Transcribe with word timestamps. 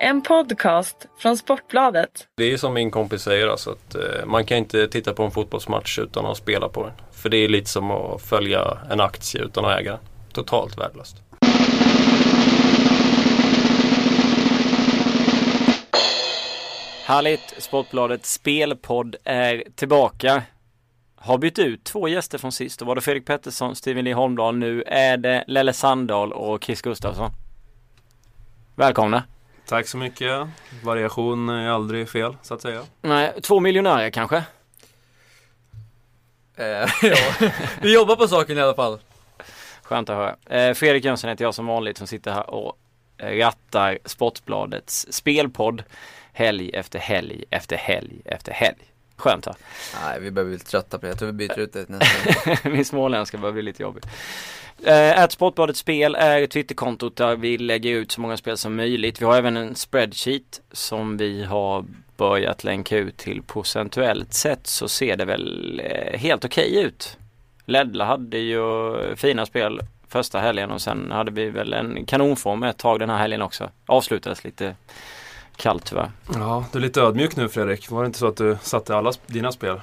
En 0.00 0.22
podcast 0.22 1.06
från 1.18 1.36
Sportbladet. 1.36 2.28
Det 2.36 2.52
är 2.52 2.56
som 2.56 2.74
min 2.74 2.90
kompis 2.90 3.22
säger, 3.22 3.48
alltså 3.48 3.70
att 3.70 3.94
eh, 3.94 4.26
man 4.26 4.44
kan 4.44 4.58
inte 4.58 4.88
titta 4.88 5.12
på 5.12 5.22
en 5.22 5.30
fotbollsmatch 5.30 5.98
utan 5.98 6.26
att 6.26 6.36
spela 6.36 6.68
på 6.68 6.82
den. 6.82 6.92
För 7.12 7.28
det 7.28 7.36
är 7.36 7.48
lite 7.48 7.70
som 7.70 7.90
att 7.90 8.22
följa 8.22 8.78
en 8.90 9.00
aktie 9.00 9.42
utan 9.42 9.64
att 9.64 9.80
äga 9.80 9.90
den. 9.90 10.00
Totalt 10.32 10.78
värdelöst. 10.78 11.16
Härligt! 17.04 17.54
Sportbladet 17.58 18.26
Spelpodd 18.26 19.16
är 19.24 19.64
tillbaka. 19.74 20.42
Har 21.16 21.38
bytt 21.38 21.58
ut 21.58 21.84
två 21.84 22.08
gäster 22.08 22.38
från 22.38 22.52
sist. 22.52 22.78
Då 22.78 22.84
var 22.84 22.94
det 22.94 23.00
Fredrik 23.00 23.26
Pettersson, 23.26 23.76
Steven 23.76 24.04
Lee 24.04 24.14
Holmdahl. 24.14 24.56
Nu 24.56 24.82
är 24.86 25.16
det 25.16 25.44
Lelle 25.46 25.72
Sandahl 25.72 26.32
och 26.32 26.64
Chris 26.64 26.82
Gustafsson. 26.82 27.30
Välkomna! 28.74 29.22
Tack 29.66 29.86
så 29.86 29.96
mycket. 29.96 30.48
Variation 30.82 31.48
är 31.48 31.68
aldrig 31.68 32.08
fel, 32.08 32.36
så 32.42 32.54
att 32.54 32.62
säga. 32.62 32.82
Nej, 33.02 33.32
två 33.42 33.60
miljonärer 33.60 34.10
kanske? 34.10 34.36
Eh, 36.56 36.64
ja, 37.02 37.16
vi 37.80 37.94
jobbar 37.94 38.16
på 38.16 38.28
saken 38.28 38.58
i 38.58 38.60
alla 38.60 38.74
fall. 38.74 38.98
Skönt 39.82 40.10
att 40.10 40.16
höra. 40.16 40.36
Eh, 40.60 40.74
Fredrik 40.74 41.04
Jönsson 41.04 41.30
heter 41.30 41.44
jag 41.44 41.54
som 41.54 41.66
vanligt 41.66 41.98
som 41.98 42.06
sitter 42.06 42.30
här 42.32 42.50
och 42.50 42.78
rattar 43.18 43.98
Sportbladets 44.04 45.06
spelpodd 45.10 45.82
helg 46.32 46.70
efter 46.70 46.98
helg 46.98 47.44
efter 47.50 47.76
helg 47.76 48.22
efter 48.24 48.52
helg. 48.52 48.95
Skönt 49.16 49.46
va? 49.46 49.54
Nej, 50.04 50.20
vi 50.20 50.30
börjar 50.30 50.46
bli 50.46 50.54
lite 50.56 50.70
trötta 50.70 50.98
på 50.98 51.06
det. 51.06 51.10
Jag 51.10 51.18
tror 51.18 51.26
vi 51.26 51.32
byter 51.32 51.58
ut 51.58 51.72
det 51.72 51.88
nästa 51.88 52.68
Min 52.68 52.84
småländska 52.84 53.38
börjar 53.38 53.52
bli 53.52 53.62
lite 53.62 53.82
jobbig. 53.82 54.02
Eh, 54.84 55.22
Att 55.22 55.32
Sportbladet 55.32 55.76
Spel 55.76 56.14
är 56.14 56.46
Twitterkontot 56.46 57.16
där 57.16 57.36
vi 57.36 57.58
lägger 57.58 57.94
ut 57.94 58.12
så 58.12 58.20
många 58.20 58.36
spel 58.36 58.56
som 58.56 58.76
möjligt. 58.76 59.20
Vi 59.20 59.24
har 59.24 59.36
även 59.36 59.56
en 59.56 59.74
spreadsheet 59.74 60.60
som 60.72 61.16
vi 61.16 61.44
har 61.44 61.84
börjat 62.16 62.64
länka 62.64 62.96
ut 62.96 63.16
till 63.16 63.42
procentuellt 63.42 64.34
sett 64.34 64.66
så 64.66 64.88
ser 64.88 65.16
det 65.16 65.24
väl 65.24 65.80
eh, 65.84 66.18
helt 66.18 66.44
okej 66.44 66.70
okay 66.70 66.82
ut. 66.84 67.18
Ledla 67.64 68.04
hade 68.04 68.38
ju 68.38 68.62
fina 69.16 69.46
spel 69.46 69.80
första 70.08 70.38
helgen 70.38 70.70
och 70.70 70.80
sen 70.82 71.10
hade 71.10 71.30
vi 71.30 71.50
väl 71.50 71.72
en 71.72 72.06
kanonform 72.06 72.62
ett 72.62 72.78
tag 72.78 73.00
den 73.00 73.10
här 73.10 73.18
helgen 73.18 73.42
också. 73.42 73.70
Avslutades 73.86 74.44
lite 74.44 74.74
kallt 75.56 75.84
tyvärr. 75.84 76.10
Ja, 76.34 76.64
du 76.72 76.78
är 76.78 76.82
lite 76.82 77.00
ödmjuk 77.00 77.36
nu 77.36 77.48
Fredrik. 77.48 77.90
Var 77.90 78.02
det 78.02 78.06
inte 78.06 78.18
så 78.18 78.26
att 78.26 78.36
du 78.36 78.58
satte 78.62 78.96
alla 78.96 79.12
dina 79.26 79.52
spel? 79.52 79.80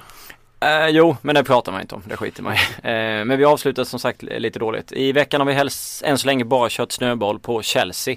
Eh, 0.60 0.88
jo, 0.88 1.16
men 1.22 1.34
det 1.34 1.44
pratar 1.44 1.72
man 1.72 1.80
inte 1.80 1.94
om. 1.94 2.02
Det 2.08 2.16
skiter 2.16 2.42
man 2.42 2.54
i. 2.54 2.56
Eh, 2.88 3.24
men 3.24 3.38
vi 3.38 3.44
avslutar 3.44 3.84
som 3.84 3.98
sagt 3.98 4.22
lite 4.22 4.58
dåligt. 4.58 4.92
I 4.92 5.12
veckan 5.12 5.40
har 5.40 5.46
vi 5.46 5.52
helst 5.52 6.02
än 6.02 6.18
så 6.18 6.26
länge 6.26 6.44
bara 6.44 6.68
kört 6.70 6.92
snöboll 6.92 7.40
på 7.40 7.62
Chelsea 7.62 8.16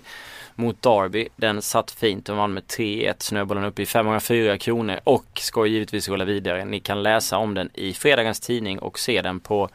mot 0.55 0.81
Derby. 0.81 1.27
Den 1.35 1.61
satt 1.61 1.91
fint 1.91 2.29
och 2.29 2.37
vann 2.37 2.53
med 2.53 2.63
3-1. 2.63 3.13
Snöbollen 3.19 3.63
uppe 3.63 3.81
i 3.81 3.85
504 3.85 4.57
kronor 4.57 4.99
och 5.03 5.25
ska 5.35 5.65
givetvis 5.65 6.09
rulla 6.09 6.25
vidare. 6.25 6.65
Ni 6.65 6.79
kan 6.79 7.03
läsa 7.03 7.37
om 7.37 7.53
den 7.53 7.69
i 7.73 7.93
fredagens 7.93 8.39
tidning 8.39 8.79
och 8.79 8.99
se 8.99 9.21
den 9.21 9.39
på 9.39 9.69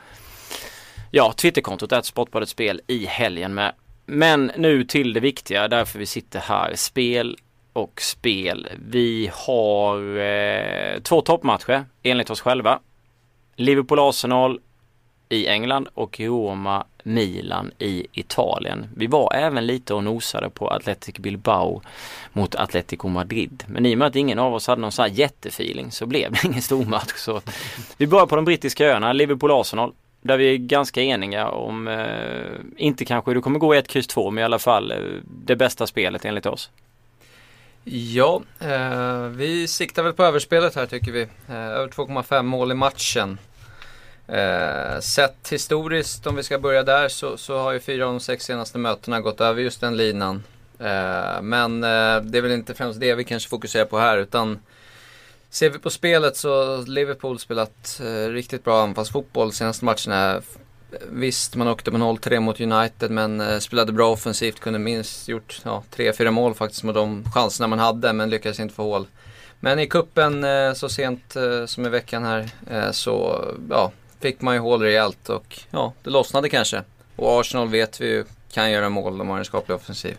ja, 1.11 1.33
Twitterkontot 1.33 1.93
att 1.93 2.07
Sportbladet 2.07 2.49
Spel 2.49 2.81
i 2.87 3.07
helgen 3.07 3.55
med. 3.55 3.73
Men 4.07 4.53
nu 4.57 4.85
till 4.85 5.13
det 5.13 5.21
viktiga, 5.21 5.69
därför 5.69 5.99
vi 5.99 6.07
sitter 6.07 6.41
här. 6.41 6.73
Spel 6.75 7.37
och 7.73 8.01
spel. 8.03 8.69
Vi 8.89 9.31
har 9.33 10.19
eh, 10.19 11.01
två 11.01 11.21
toppmatcher 11.21 11.85
enligt 12.03 12.31
oss 12.31 12.41
själva. 12.41 12.79
Liverpool-Arsenal 13.57 14.59
i 15.29 15.47
England 15.47 15.89
och 15.95 16.21
Roma-Milan 16.21 17.71
i 17.79 18.07
Italien. 18.13 18.87
Vi 18.97 19.07
var 19.07 19.35
även 19.35 19.67
lite 19.67 19.95
och 19.95 20.05
nosade 20.05 20.51
på 20.51 20.71
Athletic 20.71 21.15
Bilbao 21.15 21.83
mot 22.33 22.55
Atletico 22.55 23.09
Madrid. 23.09 23.65
Men 23.67 23.87
i 23.87 23.95
och 23.95 23.99
med 23.99 24.09
att 24.09 24.17
ingen 24.17 24.39
av 24.39 24.55
oss 24.55 24.67
hade 24.67 24.81
någon 24.81 24.93
sån 24.93 25.03
här 25.03 25.13
jättefeeling 25.13 25.91
så 25.91 26.07
blev 26.07 26.33
det 26.33 26.45
ingen 26.45 26.63
stormatch. 26.63 27.13
Så 27.17 27.41
vi 27.97 28.07
börjar 28.07 28.27
på 28.27 28.37
de 28.37 28.45
brittiska 28.45 28.87
öarna, 28.87 29.13
Liverpool-Arsenal. 29.13 29.93
Där 30.21 30.37
vi 30.37 30.55
är 30.55 30.57
ganska 30.57 31.03
eniga 31.03 31.49
om, 31.49 31.89
eh, 31.89 32.61
inte 32.77 33.05
kanske 33.05 33.35
det 33.35 33.41
kommer 33.41 33.59
gå 33.59 33.75
1X2, 33.75 34.31
men 34.31 34.43
i 34.43 34.45
alla 34.45 34.59
fall 34.59 34.91
eh, 34.91 34.99
det 35.25 35.57
bästa 35.57 35.87
spelet 35.87 36.25
enligt 36.25 36.47
oss. 36.47 36.71
Ja, 37.85 38.43
eh, 38.61 39.23
vi 39.23 39.69
siktar 39.69 40.03
väl 40.03 40.13
på 40.13 40.25
överspelet 40.25 40.75
här 40.75 40.87
tycker 40.87 41.13
vi. 41.13 41.23
Eh, 41.49 41.57
över 41.57 41.89
2,5 41.89 42.43
mål 42.43 42.73
i 42.73 42.75
matchen. 42.75 43.39
Eh, 44.27 45.01
sett 45.01 45.49
historiskt, 45.53 46.27
om 46.27 46.37
vi 46.37 46.43
ska 46.43 46.59
börja 46.59 46.83
där, 46.83 47.09
så, 47.09 47.37
så 47.37 47.59
har 47.59 47.73
ju 47.73 47.81
fyra 47.81 48.07
av 48.07 48.13
de 48.13 48.21
sex 48.21 48.45
senaste 48.45 48.79
mötena 48.79 49.21
gått 49.21 49.41
över 49.41 49.63
just 49.63 49.81
den 49.81 49.97
linan. 49.97 50.43
Eh, 50.79 51.43
men 51.43 51.85
eh, 51.85 52.21
det 52.23 52.39
är 52.39 52.43
väl 52.43 52.53
inte 52.53 52.75
främst 52.75 53.01
det 53.01 53.15
vi 53.15 53.25
kanske 53.25 53.49
fokuserar 53.49 53.85
på 53.85 53.99
här, 53.99 54.19
utan 54.19 54.59
ser 55.51 55.71
vi 55.71 55.79
på 55.79 55.91
spelet 55.91 56.37
så 56.37 56.77
har 56.77 56.87
Liverpool 56.87 57.39
spelat 57.39 58.01
eh, 58.05 58.29
riktigt 58.29 58.65
bra 58.65 58.83
anfallsfotboll 58.83 59.53
senaste 59.53 59.85
matcherna. 59.85 60.43
Visst, 61.11 61.55
man 61.55 61.69
åkte 61.69 61.91
med 61.91 62.01
0-3 62.01 62.41
mot 62.41 62.61
United 62.61 63.11
men 63.11 63.41
eh, 63.41 63.59
spelade 63.59 63.93
bra 63.93 64.11
offensivt. 64.13 64.61
Kunde 64.61 64.79
minst 64.79 65.29
gjort 65.29 65.61
ja, 65.65 65.83
3-4 65.97 66.31
mål 66.31 66.55
faktiskt 66.55 66.85
med 66.85 66.95
de 66.95 67.25
chanserna 67.35 67.67
man 67.67 67.79
hade 67.79 68.13
men 68.13 68.31
lyckades 68.31 68.61
inte 68.61 68.75
få 68.75 68.83
hål. 68.83 69.07
Men 69.61 69.79
i 69.79 69.87
kuppen 69.87 70.45
eh, 70.45 70.73
så 70.73 70.89
sent 70.89 71.37
eh, 71.37 71.67
som 71.67 71.87
i 71.87 71.89
veckan 71.89 72.25
här 72.25 72.49
så 72.93 73.45
ja, 73.71 73.93
fick 74.21 74.41
man 74.41 74.55
ju 74.55 74.61
hål 74.61 74.83
rejält 74.83 75.29
och 75.29 75.59
ja, 75.71 75.93
det 76.03 76.11
lossnade 76.11 76.49
kanske. 76.49 76.83
Och 77.17 77.41
Arsenal 77.41 77.69
vet 77.69 78.01
vi 78.01 78.07
ju 78.07 78.25
kan 78.53 78.71
göra 78.71 78.89
mål, 78.89 79.19
de 79.19 79.29
har 79.29 79.39
en 79.39 79.45
skaplig 79.45 79.77
offensiv. 79.77 80.17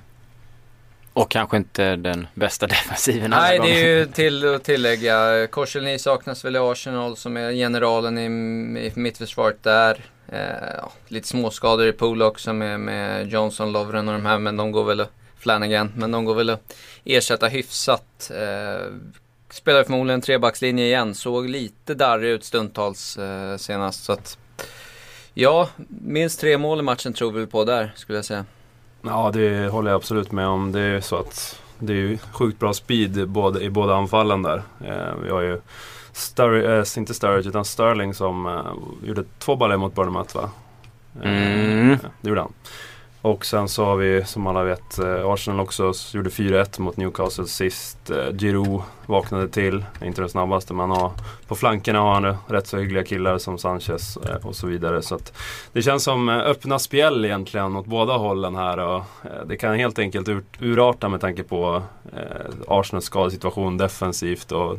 Och 1.14 1.32
kanske 1.32 1.58
inte 1.58 1.96
den 1.96 2.28
bästa 2.34 2.68
defensiven 2.68 3.30
Nej, 3.30 3.60
det 3.60 3.72
är 3.72 3.88
ju 3.88 4.06
till 4.06 4.56
att 4.56 4.64
tillägga. 4.64 5.48
Korselny 5.48 6.00
saknas 6.00 6.46
väl 6.46 6.56
i 6.56 6.60
Arsenal 6.60 7.18
som 7.18 7.38
är 7.38 7.52
generalen 7.52 8.18
i, 8.18 8.26
i 8.80 8.92
mittförsvaret 8.96 9.64
där. 9.64 10.02
Eh, 10.34 10.76
ja, 10.78 10.92
lite 11.08 11.28
småskador 11.28 11.88
i 11.88 11.92
pool 11.92 12.22
också 12.22 12.54
med, 12.54 12.80
med 12.80 13.28
Johnson, 13.28 13.72
Lovren 13.72 14.08
och 14.08 14.14
de 14.14 14.26
här, 14.26 14.40
men 14.40 14.58
de 14.58 14.72
går 14.72 14.84
väl 14.84 15.00
att, 15.00 15.12
Flanagan, 15.38 15.92
men 15.96 16.12
de 16.12 16.26
går 16.26 16.36
väl 16.36 16.50
att 16.50 16.76
ersätta 17.06 17.48
hyfsat. 17.48 18.32
Eh, 18.32 18.94
spelar 19.50 19.84
förmodligen 19.84 20.22
trebackslinje 20.22 20.86
igen, 20.86 21.16
såg 21.16 21.50
lite 21.50 21.94
darrig 21.94 22.30
ut 22.30 22.44
stundtals 22.44 23.18
eh, 23.18 23.58
senast. 23.58 24.04
Så 24.04 24.14
att, 24.14 24.38
ja, 25.34 25.70
minst 25.88 26.40
tre 26.40 26.58
mål 26.58 26.80
i 26.80 26.84
matchen 26.84 27.14
tror 27.14 27.32
vi 27.32 27.48
på 27.48 27.66
där, 27.66 27.94
skulle 27.96 28.18
jag 28.18 28.26
säga. 28.26 28.46
Ja, 29.02 29.32
det 29.34 29.68
håller 29.68 29.92
jag 29.92 29.98
absolut 29.98 30.32
med 30.32 30.48
om. 30.48 30.72
Det 30.72 30.82
är 30.82 31.02
så 31.02 31.16
att 31.16 31.62
det 31.80 31.94
är 31.94 32.18
sjukt 32.32 32.60
bra 32.60 32.74
speed 32.74 33.30
både, 33.30 33.64
i 33.64 33.70
båda 33.70 33.96
anfallen 33.96 34.42
där. 34.44 34.64
Eh, 34.86 35.16
vi 35.24 35.30
har 35.30 35.42
ju 35.42 35.62
Stur 36.14 36.70
äh, 36.70 36.84
inte 36.98 37.14
Sturridge 37.14 37.50
utan 37.50 37.66
Sterling 37.66 38.14
som 38.14 38.46
äh, 38.46 39.08
gjorde 39.08 39.24
två 39.40 39.56
bollar 39.56 39.78
mot 39.78 39.96
Bournemouth 39.96 40.36
va? 40.36 40.50
Mm. 41.24 41.98
det 42.22 42.30
gjorde 42.30 42.42
han. 42.42 42.54
Och 43.22 43.46
sen 43.46 43.68
så 43.70 43.86
har 43.86 43.96
vi 43.96 44.26
som 44.26 44.48
alla 44.48 44.64
vet 44.64 45.00
Arsenal 45.26 45.60
också 45.60 45.94
gjorde 46.14 46.30
4-1 46.30 46.82
mot 46.82 46.98
Newcastle 46.98 47.46
sist. 47.46 48.12
Giroud 48.38 48.82
vaknade 49.06 49.48
till, 49.48 49.86
inte 50.04 50.22
den 50.22 50.30
snabbaste 50.30 50.74
men 50.74 50.92
har, 50.92 51.12
på 51.48 51.56
flankerna 51.56 52.00
har 52.00 52.14
han 52.14 52.38
rätt 52.48 52.68
så 52.68 52.78
hyggliga 52.78 53.04
killar 53.04 53.38
som 53.38 53.58
Sanchez 53.58 54.18
och 54.44 54.56
så 54.56 54.68
vidare. 54.68 55.02
Så 55.02 55.20
det 55.74 55.82
känns 55.82 56.04
som 56.04 56.30
öppna 56.30 56.80
spjäll 56.80 57.26
egentligen 57.26 57.76
åt 57.76 57.86
båda 57.86 58.18
hållen 58.18 58.56
här. 58.56 58.78
Och 58.78 59.04
det 59.46 59.58
kan 59.58 59.76
helt 59.76 60.00
enkelt 60.00 60.30
ur, 60.30 60.44
urarta 60.60 61.10
med 61.10 61.22
tanke 61.22 61.44
på 61.44 61.82
eh, 62.14 62.52
Arsenals 62.68 63.06
skadesituation 63.06 63.78
defensivt. 63.78 64.52
Och, 64.52 64.78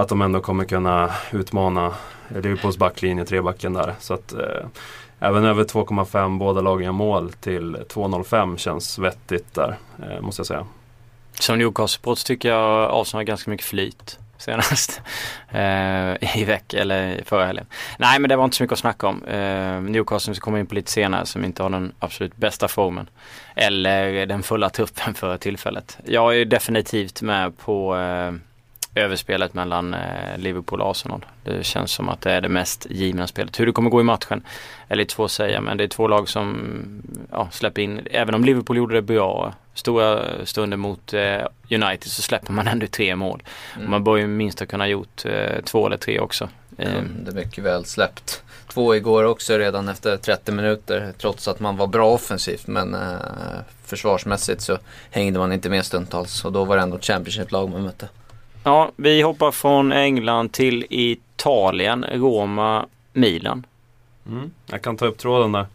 att 0.00 0.08
de 0.08 0.22
ändå 0.22 0.40
kommer 0.40 0.64
kunna 0.64 1.10
utmana 1.32 1.92
Liverpools 2.28 2.76
backlinje, 2.76 3.24
trebacken 3.24 3.72
där. 3.72 3.94
Så 4.00 4.14
att 4.14 4.32
eh, 4.32 4.66
även 5.20 5.44
över 5.44 5.64
2,5 5.64 6.38
båda 6.38 6.60
lagen 6.60 6.84
gör 6.84 6.92
mål 6.92 7.32
till 7.32 7.76
2,05 7.76 8.56
känns 8.56 8.98
vettigt 8.98 9.54
där, 9.54 9.76
eh, 10.02 10.20
måste 10.20 10.40
jag 10.40 10.46
säga. 10.46 10.66
Som 11.40 11.58
Newcastle-supporter 11.58 12.24
tycker 12.24 12.48
jag 12.48 12.90
Arsenal 12.92 13.20
har 13.20 13.24
ganska 13.24 13.50
mycket 13.50 13.66
flyt 13.66 14.18
senast 14.38 15.00
eh, 15.50 16.38
i 16.38 16.44
veck, 16.44 16.74
eller 16.74 17.24
förra 17.24 17.46
helgen. 17.46 17.66
Nej 17.98 18.18
men 18.18 18.28
det 18.28 18.36
var 18.36 18.44
inte 18.44 18.56
så 18.56 18.62
mycket 18.62 18.72
att 18.72 18.78
snacka 18.78 19.06
om. 19.06 19.24
Eh, 19.24 19.80
Newcastle 19.80 20.34
som 20.34 20.40
kommer 20.40 20.58
in 20.58 20.66
på 20.66 20.74
lite 20.74 20.90
senare 20.90 21.26
som 21.26 21.44
inte 21.44 21.62
har 21.62 21.70
den 21.70 21.92
absolut 21.98 22.36
bästa 22.36 22.68
formen. 22.68 23.10
Eller 23.54 24.26
den 24.26 24.42
fulla 24.42 24.70
truppen 24.70 25.14
för 25.14 25.36
tillfället. 25.36 25.98
Jag 26.04 26.36
är 26.36 26.44
definitivt 26.44 27.22
med 27.22 27.58
på 27.58 27.96
eh, 27.96 28.32
överspelet 28.94 29.54
mellan 29.54 29.94
eh, 29.94 30.38
Liverpool 30.38 30.80
och 30.80 30.90
Arsenal. 30.90 31.26
Det 31.44 31.66
känns 31.66 31.92
som 31.92 32.08
att 32.08 32.20
det 32.20 32.32
är 32.32 32.40
det 32.40 32.48
mest 32.48 32.86
givna 32.90 33.26
spelet. 33.26 33.60
Hur 33.60 33.66
det 33.66 33.72
kommer 33.72 33.90
gå 33.90 34.00
i 34.00 34.04
matchen 34.04 34.42
är 34.88 34.96
lite 34.96 35.14
svårt 35.14 35.24
att 35.24 35.30
säga 35.30 35.60
men 35.60 35.76
det 35.76 35.84
är 35.84 35.88
två 35.88 36.08
lag 36.08 36.28
som 36.28 36.78
ja, 37.30 37.48
släpper 37.50 37.82
in, 37.82 38.06
även 38.10 38.34
om 38.34 38.44
Liverpool 38.44 38.76
gjorde 38.76 38.94
det 38.94 39.02
bra 39.02 39.54
stora 39.74 40.24
stunder 40.44 40.76
mot 40.76 41.14
eh, 41.14 41.46
United 41.70 42.10
så 42.10 42.22
släpper 42.22 42.52
man 42.52 42.68
ändå 42.68 42.86
tre 42.86 43.16
mål. 43.16 43.42
Mm. 43.76 43.90
Man 43.90 44.04
bör 44.04 44.16
ju 44.16 44.26
minst 44.26 44.60
ha 44.60 44.66
kunnat 44.66 44.88
gjort 44.88 45.24
eh, 45.24 45.60
två 45.64 45.86
eller 45.86 45.96
tre 45.96 46.20
också 46.20 46.48
Eh, 46.78 46.92
Kunde 46.92 47.32
mycket 47.32 47.64
väl 47.64 47.84
släppt 47.84 48.42
två 48.68 48.94
igår 48.94 49.24
också 49.24 49.58
redan 49.58 49.88
efter 49.88 50.16
30 50.16 50.52
minuter. 50.52 51.12
Trots 51.18 51.48
att 51.48 51.60
man 51.60 51.76
var 51.76 51.86
bra 51.86 52.10
offensivt. 52.12 52.66
Men 52.66 52.94
eh, 52.94 53.16
försvarsmässigt 53.84 54.60
så 54.60 54.78
hängde 55.10 55.38
man 55.38 55.52
inte 55.52 55.70
med 55.70 55.86
stundtals. 55.86 56.44
Och 56.44 56.52
då 56.52 56.64
var 56.64 56.76
det 56.76 56.82
ändå 56.82 56.96
ett 56.96 57.04
Championship-lag 57.04 57.70
man 57.70 57.82
mötte. 57.82 58.08
Ja, 58.64 58.90
vi 58.96 59.22
hoppar 59.22 59.50
från 59.50 59.92
England 59.92 60.52
till 60.52 60.86
Italien, 60.90 62.04
Roma, 62.12 62.86
Milan. 63.12 63.66
Mm, 64.26 64.50
jag 64.66 64.82
kan 64.82 64.96
ta 64.96 65.06
upp 65.06 65.18
tråden 65.18 65.52
där. 65.52 65.66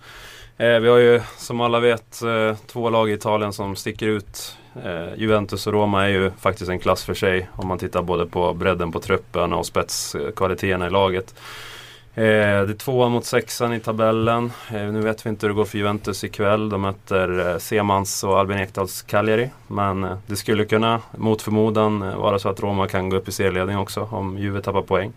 Eh, 0.57 0.79
vi 0.79 0.89
har 0.89 0.97
ju 0.97 1.21
som 1.37 1.61
alla 1.61 1.79
vet 1.79 2.21
eh, 2.21 2.55
två 2.67 2.89
lag 2.89 3.09
i 3.09 3.13
Italien 3.13 3.53
som 3.53 3.75
sticker 3.75 4.07
ut. 4.07 4.57
Eh, 4.83 5.15
Juventus 5.17 5.67
och 5.67 5.73
Roma 5.73 6.03
är 6.03 6.09
ju 6.09 6.31
faktiskt 6.31 6.69
en 6.69 6.79
klass 6.79 7.03
för 7.03 7.13
sig 7.13 7.49
om 7.55 7.67
man 7.67 7.77
tittar 7.77 8.01
både 8.01 8.25
på 8.25 8.53
bredden 8.53 8.91
på 8.91 8.99
truppen 8.99 9.53
och 9.53 9.65
spetskvaliteterna 9.65 10.87
i 10.87 10.89
laget. 10.89 11.35
Eh, 12.15 12.21
det 12.65 12.73
är 12.73 12.73
tvåan 12.73 13.11
mot 13.11 13.25
sexan 13.25 13.73
i 13.73 13.79
tabellen. 13.79 14.51
Eh, 14.73 14.83
nu 14.83 15.01
vet 15.01 15.25
vi 15.25 15.29
inte 15.29 15.45
hur 15.45 15.49
det 15.49 15.55
går 15.55 15.65
för 15.65 15.77
Juventus 15.77 16.23
ikväll. 16.23 16.69
De 16.69 16.81
möter 16.81 17.51
eh, 17.51 17.57
Semans 17.57 18.23
och 18.23 18.39
Albin 18.39 18.57
Ekdals 18.57 19.01
Cagliari. 19.01 19.49
Men 19.67 20.03
eh, 20.03 20.17
det 20.27 20.35
skulle 20.35 20.65
kunna, 20.65 21.01
mot 21.17 21.41
förmodan, 21.41 22.01
eh, 22.01 22.15
vara 22.17 22.39
så 22.39 22.49
att 22.49 22.59
Roma 22.59 22.87
kan 22.87 23.09
gå 23.09 23.17
upp 23.17 23.27
i 23.27 23.31
serieledning 23.31 23.77
också 23.77 24.07
om 24.11 24.37
Juve 24.37 24.61
tappar 24.61 24.81
poäng. 24.81 25.13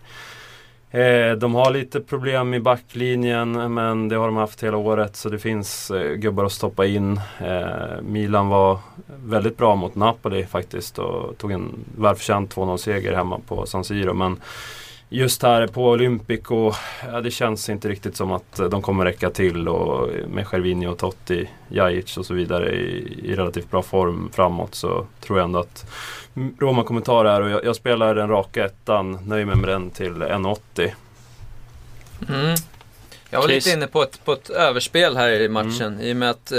Eh, 0.90 1.32
de 1.32 1.54
har 1.54 1.70
lite 1.70 2.00
problem 2.00 2.54
i 2.54 2.60
backlinjen 2.60 3.74
men 3.74 4.08
det 4.08 4.16
har 4.16 4.26
de 4.26 4.36
haft 4.36 4.62
hela 4.62 4.76
året 4.76 5.16
så 5.16 5.28
det 5.28 5.38
finns 5.38 5.90
eh, 5.90 6.14
gubbar 6.14 6.44
att 6.44 6.52
stoppa 6.52 6.86
in. 6.86 7.20
Eh, 7.40 8.02
Milan 8.02 8.48
var 8.48 8.78
väldigt 9.06 9.56
bra 9.56 9.74
mot 9.74 9.94
Napoli 9.94 10.46
faktiskt 10.46 10.98
och 10.98 11.38
tog 11.38 11.52
en 11.52 11.84
välförtjänt 11.98 12.54
2-0 12.54 12.76
seger 12.76 13.12
hemma 13.14 13.40
på 13.46 13.66
San 13.66 13.84
Siro. 13.84 14.14
Men 14.14 14.40
just 15.08 15.42
här 15.42 15.66
på 15.66 15.88
Olympico, 15.88 16.72
ja, 17.12 17.20
det 17.20 17.30
känns 17.30 17.68
inte 17.68 17.88
riktigt 17.88 18.16
som 18.16 18.32
att 18.32 18.56
de 18.70 18.82
kommer 18.82 19.04
räcka 19.04 19.30
till 19.30 19.68
och 19.68 20.10
med 20.28 20.46
Gervinho, 20.46 20.94
Totti, 20.94 21.48
Jajic 21.68 22.16
och 22.16 22.26
så 22.26 22.34
vidare 22.34 22.70
i, 22.74 23.20
i 23.24 23.36
relativt 23.36 23.70
bra 23.70 23.82
form 23.82 24.30
framåt 24.32 24.74
så 24.74 25.06
tror 25.20 25.38
jag 25.38 25.44
ändå 25.44 25.58
att 25.58 25.86
Roma 26.58 26.84
kommer 26.84 27.00
ta 27.00 27.22
det 27.22 27.30
här 27.30 27.40
och 27.40 27.50
jag, 27.50 27.64
jag 27.64 27.76
spelar 27.76 28.14
den 28.14 28.28
raka 28.28 28.64
ettan, 28.64 29.12
nöjer 29.12 29.46
mig 29.46 29.56
med 29.56 29.68
den 29.68 29.90
till 29.90 30.12
1,80. 30.12 30.90
Mm. 32.28 32.56
Jag 33.30 33.40
var 33.40 33.48
Chris. 33.48 33.66
lite 33.66 33.76
inne 33.76 33.86
på 33.86 34.02
ett, 34.02 34.24
på 34.24 34.32
ett 34.32 34.50
överspel 34.50 35.16
här 35.16 35.40
i 35.40 35.48
matchen. 35.48 36.00
I 36.00 36.12
och 36.12 36.16
med 36.16 36.30
att 36.30 36.52
eh, 36.52 36.58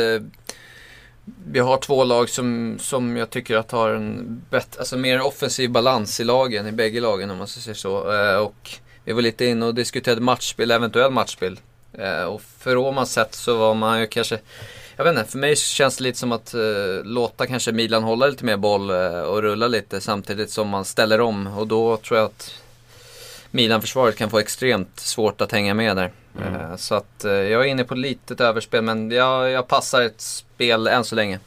vi 1.47 1.59
har 1.59 1.77
två 1.77 2.03
lag 2.03 2.29
som, 2.29 2.77
som 2.79 3.18
jag 3.18 3.29
tycker 3.29 3.56
att 3.56 3.71
har 3.71 3.89
en 3.89 4.41
bättre, 4.50 4.79
alltså 4.79 4.97
mer 4.97 5.21
offensiv 5.21 5.71
balans 5.71 6.19
i 6.19 6.24
lagen, 6.24 6.68
i 6.68 6.71
bägge 6.71 7.01
lagen 7.01 7.31
om 7.31 7.38
man 7.38 7.47
ska 7.47 7.74
så. 7.74 8.13
Eh, 8.13 8.38
och 8.38 8.69
vi 9.03 9.13
var 9.13 9.21
lite 9.21 9.45
inne 9.45 9.65
och 9.65 9.75
diskuterade 9.75 10.21
matchspel, 10.21 10.71
eventuell 10.71 11.12
matchspel. 11.12 11.59
Eh, 11.94 12.24
och 12.24 12.41
för 12.41 12.75
Romas 12.75 13.12
sätt 13.12 13.35
så 13.35 13.57
var 13.57 13.74
man 13.74 14.00
ju 14.00 14.07
kanske 14.07 14.39
jag 14.97 15.03
vet 15.03 15.18
inte, 15.18 15.31
för 15.31 15.38
mig 15.38 15.56
känns 15.56 15.97
det 15.97 16.03
lite 16.03 16.19
som 16.19 16.31
att 16.31 16.53
eh, 16.53 17.03
låta 17.03 17.47
kanske 17.47 17.71
Milan 17.71 18.03
hålla 18.03 18.27
lite 18.27 18.45
mer 18.45 18.57
boll 18.57 18.89
eh, 18.89 19.19
och 19.19 19.41
rulla 19.41 19.68
lite 19.68 20.01
samtidigt 20.01 20.50
som 20.50 20.69
man 20.69 20.85
ställer 20.85 21.21
om. 21.21 21.47
Och 21.47 21.68
då 21.68 21.97
tror 21.97 22.19
jag 22.19 22.25
att 22.25 22.53
Milan-försvaret 23.51 24.18
kan 24.18 24.29
få 24.29 24.39
extremt 24.39 25.00
svårt 25.00 25.41
att 25.41 25.51
hänga 25.51 25.74
med 25.74 25.95
där. 25.95 26.12
Mm. 26.42 26.56
Eh, 26.56 26.75
så 26.75 26.95
att 26.95 27.25
eh, 27.25 27.31
jag 27.31 27.62
är 27.62 27.66
inne 27.66 27.84
på 27.84 27.95
litet 27.95 28.42
överspel 28.42 28.84
men 28.84 29.12
jag, 29.12 29.50
jag 29.50 29.68
passar 29.68 30.01
ett 30.01 30.22
spel 30.22 30.88
än 30.88 31.04
så 31.04 31.16
länge. 31.16 31.39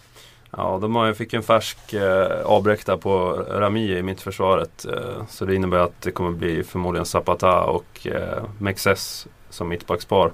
Ja, 0.56 0.78
de 0.82 0.96
har, 0.96 1.06
jag 1.06 1.16
fick 1.16 1.34
en 1.34 1.42
färsk 1.42 1.92
eh, 1.92 2.40
avbräck 2.44 2.86
där 2.86 2.96
på 2.96 3.32
Rami 3.50 3.98
i 3.98 4.02
mittförsvaret. 4.02 4.86
Eh, 4.92 5.26
så 5.28 5.44
det 5.44 5.54
innebär 5.54 5.78
att 5.78 6.00
det 6.00 6.10
kommer 6.10 6.30
bli 6.30 6.62
förmodligen 6.62 7.06
Zapata 7.06 7.60
och 7.60 8.06
eh, 8.06 8.44
Mexes 8.58 9.26
som 9.50 9.68
mittbackspar. 9.68 10.32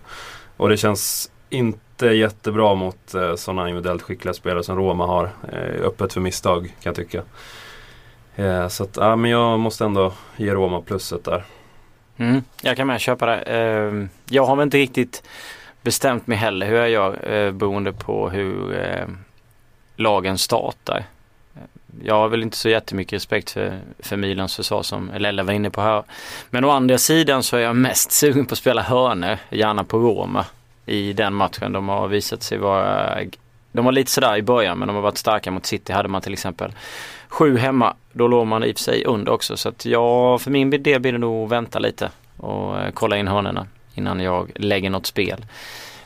Och 0.56 0.68
det 0.68 0.76
känns 0.76 1.30
inte 1.50 2.06
jättebra 2.06 2.74
mot 2.74 3.14
eh, 3.14 3.34
sådana 3.34 3.68
individuellt 3.68 4.02
skickliga 4.02 4.34
spelare 4.34 4.62
som 4.62 4.76
Roma 4.76 5.06
har. 5.06 5.30
Eh, 5.52 5.86
öppet 5.86 6.12
för 6.12 6.20
misstag 6.20 6.62
kan 6.64 6.90
jag 6.90 6.94
tycka. 6.94 7.22
Eh, 8.36 8.68
så 8.68 8.84
att, 8.84 8.96
ja, 8.96 9.16
men 9.16 9.30
jag 9.30 9.58
måste 9.58 9.84
ändå 9.84 10.12
ge 10.36 10.54
Roma 10.54 10.80
plusset 10.80 11.24
där. 11.24 11.44
Mm, 12.18 12.42
jag 12.62 12.76
kan 12.76 12.86
med 12.86 13.00
köpa 13.00 13.26
det. 13.26 13.36
Ehm, 13.36 14.08
jag 14.28 14.46
har 14.46 14.56
väl 14.56 14.62
inte 14.62 14.78
riktigt 14.78 15.22
bestämt 15.82 16.26
mig 16.26 16.38
heller 16.38 16.66
hur 16.66 16.76
jag 16.76 16.90
gör 16.90 17.32
eh, 17.32 17.52
beroende 17.52 17.92
på 17.92 18.30
hur 18.30 18.80
eh, 18.80 19.06
lagen 19.96 20.38
startar. 20.38 21.04
Jag 22.02 22.14
har 22.14 22.28
väl 22.28 22.42
inte 22.42 22.56
så 22.56 22.68
jättemycket 22.68 23.12
respekt 23.12 23.50
för, 23.50 23.78
för 23.98 24.16
Milans 24.16 24.56
försvar 24.56 24.82
som 24.82 25.10
Lella 25.16 25.42
var 25.42 25.52
inne 25.52 25.70
på 25.70 25.80
här. 25.80 26.02
Men 26.50 26.64
å 26.64 26.70
andra 26.70 26.98
sidan 26.98 27.42
så 27.42 27.56
är 27.56 27.60
jag 27.60 27.76
mest 27.76 28.12
sugen 28.12 28.46
på 28.46 28.52
att 28.52 28.58
spela 28.58 28.82
hörner, 28.82 29.38
gärna 29.50 29.84
på 29.84 29.98
Roma 29.98 30.46
i 30.86 31.12
den 31.12 31.34
matchen. 31.34 31.72
De 31.72 31.88
har 31.88 32.08
visat 32.08 32.42
sig 32.42 32.58
vara, 32.58 33.18
de 33.72 33.84
var 33.84 33.92
lite 33.92 34.10
sådär 34.10 34.36
i 34.36 34.42
början 34.42 34.78
men 34.78 34.88
de 34.88 34.94
har 34.94 35.02
varit 35.02 35.18
starka 35.18 35.50
mot 35.50 35.66
City 35.66 35.92
hade 35.92 36.08
man 36.08 36.22
till 36.22 36.32
exempel. 36.32 36.72
Sju 37.28 37.56
hemma, 37.56 37.94
då 38.12 38.28
låg 38.28 38.46
man 38.46 38.64
i 38.64 38.72
och 38.72 38.76
för 38.76 38.84
sig 38.84 39.04
under 39.04 39.32
också 39.32 39.56
så 39.56 39.68
att 39.68 39.84
jag, 39.84 40.40
för 40.40 40.50
min 40.50 40.70
del 40.70 41.00
blir 41.00 41.12
det 41.12 41.18
nog 41.18 41.48
vänta 41.48 41.78
lite 41.78 42.10
och 42.36 42.78
eh, 42.80 42.90
kolla 42.94 43.16
in 43.16 43.28
hörnorna 43.28 43.66
innan 43.94 44.20
jag 44.20 44.50
lägger 44.54 44.90
något 44.90 45.06
spel 45.06 45.44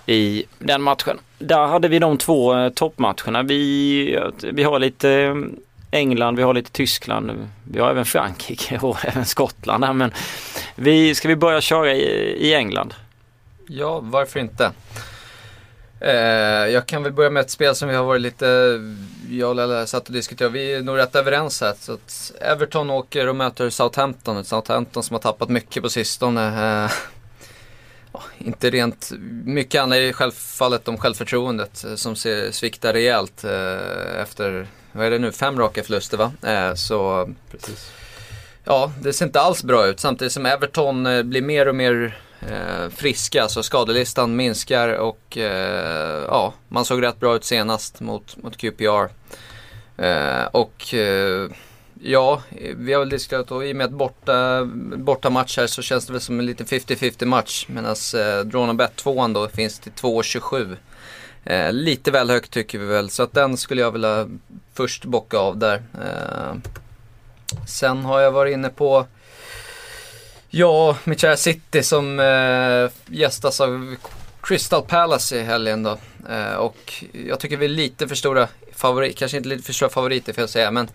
i 0.07 0.45
den 0.59 0.83
matchen. 0.83 1.19
Där 1.39 1.67
hade 1.67 1.89
vi 1.89 1.99
de 1.99 2.19
två 2.19 2.55
eh, 2.59 2.69
toppmatcherna. 2.69 3.43
Vi, 3.43 4.15
eh, 4.15 4.51
vi 4.53 4.63
har 4.63 4.79
lite 4.79 5.37
England, 5.91 6.37
vi 6.37 6.43
har 6.43 6.55
lite 6.55 6.71
Tyskland, 6.71 7.49
vi 7.65 7.81
har 7.81 7.91
även 7.91 8.05
Frankrike 8.05 8.79
och 8.83 8.97
även 9.05 9.25
Skottland 9.25 9.85
här 9.85 9.93
men 9.93 10.13
vi, 10.75 11.15
ska 11.15 11.29
vi 11.29 11.37
börja 11.37 11.61
köra 11.61 11.93
i, 11.93 12.03
i 12.49 12.55
England? 12.55 12.95
Ja, 13.69 14.01
varför 14.03 14.41
inte? 14.41 14.73
Eh, 16.01 16.13
jag 16.73 16.87
kan 16.87 17.03
väl 17.03 17.13
börja 17.13 17.31
med 17.31 17.41
ett 17.41 17.51
spel 17.51 17.75
som 17.75 17.89
vi 17.89 17.95
har 17.95 18.05
varit 18.05 18.23
lite, 18.23 18.79
jag 19.31 19.49
och 19.49 19.57
Lella 19.57 19.87
satt 19.87 20.07
och 20.07 20.13
diskuterade, 20.13 20.53
vi 20.53 20.75
är 20.75 20.83
nog 20.83 20.99
rätt 20.99 21.17
överens 21.17 21.61
här. 21.61 21.75
Så 21.81 21.93
att 21.93 22.33
Everton 22.41 22.91
åker 22.91 23.27
och 23.27 23.37
möter 23.37 23.71
Southampton, 23.71 24.45
Southampton 24.45 25.03
som 25.03 25.15
har 25.15 25.21
tappat 25.21 25.49
mycket 25.49 25.83
på 25.83 25.89
sistone. 25.89 26.85
Eh, 26.85 26.91
inte 28.39 28.71
rent, 28.71 29.13
mycket 29.45 29.81
handlar 29.81 29.97
ju 29.97 30.13
självfallet 30.13 30.89
om 30.89 30.99
självförtroendet 30.99 31.85
eh, 31.85 31.95
som 31.95 32.17
ser, 32.17 32.51
sviktar 32.51 32.93
rejält 32.93 33.45
eh, 33.45 34.21
efter, 34.23 34.67
vad 34.93 35.07
är 35.07 35.11
det 35.11 35.19
nu, 35.19 35.33
fem 35.33 35.59
raka 35.59 35.83
förluster 35.83 36.17
va? 36.17 36.33
Eh, 36.43 36.75
så 36.75 37.31
Precis. 37.51 37.91
Ja, 38.65 38.93
det 39.03 39.13
ser 39.13 39.27
inte 39.27 39.41
alls 39.41 39.65
bra 39.65 39.87
ut. 39.87 40.01
Samtidigt 40.01 40.33
som 40.33 40.47
Everton 40.47 41.03
blir 41.25 41.43
mer 41.43 41.69
och 41.69 41.75
mer 41.75 42.21
eh, 42.41 42.89
friska. 42.89 43.49
Så 43.49 43.63
skadelistan 43.63 44.37
minskar 44.37 44.89
och 44.89 45.39
eh, 45.39 46.25
ja, 46.29 46.55
man 46.69 46.85
såg 46.85 47.03
rätt 47.03 47.21
bra 47.21 47.37
ut 47.37 47.45
senast 47.45 48.01
mot, 48.01 48.37
mot 48.37 48.57
QPR. 48.57 49.09
Eh, 49.97 50.45
och 50.53 50.95
eh, 50.95 51.51
ja, 52.03 52.43
vi 52.77 52.93
har 52.93 53.01
väl 53.01 53.09
diskuterat 53.09 53.51
och 53.51 53.67
i 53.67 53.73
och 53.73 53.77
med 53.77 53.87
att 53.87 53.93
borta, 53.93 54.65
borta 54.97 55.31
match 55.31 55.59
här 55.59 55.67
så 55.67 55.83
känns 55.83 56.07
det 56.07 56.13
väl 56.13 56.23
som 56.23 56.39
en 56.39 56.47
liten 56.47 56.67
50-50 56.67 57.25
match. 57.25 57.67
Medan 57.69 57.97
eh, 58.17 58.45
Dronabet 58.45 58.91
Bet 58.91 58.97
2 58.97 59.29
då 59.29 59.49
finns 59.49 59.79
till 59.79 59.93
2,27. 59.93 60.77
Eh, 61.45 61.73
lite 61.73 62.11
väl 62.11 62.31
högt 62.31 62.51
tycker 62.51 62.79
vi 62.79 62.87
väl, 62.87 63.11
så 63.11 63.23
att 63.23 63.33
den 63.33 63.57
skulle 63.57 63.81
jag 63.81 63.91
vilja 63.91 64.29
först 64.75 65.05
bocka 65.05 65.39
av 65.39 65.57
där. 65.59 65.83
Eh, 65.95 66.55
sen 67.67 68.05
har 68.05 68.21
jag 68.21 68.33
varit 68.33 68.53
inne 68.53 68.69
på 68.69 69.07
Ja, 70.53 70.97
mitt 71.05 71.21
kära 71.21 71.37
City 71.37 71.83
som 71.83 72.21
eh, 72.21 73.15
gästas 73.17 73.61
av 73.61 73.97
Crystal 74.43 74.83
Palace 74.83 75.37
i 75.37 75.43
helgen 75.43 75.83
då. 75.83 75.99
Eh, 76.29 76.55
och 76.55 77.05
jag 77.27 77.41
tycker 77.41 77.57
vi 77.57 77.65
är 77.65 77.69
lite 77.69 78.09
för 78.09 78.15
stora 78.15 78.49
favoriter, 78.73 79.17
kanske 79.17 79.37
inte 79.37 79.49
lite 79.49 79.63
för 79.63 79.73
stora 79.73 79.91
favoriter 79.91 80.33
får 80.33 80.43
jag 80.43 80.51
säga, 80.51 80.71
men 80.71 80.89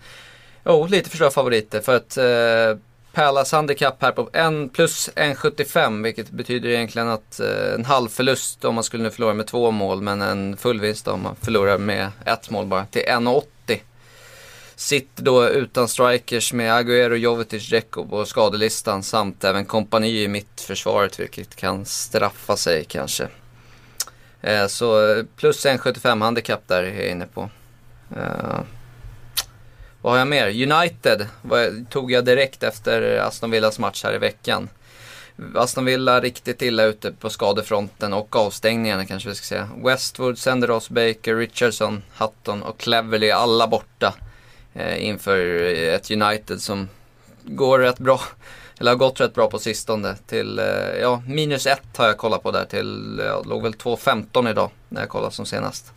jo, 0.64 0.86
lite 0.86 1.10
för 1.10 1.16
stora 1.16 1.30
favoriter. 1.30 1.80
För 1.80 1.96
att 1.96 2.16
eh, 2.16 2.82
Palace 3.12 3.56
handikapp 3.56 4.02
här 4.02 4.12
på 4.12 4.30
1 4.32 4.72
plus 4.72 5.10
1,75 5.16 6.02
vilket 6.02 6.30
betyder 6.30 6.68
egentligen 6.68 7.08
att 7.08 7.40
eh, 7.40 7.74
en 7.74 7.84
halv 7.84 8.08
förlust 8.08 8.64
om 8.64 8.74
man 8.74 8.84
skulle 8.84 9.02
nu 9.02 9.10
förlora 9.10 9.34
med 9.34 9.46
två 9.46 9.70
mål 9.70 10.02
men 10.02 10.22
en 10.22 10.56
full 10.56 10.80
vinst 10.80 11.08
om 11.08 11.22
man 11.22 11.36
förlorar 11.36 11.78
med 11.78 12.10
ett 12.24 12.50
mål 12.50 12.66
bara 12.66 12.86
till 12.86 13.02
1,80. 13.02 13.42
Sitter 14.78 15.22
då 15.22 15.48
utan 15.48 15.88
strikers 15.88 16.52
med 16.52 16.72
Agüero, 16.72 17.14
Jovetic, 17.14 17.68
Dzeko 17.68 18.06
på 18.06 18.24
skadelistan 18.24 19.02
samt 19.02 19.44
även 19.44 19.64
kompani 19.64 20.22
i 20.22 20.28
mittförsvaret 20.28 21.20
vilket 21.20 21.56
kan 21.56 21.84
straffa 21.84 22.56
sig 22.56 22.84
kanske. 22.84 23.28
Eh, 24.40 24.66
så 24.66 25.22
plus 25.36 25.66
1,75 25.66 26.22
handikapp 26.22 26.68
där 26.68 26.82
är 26.82 27.02
jag 27.02 27.10
inne 27.10 27.26
på. 27.26 27.50
Eh, 28.16 28.60
vad 30.02 30.12
har 30.12 30.18
jag 30.18 30.28
mer? 30.28 30.72
United 30.72 31.26
tog 31.90 32.12
jag 32.12 32.24
direkt 32.24 32.62
efter 32.62 33.18
Aston 33.18 33.50
Villas 33.50 33.78
match 33.78 34.04
här 34.04 34.14
i 34.14 34.18
veckan. 34.18 34.68
Aston 35.54 35.84
Villa 35.84 36.20
riktigt 36.20 36.62
illa 36.62 36.84
ute 36.84 37.12
på 37.12 37.30
skadefronten 37.30 38.12
och 38.12 38.36
avstängningarna 38.36 39.06
kanske 39.06 39.28
vi 39.28 39.34
ska 39.34 39.44
säga. 39.44 39.68
Westwood, 39.84 40.38
Senderos, 40.38 40.88
Baker, 40.90 41.36
Richardson, 41.36 42.02
Hutton 42.18 42.62
och 42.62 42.78
Cleverley 42.78 43.30
alla 43.30 43.66
borta 43.66 44.14
Eh, 44.76 45.04
inför 45.04 45.62
eh, 45.62 45.94
ett 45.94 46.10
United 46.10 46.62
som 46.62 46.88
går 47.44 47.78
rätt 47.78 47.98
bra. 47.98 48.20
eller 48.78 48.90
har 48.90 48.98
gått 48.98 49.20
rätt 49.20 49.34
bra 49.34 49.50
på 49.50 49.58
sistone. 49.58 50.16
Till, 50.26 50.58
eh, 50.58 50.64
ja, 51.00 51.22
minus 51.26 51.66
ett 51.66 51.96
har 51.96 52.06
jag 52.06 52.18
kollat 52.18 52.42
på 52.42 52.50
där 52.50 52.64
till, 52.64 53.20
ja, 53.24 53.42
låg 53.46 53.62
väl 53.62 53.74
2.15 53.74 54.50
idag 54.50 54.70
när 54.88 55.00
jag 55.00 55.08
kollade 55.08 55.34
som 55.34 55.46
senast. 55.46 55.92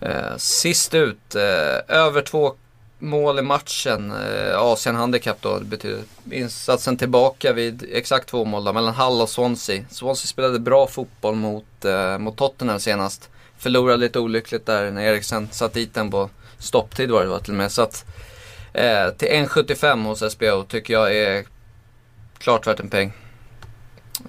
Eh, 0.00 0.36
sist 0.36 0.94
ut, 0.94 1.34
eh, 1.34 1.96
över 1.96 2.22
två 2.22 2.54
mål 2.98 3.38
i 3.38 3.42
matchen. 3.42 4.12
Eh, 4.12 4.58
Asien 4.58 4.96
Handicap 4.96 5.36
då. 5.40 5.58
Det 5.58 5.64
betyder 5.64 6.00
insatsen 6.30 6.96
tillbaka 6.96 7.52
vid 7.52 7.88
exakt 7.92 8.28
två 8.28 8.44
mål 8.44 8.64
då, 8.64 8.72
mellan 8.72 8.94
Hall 8.94 9.20
och 9.20 9.28
Swansea. 9.28 9.84
Swansea 9.90 10.26
spelade 10.26 10.58
bra 10.58 10.86
fotboll 10.86 11.34
mot, 11.34 11.84
eh, 11.84 12.18
mot 12.18 12.36
Tottenham 12.36 12.80
senast. 12.80 13.30
Förlorade 13.58 13.96
lite 13.96 14.18
olyckligt 14.18 14.66
där 14.66 14.90
när 14.90 15.02
Eriksen 15.02 15.48
satt 15.52 15.72
dit 15.72 15.94
den 15.94 16.10
på 16.10 16.30
stopptid 16.58 17.10
var 17.10 17.22
det 17.22 17.28
var 17.28 17.38
till 17.38 17.52
och 17.52 17.58
med. 17.58 17.72
Så 17.72 17.82
att, 17.82 18.04
eh, 18.72 19.08
till 19.10 19.28
1,75 19.28 20.04
hos 20.04 20.22
SBO 20.22 20.64
tycker 20.64 20.94
jag 20.94 21.16
är 21.16 21.44
klart 22.38 22.66
värt 22.66 22.80
en 22.80 22.88
peng. 22.88 23.12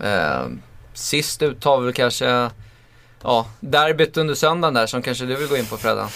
Eh, 0.03 0.47
sist 0.93 1.41
ut 1.41 1.63
har 1.63 1.79
vi 1.79 1.85
väl 1.85 1.93
kanske 1.93 2.49
ja, 3.23 3.47
derbyt 3.59 4.17
under 4.17 4.35
söndagen 4.35 4.73
där 4.73 4.87
som 4.87 5.01
kanske 5.01 5.25
du 5.25 5.35
vill 5.35 5.47
gå 5.47 5.57
in 5.57 5.65
på 5.65 5.77
Freddan. 5.77 6.09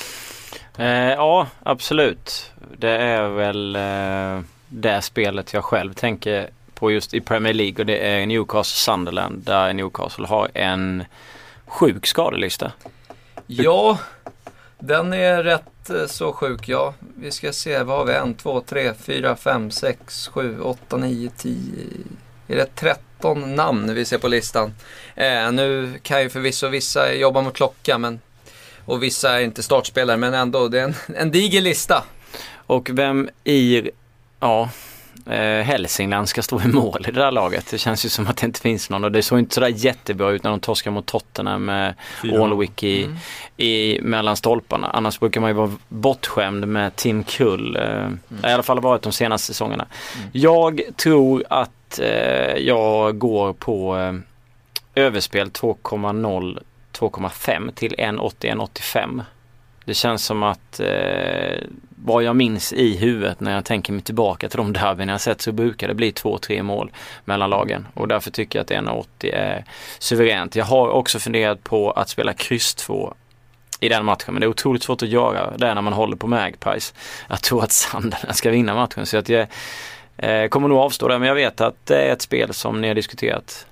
Eh, 0.77 1.11
ja, 1.11 1.47
absolut. 1.63 2.51
Det 2.77 2.97
är 2.97 3.27
väl 3.29 3.75
eh, 3.75 4.43
det 4.67 5.01
spelet 5.01 5.53
jag 5.53 5.63
själv 5.63 5.93
tänker 5.93 6.49
på 6.73 6.91
just 6.91 7.13
i 7.13 7.21
Premier 7.21 7.53
League 7.53 7.75
och 7.79 7.85
det 7.85 7.97
är 7.97 8.25
Newcastle 8.25 8.93
Sunderland 8.93 9.43
där 9.43 9.73
Newcastle 9.73 10.27
har 10.27 10.49
en 10.53 11.03
sjuk 11.65 12.07
skadelista. 12.07 12.71
Ja, 13.47 13.97
den 14.79 15.13
är 15.13 15.43
rätt 15.43 15.70
inte 15.81 16.01
eh, 16.01 16.07
så 16.07 16.33
sjuk. 16.33 16.69
Ja, 16.69 16.93
vi 17.15 17.31
ska 17.31 17.53
se. 17.53 17.83
Vad 17.83 17.97
har 17.97 18.05
vi? 18.05 18.31
1, 18.31 18.37
2, 18.37 18.61
3, 18.61 18.93
4, 18.93 19.35
5, 19.35 19.71
6, 19.71 20.27
7, 20.27 20.59
8, 20.61 20.97
9, 20.97 21.31
10. 21.37 21.55
Är 22.47 22.55
det 22.55 22.75
13 22.75 23.55
namn 23.55 23.93
vi 23.93 24.05
ser 24.05 24.17
på 24.17 24.27
listan? 24.27 24.73
Eh, 25.15 25.51
nu 25.51 25.99
kan 26.03 26.21
ju 26.21 26.29
förvisso 26.29 26.67
vissa 26.67 27.13
jobba 27.13 27.41
mot 27.41 27.53
klocka 27.53 27.97
men, 27.97 28.19
och 28.85 29.03
vissa 29.03 29.39
är 29.39 29.43
inte 29.43 29.63
startspelare 29.63 30.17
men 30.17 30.33
ändå, 30.33 30.67
det 30.67 30.79
är 30.79 30.83
en, 30.83 30.95
en 31.15 31.31
diger 31.31 31.61
lista. 31.61 32.03
Och 32.67 32.89
vem 32.93 33.29
i... 33.43 33.89
Ja, 34.39 34.69
eh, 35.25 35.63
Hälsingland 35.65 36.29
ska 36.29 36.41
stå 36.41 36.61
i 36.61 36.67
mål 36.67 37.05
i 37.07 37.11
det 37.11 37.19
där 37.19 37.31
laget. 37.31 37.67
Det 37.71 37.77
känns 37.77 38.05
ju 38.05 38.09
som 38.09 38.27
att 38.27 38.37
det 38.37 38.45
inte 38.45 38.59
finns 38.61 38.89
någon 38.89 39.03
och 39.03 39.11
det 39.11 39.21
såg 39.23 39.39
inte 39.39 39.55
sådär 39.55 39.67
jättebra 39.67 40.29
ut 40.29 40.43
när 40.43 40.51
de 40.51 40.59
torskade 40.59 40.93
mot 40.93 41.05
Tottenham 41.05 41.65
med 41.65 41.93
Alnwick 42.41 42.83
i, 42.83 43.03
Mm. 43.03 43.17
i 43.57 43.99
mellan 44.01 44.35
stolparna. 44.35 44.87
Annars 44.87 45.19
brukar 45.19 45.41
man 45.41 45.49
ju 45.49 45.53
vara 45.53 45.71
bortskämd 45.89 46.67
med 46.67 46.95
Tim 46.95 47.23
Kull. 47.23 47.75
Eh, 47.75 48.09
I 48.49 48.53
alla 48.53 48.63
fall 48.63 48.79
varit 48.79 49.01
de 49.01 49.11
senaste 49.11 49.47
säsongerna. 49.47 49.85
Jag 50.31 50.81
tror 50.97 51.43
att 51.49 51.99
eh, 51.99 52.55
jag 52.57 53.17
går 53.17 53.53
på 53.53 53.97
eh, 53.97 54.13
överspel 54.95 55.49
2,0 55.49 56.59
2,5 56.93 57.71
till 57.71 57.95
1,80-1,85. 57.95 59.21
Det 59.85 59.93
känns 59.93 60.25
som 60.25 60.43
att 60.43 60.79
eh, 60.79 61.63
vad 62.05 62.23
jag 62.23 62.35
minns 62.35 62.73
i 62.73 62.97
huvudet 62.97 63.39
när 63.39 63.55
jag 63.55 63.65
tänker 63.65 63.93
mig 63.93 64.01
tillbaka 64.01 64.49
till 64.49 64.57
de 64.57 64.73
derbyn 64.73 65.09
jag 65.09 65.21
sett 65.21 65.41
så 65.41 65.51
brukar 65.51 65.87
det 65.87 65.93
bli 65.93 66.11
2-3 66.11 66.63
mål 66.63 66.91
mellan 67.25 67.49
lagen 67.49 67.87
och 67.93 68.07
därför 68.07 68.31
tycker 68.31 68.59
jag 68.59 68.63
att 68.63 68.85
1,80 68.85 69.05
är 69.33 69.65
suveränt. 69.99 70.55
Jag 70.55 70.65
har 70.65 70.89
också 70.89 71.19
funderat 71.19 71.63
på 71.63 71.91
att 71.91 72.09
spela 72.09 72.33
kryss 72.33 72.75
2 72.75 73.13
i 73.79 73.89
den 73.89 74.05
matchen 74.05 74.33
men 74.33 74.41
det 74.41 74.45
är 74.45 74.49
otroligt 74.49 74.83
svårt 74.83 75.03
att 75.03 75.09
göra 75.09 75.57
det 75.57 75.73
när 75.73 75.81
man 75.81 75.93
håller 75.93 76.15
på 76.15 76.27
Magpies. 76.27 76.93
Jag 77.29 77.41
tror 77.41 77.63
att 77.63 77.71
Sunderland 77.71 78.35
ska 78.35 78.51
vinna 78.51 78.75
matchen 78.75 79.05
så 79.05 79.17
att 79.17 79.29
jag 79.29 79.47
eh, 80.17 80.47
kommer 80.47 80.67
nog 80.67 80.77
avstå 80.77 81.07
där 81.07 81.19
men 81.19 81.27
jag 81.27 81.35
vet 81.35 81.61
att 81.61 81.85
det 81.85 81.97
är 81.97 82.13
ett 82.13 82.21
spel 82.21 82.53
som 82.53 82.81
ni 82.81 82.87
har 82.87 82.95
diskuterat 82.95 83.65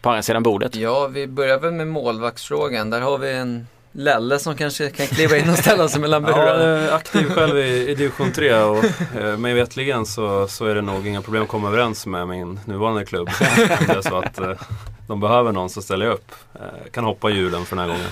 på 0.00 0.10
andra 0.10 0.22
sidan 0.22 0.42
bordet. 0.42 0.74
Ja, 0.74 1.06
vi 1.06 1.26
börjar 1.26 1.58
väl 1.58 1.72
med 1.72 1.86
målvaktsfrågan. 1.88 2.90
Där 2.90 3.00
har 3.00 3.18
vi 3.18 3.32
en 3.32 3.66
Lelle 3.98 4.38
som 4.38 4.56
kanske 4.56 4.90
kan 4.90 5.06
kliva 5.06 5.36
in 5.36 5.50
och 5.50 5.58
ställa 5.58 5.88
sig 5.88 6.00
mellan 6.00 6.22
Ja, 6.26 6.32
burarna. 6.34 6.62
jag 6.62 6.78
är 6.82 6.92
aktiv 6.92 7.28
själv 7.30 7.58
i, 7.58 7.88
i 7.90 7.94
division 7.94 8.32
3 8.32 8.54
och 8.54 8.84
eh, 9.20 9.36
mig 9.36 9.54
vetligen 9.54 10.06
så, 10.06 10.48
så 10.48 10.66
är 10.66 10.74
det 10.74 10.82
nog 10.82 11.06
inga 11.06 11.22
problem 11.22 11.42
att 11.42 11.48
komma 11.48 11.68
överens 11.68 12.06
med 12.06 12.28
min 12.28 12.60
nuvarande 12.64 13.04
klubb. 13.04 13.28
Om 13.28 13.46
det 13.86 13.92
är 13.92 14.02
så 14.02 14.18
att 14.18 14.38
eh, 14.38 14.50
de 15.08 15.20
behöver 15.20 15.52
någon 15.52 15.70
så 15.70 15.82
ställer 15.82 16.06
jag 16.06 16.12
upp. 16.14 16.32
Eh, 16.54 16.90
kan 16.92 17.04
hoppa 17.04 17.28
hjulen 17.30 17.64
för 17.66 17.76
den 17.76 17.84
här 17.84 17.92
gången. 17.96 18.10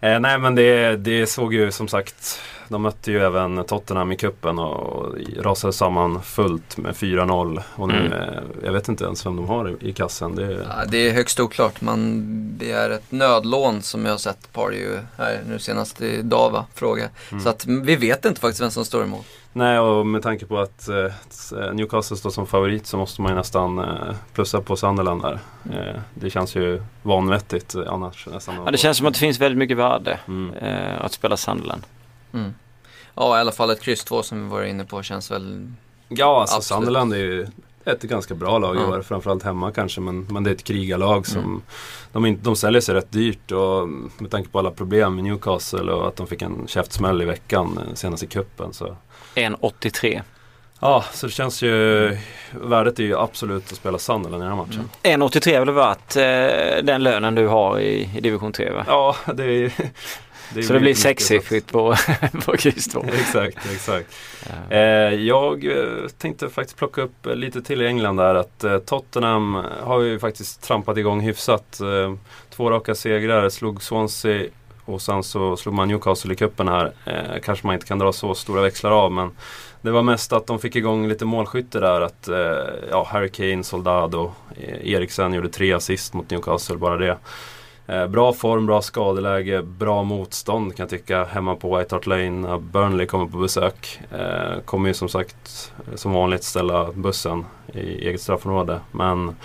Eh, 0.00 0.20
nej 0.20 0.38
men 0.38 0.54
det, 0.54 0.96
det 0.96 1.26
såg 1.26 1.54
ju 1.54 1.70
som 1.72 1.88
sagt, 1.88 2.40
de 2.68 2.82
mötte 2.82 3.12
ju 3.12 3.18
även 3.20 3.64
Tottenham 3.64 4.12
i 4.12 4.16
kuppen 4.16 4.58
och 4.58 5.14
rasade 5.40 5.72
samman 5.72 6.22
fullt 6.22 6.76
med 6.76 6.94
4-0. 6.96 7.60
Och 7.74 7.88
nu, 7.88 7.94
Mm. 8.06 8.12
eh, 8.12 8.42
jag 8.64 8.72
vet 8.72 8.88
inte 8.88 9.04
ens 9.04 9.26
vem 9.26 9.36
de 9.36 9.48
har 9.48 9.68
i, 9.70 9.88
i 9.88 9.92
kassen. 9.92 10.34
Det, 10.34 10.52
Ja, 10.68 10.84
det 10.88 11.08
är 11.08 11.12
högst 11.12 11.40
oklart. 11.40 11.80
Man 11.80 12.22
begär 12.58 12.90
ett 12.90 13.12
nödlån 13.12 13.82
som 13.82 14.04
jag 14.04 14.12
har 14.12 14.18
sett 14.18 14.52
Pardew 14.52 15.00
här 15.16 15.40
nu 15.48 15.58
senast 15.58 16.00
idag 16.00 16.50
va, 16.50 16.66
fråga. 16.74 17.08
Mm. 17.30 17.44
Så 17.44 17.48
att 17.50 17.66
vi 17.66 17.96
vet 17.96 18.24
inte 18.24 18.40
faktiskt 18.40 18.62
vem 18.62 18.70
som 18.70 18.84
står 18.84 19.02
emot. 19.02 19.26
Nej, 19.52 19.78
och 19.78 20.06
med 20.06 20.22
tanke 20.22 20.46
på 20.46 20.58
att 20.58 20.88
eh, 20.88 21.72
Newcastle 21.72 22.16
står 22.16 22.30
som 22.30 22.46
favorit 22.46 22.86
så 22.86 22.96
måste 22.96 23.22
man 23.22 23.30
ju 23.32 23.36
nästan 23.36 23.78
eh, 23.78 23.84
plussa 24.34 24.60
på 24.60 24.76
Sunderland 24.76 25.22
där. 25.22 25.38
Eh, 25.72 26.00
det 26.14 26.30
känns 26.30 26.56
ju 26.56 26.82
vanvettigt 27.02 27.74
annars 27.86 28.26
nästan. 28.32 28.54
Ja, 28.64 28.70
det 28.70 28.78
känns 28.78 28.96
som 28.96 29.06
att 29.06 29.14
det 29.14 29.20
finns 29.20 29.40
väldigt 29.40 29.58
mycket 29.58 29.76
värde 29.76 30.18
Mm. 30.28 30.54
eh, 30.54 31.04
att 31.04 31.12
spela 31.12 31.36
Sunderland. 31.36 31.82
Mm. 32.38 32.54
Ja, 33.14 33.36
i 33.38 33.40
alla 33.40 33.52
fall 33.52 33.70
ett 33.70 33.80
kryss 33.82 34.04
2 34.04 34.22
som 34.22 34.42
vi 34.44 34.48
var 34.50 34.62
inne 34.62 34.84
på 34.84 35.02
känns 35.02 35.30
väl... 35.30 35.72
Ja, 36.08 36.40
alltså 36.40 36.56
Absolut. 36.56 36.78
Sunderland 36.78 37.12
är 37.12 37.16
ju 37.18 37.46
ett 37.84 38.02
ganska 38.02 38.34
bra 38.34 38.58
lag 38.58 38.76
i 38.76 38.78
Ja. 38.78 38.86
år. 38.96 39.02
Framförallt 39.02 39.42
hemma 39.42 39.72
kanske, 39.72 40.00
men, 40.00 40.26
men 40.30 40.44
det 40.44 40.50
är 40.50 40.54
ett 40.54 40.64
krigarlag 40.64 41.26
som 41.26 41.40
Mm. 41.44 41.62
de, 42.12 42.26
inte- 42.26 42.44
de 42.44 42.56
säljer 42.56 42.80
sig 42.80 42.94
rätt 42.94 43.12
dyrt 43.12 43.52
och 43.52 43.88
med 43.88 44.30
tanke 44.30 44.48
på 44.50 44.58
alla 44.58 44.70
problem 44.70 45.14
med 45.14 45.24
Newcastle 45.24 45.92
och 45.92 46.08
att 46.08 46.16
de 46.16 46.26
fick 46.26 46.42
en 46.42 46.66
käftsmäll 46.66 47.22
i 47.22 47.24
veckan 47.24 47.78
eh, 47.88 47.94
senast 47.94 48.22
i 48.22 48.26
kuppen 48.26 48.72
så 48.72 48.96
1,83. 49.34 50.22
Ja, 50.80 51.04
så 51.12 51.26
det 51.26 51.32
känns 51.32 51.62
ju 51.62 52.16
Värdet 52.52 52.98
är 52.98 53.02
ju 53.02 53.18
absolut 53.18 53.72
att 53.72 53.76
spela 53.78 53.98
Sunderland 53.98 54.42
i 54.42 54.46
den 54.46 54.56
här 54.56 54.64
matchen. 54.66 54.88
Mm. 55.02 55.22
1,83 55.22 55.48
är 55.56 55.60
väl 55.64 55.74
värt 55.74 56.16
eh, 56.16 56.84
den 56.84 57.02
lönen 57.02 57.34
du 57.34 57.46
har 57.46 57.78
i, 57.80 58.10
i 58.16 58.20
division 58.20 58.52
3 58.52 58.70
va? 58.70 58.84
Ja, 58.86 59.16
det 59.34 59.44
är 59.44 59.72
det 60.54 60.62
Så 60.62 60.72
det 60.72 60.80
blir 60.80 60.94
sexsiffrigt 60.94 61.72
på, 61.72 61.94
på 62.44 62.56
kryss 62.56 62.88
2. 62.88 63.04
exakt, 63.12 63.58
exakt. 63.72 64.16
Ja. 64.46 64.76
Eh, 64.76 65.14
jag 65.14 65.64
eh, 65.64 66.08
tänkte 66.18 66.48
faktiskt 66.48 66.78
plocka 66.78 67.02
upp 67.02 67.26
eh, 67.26 67.34
lite 67.34 67.62
till 67.62 67.82
i 67.82 67.86
England 67.86 68.16
där 68.16 68.34
att 68.34 68.64
eh, 68.64 68.78
Tottenham 68.78 69.64
har 69.80 70.00
ju 70.00 70.18
faktiskt 70.18 70.62
trampat 70.62 70.96
igång 70.96 71.20
hyfsat. 71.20 71.80
Eh, 71.80 72.14
två 72.50 72.70
raka 72.70 72.94
segrar, 72.94 73.48
slog 73.48 73.82
Swansea 73.82 74.46
och 74.84 75.02
sen 75.02 75.22
så 75.22 75.56
slog 75.56 75.74
man 75.74 75.88
Newcastle 75.88 76.32
i 76.32 76.36
cupen 76.36 76.68
här. 76.68 76.92
Eh, 77.04 77.40
kanske 77.42 77.66
man 77.66 77.74
inte 77.74 77.86
kan 77.86 77.98
dra 77.98 78.12
så 78.12 78.34
stora 78.34 78.62
växlar 78.62 78.90
av 78.90 79.12
men 79.12 79.30
det 79.82 79.90
var 79.90 80.02
mest 80.02 80.32
att 80.32 80.46
de 80.46 80.58
fick 80.58 80.76
igång 80.76 81.08
lite 81.08 81.24
målskytte 81.24 81.80
där. 81.80 82.00
Att 82.00 82.28
eh, 82.28 82.88
ja, 82.90 83.08
Harry 83.10 83.28
Kane, 83.28 83.64
Soldado, 83.64 84.32
eh, 84.56 84.92
Eriksen 84.92 85.34
gjorde 85.34 85.48
tre 85.48 85.72
assist 85.72 86.14
mot 86.14 86.30
Newcastle, 86.30 86.76
bara 86.76 86.96
det. 86.96 87.16
Eh, 87.88 88.06
bra 88.06 88.32
form, 88.32 88.66
bra 88.66 88.82
skadeläge, 88.82 89.62
bra 89.62 90.02
motstånd 90.02 90.76
kan 90.76 90.84
jag 90.84 90.90
tycka 90.90 91.24
hemma 91.24 91.56
på 91.56 91.78
White 91.78 91.94
Hart 91.94 92.06
Lane 92.06 92.30
när 92.30 92.58
Burnley 92.58 93.06
kommer 93.06 93.26
på 93.26 93.38
besök. 93.38 94.00
Eh, 94.12 94.60
kommer 94.64 94.88
ju 94.88 94.94
som 94.94 95.08
sagt 95.08 95.72
som 95.94 96.12
vanligt 96.12 96.44
ställa 96.44 96.92
bussen 96.92 97.44
i 97.72 98.08
eget 98.08 98.20
straffområde. 98.20 98.80
Men 98.92 99.36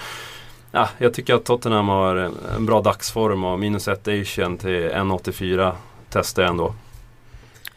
ja, 0.72 0.90
jag 0.98 1.14
tycker 1.14 1.34
att 1.34 1.46
Tottenham 1.46 1.88
har 1.88 2.16
en, 2.56 2.66
bra 2.66 2.82
dagsform 2.82 3.44
och 3.44 3.60
minus 3.60 3.88
1 3.88 4.08
Asian 4.08 4.58
till 4.58 4.90
1,84 4.90 5.72
testar 6.10 6.44
jag 6.44 6.50
ändå. 6.50 6.74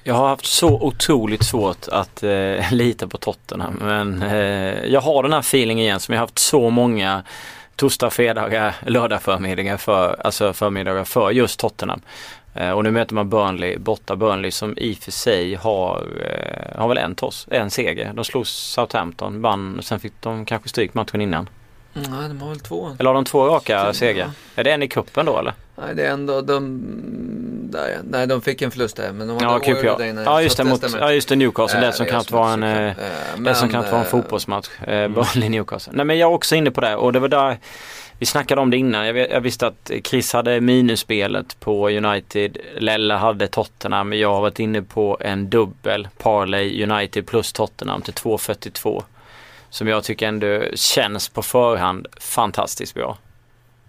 Jag 0.03 0.15
har 0.15 0.29
haft 0.29 0.47
så 0.47 0.81
otroligt 0.81 1.45
svårt 1.45 1.89
att 1.89 2.23
eh, 2.23 2.73
lita 2.73 3.09
på 3.09 3.19
Tottenham 3.19 3.75
men 3.81 4.23
eh, 4.23 4.85
jag 4.85 5.01
har 5.01 5.23
den 5.23 5.33
här 5.33 5.41
feelingen 5.41 5.85
igen 5.85 6.01
som 6.01 6.15
jag 6.15 6.21
haft 6.21 6.39
så 6.39 6.71
många 6.71 7.23
torsdag, 7.77 8.11
fredagar, 8.11 8.75
lördag 8.87 9.23
förmiddagar 9.23 9.77
för, 9.77 10.17
alltså 10.25 10.53
förmiddagar 10.53 11.05
för 11.05 11.31
just 11.31 11.61
Tottenham. 11.61 12.01
Eh, 12.55 12.71
och 12.71 12.85
nu 12.85 12.91
möter 12.91 13.15
man 13.15 13.31
Burnley, 13.31 13.79
borta 13.79 14.17
Burnley 14.17 14.51
som 14.51 14.79
i 14.79 14.93
och 14.93 14.99
för 14.99 15.13
sig 15.13 15.55
har, 15.55 16.07
eh, 16.21 16.81
har 16.81 16.89
väl 16.89 16.99
en 16.99 17.15
toss, 17.15 17.49
en 17.51 17.71
seger. 17.71 18.13
De 18.15 18.25
slog 18.25 18.47
Southampton, 18.47 19.43
vann 19.43 19.81
sen 19.83 20.01
fick 20.01 20.13
de 20.21 20.45
kanske 20.45 20.69
stryk 20.69 20.95
matchen 20.95 21.21
innan. 21.21 21.49
Nej, 21.97 22.29
de 22.29 22.41
har 22.41 22.49
väl 22.49 22.61
två. 22.61 22.97
Eller 22.99 23.11
har 23.11 23.15
de 23.15 23.25
två 23.25 23.47
raka 23.47 23.73
Ja. 23.73 23.93
segrar? 23.93 24.31
Är 24.55 24.65
det 24.65 24.71
en 24.71 24.83
i 24.83 24.89
kuppen 24.89 25.27
då 25.27 25.39
eller? 25.39 25.55
Nej, 25.77 25.95
det 25.95 26.07
är 26.07 26.11
ändå 26.11 26.41
de... 26.41 26.81
Där, 27.71 27.89
ja. 27.89 27.99
Nej, 28.11 28.27
de 28.27 28.41
fick 28.41 28.63
en 28.63 28.71
förlust 28.71 28.97
där. 28.97 29.13
Men 29.13 29.29
de 29.29 29.39
Ja, 29.41 29.49
hade 29.49 29.65
QPR. 29.65 29.77
Oilers 29.77 29.97
där 29.97 30.23
Ja 30.25 30.43
just 30.43 30.57
det, 30.57 30.65
mot, 30.65 30.95
ja 31.01 31.13
just 31.13 31.29
det 31.29 31.37
Newcastle, 31.37 31.81
det 31.81 31.87
Eh, 31.87 31.93
som 31.93 32.07
kan 32.07 32.25
vara 32.31 32.53
en, 32.53 32.95
det 33.45 33.55
som 33.55 33.69
kan 33.69 33.85
vara 33.85 34.01
en 34.01 34.05
fotbollsmatch. 34.07 34.69
Eh, 34.87 34.95
mm. 34.99 35.13
Burnley 35.13 35.49
Newcastle. 35.49 35.93
Nej 35.97 36.07
men 36.07 36.19
jag 36.19 36.31
är 36.31 36.35
också 36.35 36.55
inne 36.55 36.71
på 36.71 36.81
det 36.81 36.97
och 36.97 37.13
det 37.13 37.19
var 37.19 37.29
där 37.29 37.59
vi 38.19 38.27
snackade 38.27 38.61
om 38.61 38.71
det 38.71 38.77
innan. 38.77 39.07
Jag, 39.07 39.17
jag 39.31 39.41
visste 39.41 39.67
att 39.67 39.91
Chris 40.05 40.33
hade 40.33 40.61
minusspelet 40.61 41.61
på 41.61 41.89
United. 41.91 42.59
Lelle 42.79 43.15
hade 43.15 43.49
Tottenham. 43.49 44.13
Jag 44.13 44.35
har 44.35 44.41
varit 44.41 44.59
inne 44.61 44.83
på 44.83 45.19
en 45.21 45.51
dubbel 45.51 46.09
parlay 46.19 46.83
United 46.91 47.27
plus 47.27 47.53
Tottenham 47.53 48.03
till 48.03 48.15
2,42. 48.15 49.03
Som 49.77 49.89
jag 49.89 50.05
tycker 50.05 50.29
ändå 50.29 50.65
känns 50.75 51.29
på 51.29 51.43
förhand 51.43 52.07
fantastiskt 52.21 52.95
bra. 52.95 53.19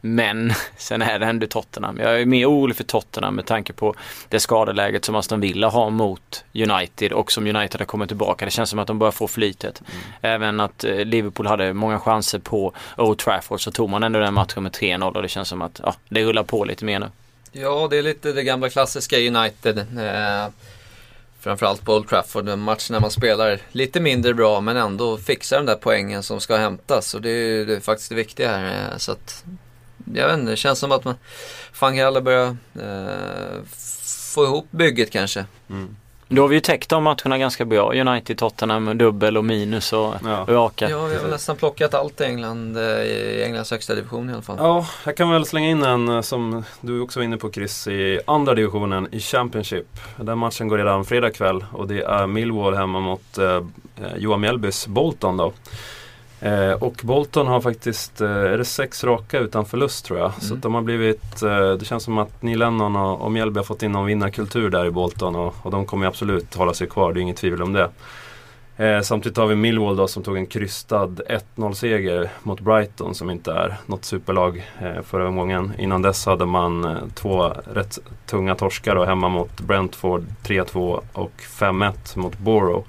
Men 0.02 0.54
sen 0.78 1.02
är 1.02 1.20
det 1.20 1.26
ändå 1.26 1.48
Tottenham. 1.48 1.98
Jag 1.98 2.22
är 2.22 2.26
mer 2.26 2.46
orolig 2.46 2.78
för 2.78 2.84
Tottenham 2.84 3.36
med 3.36 3.46
tanke 3.46 3.74
på 3.74 3.96
det 4.30 4.40
skadeläget 4.40 5.06
som 5.06 5.16
Aston 5.16 5.40
Villa 5.40 5.70
har 5.70 5.90
mot 5.90 6.44
United 6.54 7.12
och 7.14 7.32
som 7.32 7.48
United 7.48 7.82
har 7.82 7.86
kommit 7.86 8.10
tillbaka. 8.10 8.46
Det 8.46 8.52
känns 8.52 8.70
som 8.70 8.80
att 8.80 8.88
de 8.88 9.00
börjar 9.00 9.12
få 9.12 9.28
flytet. 9.28 9.82
Mm. 9.92 10.04
Även 10.22 10.60
att 10.60 10.84
eh, 10.84 10.96
Liverpool 10.96 11.48
hade 11.48 11.74
många 11.74 12.00
chanser 12.00 12.40
på 12.40 12.74
Old 12.98 13.18
Trafford 13.18 13.64
så 13.64 13.72
tog 13.72 13.90
man 13.90 14.04
ändå 14.04 14.20
den 14.20 14.34
matchen 14.34 14.64
med 14.64 14.72
3-0 14.72 15.16
och 15.16 15.22
det 15.22 15.30
känns 15.30 15.50
som 15.50 15.62
att 15.62 15.82
ja, 15.84 15.96
det 16.10 16.24
rullar 16.24 16.44
på 16.44 16.66
lite 16.66 16.86
mer 16.86 17.00
nu. 17.00 17.10
Ja, 17.52 17.88
det 17.90 17.98
är 17.98 18.04
lite 18.04 18.32
det 18.32 18.44
gamla 18.44 18.70
klassiska 18.70 19.18
United. 19.18 19.78
Eh, 19.78 20.48
framförallt 21.48 21.86
på 21.86 21.96
Old 21.96 22.10
Trafford, 22.10 22.50
en 22.50 22.60
match 22.60 22.90
när 22.90 23.00
man 23.00 23.12
spelar 23.12 23.60
lite 23.72 24.00
mindre 24.00 24.34
bra 24.34 24.62
men 24.62 24.78
ändå 24.78 25.18
fixar 25.18 25.58
den 25.58 25.66
där 25.66 25.76
poängen 25.76 26.24
som 26.24 26.40
ska 26.40 26.58
hämtas. 26.58 27.14
Och 27.14 27.22
det 27.22 27.30
är, 27.30 27.66
det 27.66 27.76
är 27.76 27.80
faktiskt 27.80 28.10
det 28.10 28.16
viktiga 28.16 28.58
här. 28.58 28.92
Eh, 28.92 28.98
så 28.98 29.12
att 29.12 29.44
jag 30.14 30.28
vet 30.28 30.40
inte, 30.40 30.52
det 30.52 30.58
känns 30.58 30.80
som 30.80 30.92
att 30.92 31.04
man 31.04 31.16
Fangella 31.74 32.22
börjar 32.22 32.58
eh, 32.82 33.64
få 34.34 34.44
ihop 34.44 34.68
bygget 34.72 35.12
kanske. 35.12 35.46
Mm. 35.70 35.96
Då 36.30 36.42
har 36.42 36.48
vi 36.48 36.56
ju 36.56 36.62
täckt 36.62 36.90
de 36.90 37.04
matcherna 37.04 37.38
ganska 37.38 37.66
bra. 37.66 37.94
United, 37.94 38.38
Tottenham, 38.38 38.98
dubbel 38.98 39.38
och 39.38 39.46
minus 39.46 39.94
och 39.94 40.16
ja. 40.24 40.46
raka. 40.48 40.90
Ja, 40.90 41.06
vi 41.06 41.16
har 41.16 41.22
väl 41.22 41.32
nästan 41.32 41.56
plockat 41.56 41.94
allt 41.94 42.22
i 42.22 42.24
England, 42.24 42.78
eh, 42.78 42.84
i 42.84 43.44
Englands 43.44 43.72
högsta 43.72 43.96
division 43.96 44.30
i 44.30 44.34
alla 44.34 44.42
fall. 44.42 44.56
Ja, 44.60 44.88
jag 45.06 45.18
kan 45.18 45.32
väl 45.32 45.46
slänga 45.46 45.70
in 45.70 45.84
en 45.84 46.10
eh, 46.10 46.22
som 46.22 46.64
du 46.82 47.02
också 47.02 47.20
var 47.20 47.24
inne 47.24 47.38
på 47.38 47.52
Chris, 47.52 47.88
i 47.88 48.20
andra 48.28 48.54
divisionen 48.54 49.08
i 49.12 49.20
Championship. 49.20 49.88
Den 50.18 50.38
matchen 50.38 50.68
går 50.68 50.78
redan 50.78 51.06
fredag 51.06 51.32
kväll 51.32 51.66
och 51.74 51.88
det 51.88 52.02
är 52.02 52.28
Millwall 52.28 52.76
hemma 52.76 53.00
mot 53.00 53.38
eh, 53.38 53.62
Johan 54.18 54.42
Mjällbys 54.42 54.88
Bolton 54.88 55.38
då. 55.38 55.54
Eh, 56.40 56.72
och 56.72 57.02
Bolton 57.04 57.48
har 57.48 57.62
faktiskt, 57.62 58.22
eh, 58.22 58.30
är 58.30 58.58
det 58.58 58.66
sex 58.66 59.04
raka 59.04 59.40
utan 59.40 59.66
förlust 59.66 60.06
tror 60.06 60.20
jag. 60.20 60.30
Mm. 60.30 60.42
Så 60.42 60.56
de 60.56 60.74
har 60.74 60.82
blivit, 60.82 61.42
eh, 61.44 61.72
det 61.72 61.86
känns 61.86 62.04
som 62.04 62.18
att 62.18 62.42
Neil 62.42 62.60
Lennon 62.60 62.96
och, 62.96 63.22
och 63.22 63.32
Mjällby 63.32 63.60
har 63.60 63.66
fått 63.66 63.84
in 63.84 63.92
någon 63.92 64.06
vinnarkultur 64.06 64.70
där 64.70 64.86
i 64.86 64.92
Bolton 64.92 65.36
och, 65.36 65.56
och 65.62 65.72
de 65.72 65.86
kommer 65.86 66.06
absolut 66.06 66.56
hålla 66.56 66.74
sig 66.74 66.88
kvar, 66.88 67.14
det 67.14 67.20
är 67.20 67.22
inget 67.22 67.38
tvivel 67.38 67.62
om 67.62 67.74
det. 67.74 67.90
Eh, 68.80 69.02
samtidigt 69.02 69.38
har 69.38 69.48
vi 69.48 69.56
Millwall 69.56 69.96
då 69.96 70.08
som 70.08 70.24
tog 70.24 70.38
en 70.38 70.46
krystad 70.46 71.22
1-0 71.56 71.74
seger 71.74 72.30
mot 72.44 72.60
Brighton 72.60 73.16
som 73.16 73.30
inte 73.30 73.52
är 73.52 73.78
något 73.86 74.06
superlag 74.06 74.66
eh, 74.82 75.02
förra 75.04 75.28
omgången. 75.28 75.74
Innan 75.78 76.02
dess 76.02 76.26
hade 76.26 76.46
man 76.46 76.86
eh, 76.86 76.98
två 77.16 77.54
rätt 77.74 78.00
tunga 78.26 78.56
torskar 78.56 78.96
då, 78.96 79.06
hemma 79.06 79.30
mot 79.30 79.62
Brentford 79.62 80.26
3-2 80.44 81.02
och 81.14 81.32
5-1 81.38 82.18
mot 82.18 82.38
Borough. 82.38 82.86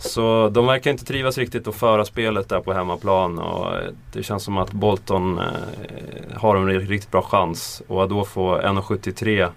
Så 0.00 0.48
de 0.48 0.66
verkar 0.66 0.90
inte 0.90 1.04
trivas 1.04 1.38
riktigt 1.38 1.68
att 1.68 1.74
föra 1.74 2.04
spelet 2.04 2.48
där 2.48 2.60
på 2.60 2.72
hemmaplan 2.72 3.38
och 3.38 3.76
eh, 3.76 3.90
det 4.12 4.22
känns 4.22 4.44
som 4.44 4.58
att 4.58 4.72
Bolton 4.72 5.38
eh, 5.38 5.44
har 6.36 6.56
en 6.56 6.80
riktigt 6.80 7.10
bra 7.10 7.22
chans. 7.22 7.82
Och 7.86 8.04
att 8.04 8.10
då 8.10 8.24
få 8.24 8.58
1,73 8.58 9.48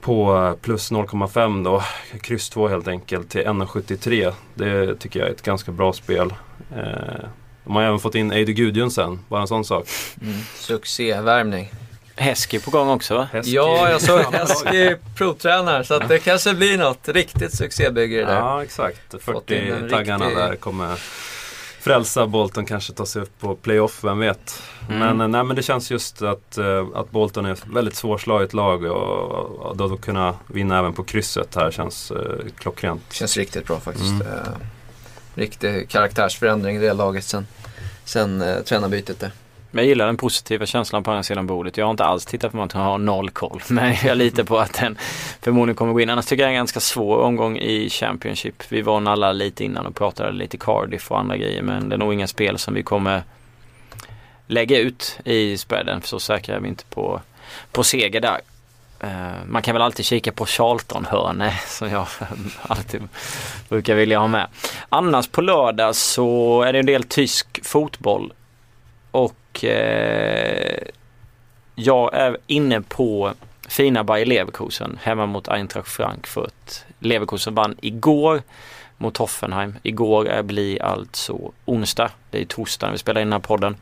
på 0.00 0.36
eh, 0.36 0.54
plus 0.54 0.92
0,5 0.92 1.64
då, 1.64 1.82
kryss 2.20 2.50
2 2.50 2.68
helt 2.68 2.88
enkelt, 2.88 3.30
till 3.30 3.40
1,73. 3.40 4.32
Det 4.54 4.94
tycker 4.94 5.20
jag 5.20 5.28
är 5.28 5.32
ett 5.32 5.42
ganska 5.42 5.72
bra 5.72 5.92
spel. 5.92 6.34
Eh, 6.76 7.24
de 7.64 7.76
har 7.76 7.82
även 7.82 7.98
fått 7.98 8.14
in 8.14 8.32
Eide 8.32 8.52
Gudjonsen, 8.52 9.18
bara 9.28 9.40
en 9.40 9.48
sån 9.48 9.64
sak. 9.64 9.88
Mm. 10.22 10.34
Succévärmning. 10.54 11.70
Hesky 12.16 12.60
på 12.60 12.70
gång 12.70 12.88
också 12.88 13.16
va? 13.16 13.28
Hesky. 13.32 13.52
Ja, 13.52 13.90
jag 13.90 14.00
såg 14.02 14.20
Hesky 14.20 14.96
provtränar 15.16 15.82
så 15.82 15.94
att 15.94 16.08
det 16.08 16.18
kanske 16.18 16.54
blir 16.54 16.78
något 16.78 17.08
riktigt 17.08 17.54
succébygge 17.54 18.16
det 18.16 18.24
där. 18.24 18.34
Ja, 18.34 18.62
exakt. 18.62 19.14
40-taggarna 19.14 20.24
riktig... 20.24 20.36
där 20.36 20.56
kommer 20.56 20.98
frälsa 21.86 22.26
Bolton 22.26 22.66
kanske 22.66 22.92
ta 22.92 23.06
sig 23.06 23.22
upp 23.22 23.40
på 23.40 23.54
playoff, 23.54 24.04
vem 24.04 24.18
vet. 24.18 24.62
Mm. 24.88 24.98
Men, 24.98 25.20
eh, 25.20 25.28
nej, 25.28 25.44
men 25.44 25.56
det 25.56 25.62
känns 25.62 25.90
just 25.90 26.22
att, 26.22 26.58
uh, 26.58 26.86
att 26.94 27.10
Bolton 27.10 27.46
är 27.46 27.52
ett 27.52 27.66
väldigt 27.66 27.94
svårslaget 27.94 28.52
lag 28.52 28.84
och, 28.84 29.44
och 29.58 29.76
då 29.76 29.96
kunna 29.96 30.34
vinna 30.46 30.78
även 30.78 30.92
på 30.92 31.04
krysset 31.04 31.54
här 31.54 31.70
känns 31.70 32.10
uh, 32.10 32.18
klockrent. 32.58 33.12
Känns 33.12 33.36
riktigt 33.36 33.66
bra 33.66 33.80
faktiskt. 33.80 34.10
Mm. 34.10 34.26
Uh, 34.26 34.32
riktig 35.34 35.88
karaktärsförändring 35.88 36.76
i 36.76 36.78
det 36.78 36.92
laget 36.92 37.24
sen, 37.24 37.46
sen 38.04 38.42
uh, 38.42 38.62
tränarbytet 38.62 39.20
där. 39.20 39.32
Men 39.76 39.84
jag 39.84 39.88
gillar 39.88 40.06
den 40.06 40.16
positiva 40.16 40.66
känslan 40.66 41.04
på 41.04 41.10
andra 41.10 41.22
sidan 41.22 41.46
bordet. 41.46 41.76
Jag 41.76 41.86
har 41.86 41.90
inte 41.90 42.04
alls 42.04 42.26
tittat 42.26 42.50
på 42.50 42.56
matchen 42.56 42.80
Jag 42.80 42.88
har 42.88 42.98
noll 42.98 43.30
koll. 43.30 43.62
Men 43.68 43.94
jag 44.04 44.18
litar 44.18 44.44
på 44.44 44.58
att 44.58 44.74
den 44.74 44.98
förmodligen 45.40 45.76
kommer 45.76 45.92
gå 45.92 46.00
in. 46.00 46.10
Annars 46.10 46.26
tycker 46.26 46.42
jag 46.42 46.48
det 46.48 46.50
är 46.50 46.54
en 46.54 46.60
ganska 46.60 46.80
svår 46.80 47.18
omgång 47.18 47.58
i 47.58 47.90
Championship. 47.90 48.62
Vi 48.68 48.82
var 48.82 49.10
alla 49.10 49.32
lite 49.32 49.64
innan 49.64 49.86
och 49.86 49.94
pratade 49.94 50.32
lite 50.32 50.56
Cardiff 50.56 51.10
och 51.10 51.18
andra 51.18 51.36
grejer. 51.36 51.62
Men 51.62 51.88
det 51.88 51.96
är 51.96 51.98
nog 51.98 52.14
inga 52.14 52.26
spel 52.26 52.58
som 52.58 52.74
vi 52.74 52.82
kommer 52.82 53.22
lägga 54.46 54.78
ut 54.78 55.18
i 55.24 55.58
spreaden. 55.58 56.00
För 56.00 56.08
så 56.08 56.20
säkra 56.20 56.56
är 56.56 56.60
vi 56.60 56.68
inte 56.68 56.84
på, 56.84 57.20
på 57.72 57.84
seger 57.84 58.20
där. 58.20 58.40
Eh, 59.00 59.44
man 59.46 59.62
kan 59.62 59.74
väl 59.74 59.82
alltid 59.82 60.04
kika 60.04 60.32
på 60.32 60.46
Charlton-hörne 60.46 61.54
som 61.66 61.90
jag 61.90 62.06
alltid 62.62 63.08
brukar 63.68 63.94
vilja 63.94 64.18
ha 64.18 64.28
med. 64.28 64.46
Annars 64.88 65.28
på 65.28 65.40
lördag 65.40 65.96
så 65.96 66.62
är 66.62 66.72
det 66.72 66.78
en 66.78 66.86
del 66.86 67.02
tysk 67.02 67.64
fotboll. 67.64 68.32
Och 69.10 69.34
eh, 69.64 70.88
jag 71.74 72.14
är 72.14 72.36
inne 72.46 72.80
på 72.80 73.32
fina 73.68 74.04
Bayer 74.04 74.26
Leverkusen 74.26 74.98
hemma 75.02 75.26
mot 75.26 75.48
Eintracht 75.48 75.88
Frankfurt. 75.88 76.84
Leverkusen 76.98 77.54
vann 77.54 77.76
igår 77.80 78.42
mot 78.96 79.16
Hoffenheim. 79.16 79.74
Igår 79.82 80.42
blir 80.42 80.82
alltså 80.82 81.52
onsdag. 81.64 82.10
Det 82.30 82.40
är 82.40 82.44
torsdag 82.44 82.86
när 82.86 82.92
vi 82.92 82.98
spelar 82.98 83.20
in 83.20 83.26
den 83.26 83.32
här 83.32 83.40
podden. 83.40 83.76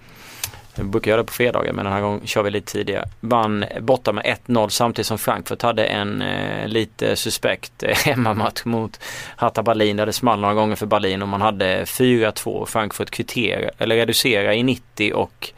Vi 0.77 0.85
brukar 0.85 1.11
göra 1.11 1.23
det 1.23 1.27
på 1.27 1.33
fredagar 1.33 1.73
men 1.73 1.85
den 1.85 1.95
här 1.95 2.01
gången 2.01 2.27
kör 2.27 2.43
vi 2.43 2.51
lite 2.51 2.73
tidigare. 2.73 3.09
Vann 3.21 3.65
borta 3.81 4.13
med 4.13 4.39
1-0 4.47 4.69
samtidigt 4.69 5.07
som 5.07 5.19
Frankfurt 5.19 5.63
hade 5.63 5.85
en 5.85 6.23
eh, 6.23 6.69
lite 6.69 7.17
suspekt 7.17 7.83
eh, 7.83 7.97
hemmamatch 8.05 8.65
mot 8.65 9.01
Hatta 9.37 9.63
Berlin 9.63 9.97
där 9.97 10.07
det 10.07 10.13
small 10.13 10.41
några 10.41 10.55
gånger 10.55 10.77
för 10.77 10.87
Berlin 10.87 11.23
och 11.23 11.29
man 11.29 11.41
hade 11.41 11.85
4-2. 11.85 12.67
Frankfurt 12.67 13.11
kvitterar, 13.11 13.71
eller 13.79 13.97
reducerar 13.97 14.53
i 14.53 14.63
90 14.63 15.13
och 15.15 15.53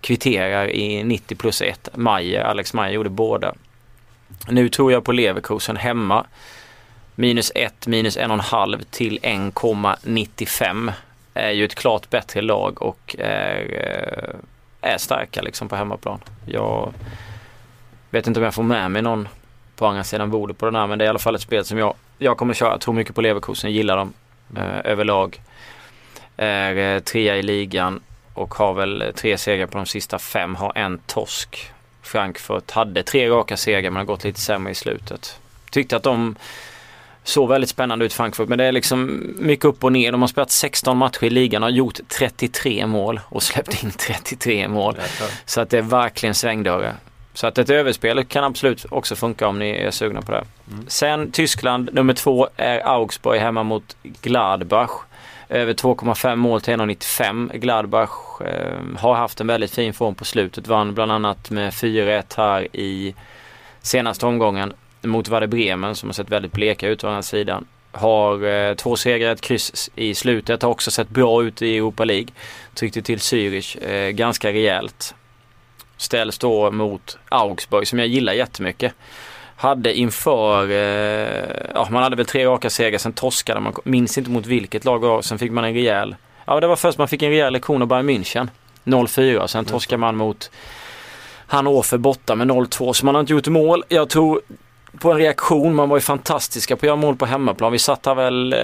kvitterar 0.00 0.70
i 0.70 1.04
90 1.04 1.36
plus 1.36 1.62
1. 1.62 1.88
Majer, 1.94 2.44
Alex 2.44 2.74
Majer 2.74 2.94
gjorde 2.94 3.10
båda. 3.10 3.54
Nu 4.48 4.68
tror 4.68 4.92
jag 4.92 5.04
på 5.04 5.12
Leverkusen 5.12 5.76
hemma. 5.76 6.26
Minus 7.14 7.52
1, 7.54 7.86
minus 7.86 8.18
1,5 8.18 8.84
till 8.90 9.18
1,95 9.22 10.92
är 11.34 11.50
ju 11.50 11.64
ett 11.64 11.74
klart 11.74 12.10
bättre 12.10 12.42
lag 12.42 12.82
och 12.82 13.16
är, 13.18 13.64
eh, 13.72 14.40
är 14.86 14.98
starka 14.98 15.42
liksom 15.42 15.68
på 15.68 15.76
hemmaplan. 15.76 16.20
Jag 16.46 16.92
vet 18.10 18.26
inte 18.26 18.40
om 18.40 18.44
jag 18.44 18.54
får 18.54 18.62
med 18.62 18.90
mig 18.90 19.02
någon 19.02 19.28
på 19.76 19.86
andra 19.86 20.04
sidan 20.04 20.30
bordet 20.30 20.58
på 20.58 20.66
den 20.66 20.74
här 20.74 20.86
men 20.86 20.98
det 20.98 21.04
är 21.04 21.06
i 21.06 21.08
alla 21.08 21.18
fall 21.18 21.34
ett 21.34 21.40
spel 21.40 21.64
som 21.64 21.78
jag, 21.78 21.94
jag 22.18 22.36
kommer 22.36 22.54
köra. 22.54 22.70
Jag 22.70 22.80
tror 22.80 22.94
mycket 22.94 23.14
på 23.14 23.20
Leverkusen, 23.20 23.72
gillar 23.72 23.96
dem 23.96 24.12
eh, 24.56 24.80
överlag. 24.84 25.40
Är 26.36 26.76
eh, 26.76 27.00
trea 27.00 27.36
i 27.36 27.42
ligan 27.42 28.00
och 28.34 28.54
har 28.54 28.74
väl 28.74 29.12
tre 29.14 29.38
segrar 29.38 29.66
på 29.66 29.78
de 29.78 29.86
sista 29.86 30.18
fem, 30.18 30.54
har 30.54 30.72
en 30.74 30.98
torsk. 30.98 31.72
Frankfurt 32.02 32.70
hade 32.70 33.02
tre 33.02 33.28
raka 33.28 33.56
segrar 33.56 33.90
men 33.90 33.96
har 33.96 34.04
gått 34.04 34.24
lite 34.24 34.40
sämre 34.40 34.72
i 34.72 34.74
slutet. 34.74 35.40
Tyckte 35.70 35.96
att 35.96 36.02
de 36.02 36.36
såg 37.28 37.48
väldigt 37.48 37.70
spännande 37.70 38.04
ut 38.04 38.12
Frankfurt 38.12 38.48
men 38.48 38.58
det 38.58 38.64
är 38.64 38.72
liksom 38.72 39.26
mycket 39.38 39.64
upp 39.64 39.84
och 39.84 39.92
ner. 39.92 40.12
De 40.12 40.20
har 40.20 40.28
spelat 40.28 40.50
16 40.50 40.96
matcher 40.96 41.24
i 41.24 41.30
ligan 41.30 41.62
och 41.62 41.70
gjort 41.70 41.98
33 42.08 42.86
mål 42.86 43.20
och 43.24 43.42
släppt 43.42 43.82
in 43.84 43.90
33 43.90 44.68
mål. 44.68 44.96
Så 45.44 45.60
att 45.60 45.70
det 45.70 45.78
är 45.78 45.82
verkligen 45.82 46.34
svängdörrar. 46.34 46.94
Så 47.34 47.46
att 47.46 47.58
ett 47.58 47.70
överspel 47.70 48.24
kan 48.24 48.44
absolut 48.44 48.86
också 48.90 49.16
funka 49.16 49.48
om 49.48 49.58
ni 49.58 49.70
är 49.70 49.90
sugna 49.90 50.22
på 50.22 50.32
det. 50.32 50.44
Mm. 50.72 50.84
Sen 50.88 51.30
Tyskland, 51.30 51.90
nummer 51.92 52.14
två 52.14 52.48
är 52.56 52.86
Augsburg 52.86 53.40
hemma 53.40 53.62
mot 53.62 53.96
Gladbach. 54.02 54.90
Över 55.48 55.74
2,5 55.74 56.36
mål 56.36 56.60
till 56.60 56.74
1,95. 56.74 57.58
Gladbach 57.58 58.40
eh, 58.40 58.98
har 58.98 59.14
haft 59.14 59.40
en 59.40 59.46
väldigt 59.46 59.74
fin 59.74 59.94
form 59.94 60.14
på 60.14 60.24
slutet. 60.24 60.66
Vann 60.66 60.94
bland 60.94 61.12
annat 61.12 61.50
med 61.50 61.72
4-1 61.72 62.22
här 62.36 62.76
i 62.76 63.14
senaste 63.82 64.26
omgången 64.26 64.72
mot 65.08 65.28
Werder 65.28 65.46
Bremen 65.46 65.94
som 65.94 66.08
har 66.08 66.14
sett 66.14 66.30
väldigt 66.30 66.52
bleka 66.52 66.88
ut 66.88 67.04
å 67.04 67.08
andra 67.08 67.22
sidan. 67.22 67.66
Har 67.92 68.44
eh, 68.44 68.74
två 68.74 68.96
segrar, 68.96 69.32
ett 69.32 69.40
kryss 69.40 69.90
i 69.94 70.14
slutet. 70.14 70.62
Har 70.62 70.70
också 70.70 70.90
sett 70.90 71.08
bra 71.08 71.42
ut 71.42 71.62
i 71.62 71.76
Europa 71.76 72.04
League. 72.04 72.28
Tryckte 72.74 73.02
till 73.02 73.18
Zürich 73.18 73.88
eh, 73.90 74.10
ganska 74.10 74.52
rejält. 74.52 75.14
Ställs 75.96 76.38
då 76.38 76.70
mot 76.70 77.18
Augsburg 77.28 77.88
som 77.88 77.98
jag 77.98 78.08
gillar 78.08 78.32
jättemycket. 78.32 78.92
Hade 79.56 79.94
inför, 79.94 80.70
eh, 80.70 81.70
ja 81.74 81.88
man 81.90 82.02
hade 82.02 82.16
väl 82.16 82.26
tre 82.26 82.46
raka 82.46 82.70
segrar, 82.70 82.98
sen 82.98 83.12
torskade 83.12 83.60
man, 83.60 83.74
minns 83.84 84.18
inte 84.18 84.30
mot 84.30 84.46
vilket 84.46 84.84
lag 84.84 85.00
det 85.00 85.06
var. 85.06 85.22
Sen 85.22 85.38
fick 85.38 85.52
man 85.52 85.64
en 85.64 85.74
rejäl, 85.74 86.16
ja 86.44 86.60
det 86.60 86.66
var 86.66 86.76
först 86.76 86.98
man 86.98 87.08
fick 87.08 87.22
en 87.22 87.30
rejäl 87.30 87.52
lektion 87.52 87.82
av 87.82 87.88
Bayern 87.88 88.10
München. 88.10 88.48
0-4, 88.84 89.46
sen 89.46 89.64
torskade 89.64 89.98
man 89.98 90.16
mot 90.16 90.50
Hannover 91.46 91.98
borta 91.98 92.34
med 92.34 92.50
0-2 92.50 92.92
så 92.92 93.06
man 93.06 93.14
har 93.14 93.20
inte 93.20 93.32
gjort 93.32 93.48
mål. 93.48 93.84
Jag 93.88 94.08
tror 94.08 94.40
på 95.00 95.12
en 95.12 95.18
reaktion. 95.18 95.74
Man 95.74 95.88
var 95.88 95.96
ju 95.96 96.00
fantastiska 96.00 96.76
på 96.76 96.78
att 96.78 96.86
göra 96.86 96.96
mål 96.96 97.16
på 97.16 97.26
hemmaplan. 97.26 97.72
Vi 97.72 97.78
satt 97.78 98.06
här 98.06 98.14
väl 98.14 98.52
eh, 98.52 98.58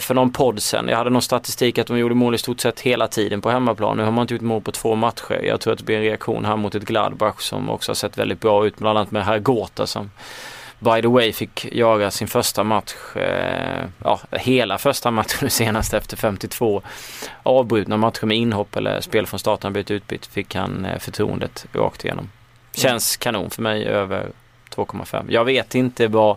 för 0.00 0.14
någon 0.14 0.32
podd 0.32 0.62
sen. 0.62 0.88
Jag 0.88 0.96
hade 0.96 1.10
någon 1.10 1.22
statistik 1.22 1.78
att 1.78 1.86
de 1.86 1.98
gjorde 1.98 2.14
mål 2.14 2.34
i 2.34 2.38
stort 2.38 2.60
sett 2.60 2.80
hela 2.80 3.08
tiden 3.08 3.40
på 3.40 3.50
hemmaplan. 3.50 3.96
Nu 3.96 4.02
har 4.02 4.10
man 4.10 4.22
inte 4.22 4.34
gjort 4.34 4.42
mål 4.42 4.62
på 4.62 4.72
två 4.72 4.94
matcher. 4.94 5.40
Jag 5.44 5.60
tror 5.60 5.72
att 5.72 5.78
det 5.78 5.84
blir 5.84 5.96
en 5.96 6.02
reaktion 6.02 6.44
här 6.44 6.56
mot 6.56 6.74
ett 6.74 6.84
Gladbach 6.84 7.40
som 7.40 7.70
också 7.70 7.90
har 7.90 7.94
sett 7.94 8.18
väldigt 8.18 8.40
bra 8.40 8.66
ut. 8.66 8.78
Bland 8.78 8.98
annat 8.98 9.10
med 9.10 9.24
Hergota 9.24 9.86
som 9.86 10.10
by 10.78 11.02
the 11.02 11.08
way 11.08 11.32
fick 11.32 11.64
göra 11.74 12.10
sin 12.10 12.28
första 12.28 12.64
match, 12.64 12.94
eh, 13.16 13.84
ja 14.04 14.20
hela 14.30 14.78
första 14.78 15.10
matchen 15.10 15.38
nu 15.42 15.50
senast 15.50 15.94
efter 15.94 16.16
52 16.16 16.82
avbrutna 17.42 17.96
matcher 17.96 18.26
med 18.26 18.36
inhopp 18.36 18.76
eller 18.76 19.00
spel 19.00 19.26
från 19.26 19.40
starten 19.40 19.72
blivit 19.72 19.90
utbytt 19.90 20.26
fick 20.26 20.54
han 20.54 20.84
eh, 20.84 20.98
förtroendet 20.98 21.66
rakt 21.72 22.04
igenom. 22.04 22.30
Känns 22.74 23.16
kanon 23.16 23.50
för 23.50 23.62
mig 23.62 23.84
över 23.84 24.28
2,5. 24.78 25.26
Jag 25.28 25.44
vet 25.44 25.74
inte 25.74 26.08
vad 26.08 26.36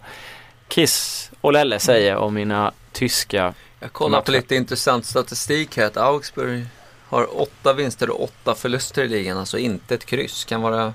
Chris 0.69 1.32
och 1.41 1.54
Lelle 1.54 1.80
säger 1.80 2.15
om 2.15 2.34
mina 2.34 2.71
tyska 2.91 3.54
Jag 3.80 3.93
kollar 3.93 4.21
på 4.21 4.32
lite 4.32 4.56
intressant 4.56 5.06
statistik 5.06 5.77
här 5.77 5.86
att 5.86 5.97
Augsburg 5.97 6.65
har 7.10 7.41
åtta 7.41 7.73
vinster 7.73 8.10
och 8.10 8.23
åtta 8.23 8.56
förluster 8.56 9.04
i 9.04 9.08
ligan, 9.08 9.38
alltså 9.38 9.58
inte 9.58 9.95
ett 9.95 10.06
kryss. 10.06 10.45
Kan 10.45 10.62
vara 10.62 10.93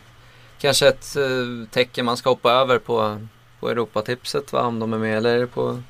kanske 0.58 0.88
ett 0.88 1.16
eh, 1.16 1.68
tecken 1.70 2.04
man 2.04 2.16
ska 2.16 2.30
hoppa 2.30 2.52
över 2.52 2.78
på, 2.78 3.26
på 3.60 3.70
Europatipset 3.70 4.52
va, 4.52 4.60
om 4.60 4.78
de 4.78 4.92
är 4.92 4.98
med 4.98 5.16
eller 5.16 5.36
är 5.36 5.40
det 5.40 5.46
på 5.46 5.82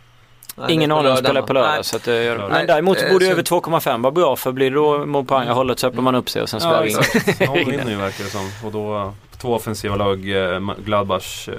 Nej, 0.59 0.73
Ingen 0.73 0.93
aning 0.93 1.13
om 1.13 1.17
spelar 1.17 1.43
på 1.43 1.53
lördag. 1.53 1.85
Så 1.85 1.97
att, 1.97 2.07
Nej, 2.07 2.37
men 2.37 2.67
däremot 2.67 2.99
så 2.99 3.09
borde 3.09 3.25
ju 3.25 3.31
över 3.31 3.43
2,5 3.43 4.03
vara 4.03 4.11
bra 4.11 4.37
för 4.37 4.53
blir 4.53 4.71
det 4.71 4.77
då 4.77 5.07
mål 5.07 5.25
på 5.25 5.37
andra 5.37 5.55
hållet 5.55 5.79
så 5.79 5.87
öppnar 5.87 6.03
man 6.03 6.15
upp 6.15 6.31
sig 6.31 6.43
och 6.43 6.49
sen 6.49 6.61
spelar 6.61 6.85
ja, 6.87 7.01
exakt. 7.01 7.41
Någon 7.47 7.71
vinner 7.71 7.91
ju 7.91 7.97
verkar 7.97 8.25
det 8.25 8.31
som. 8.31 8.51
Och 8.65 8.73
då 8.73 9.15
två 9.39 9.55
offensiva 9.55 9.97
lag, 9.97 10.31
eh, 10.31 10.61
Gladbach, 10.85 11.49
eh, 11.49 11.55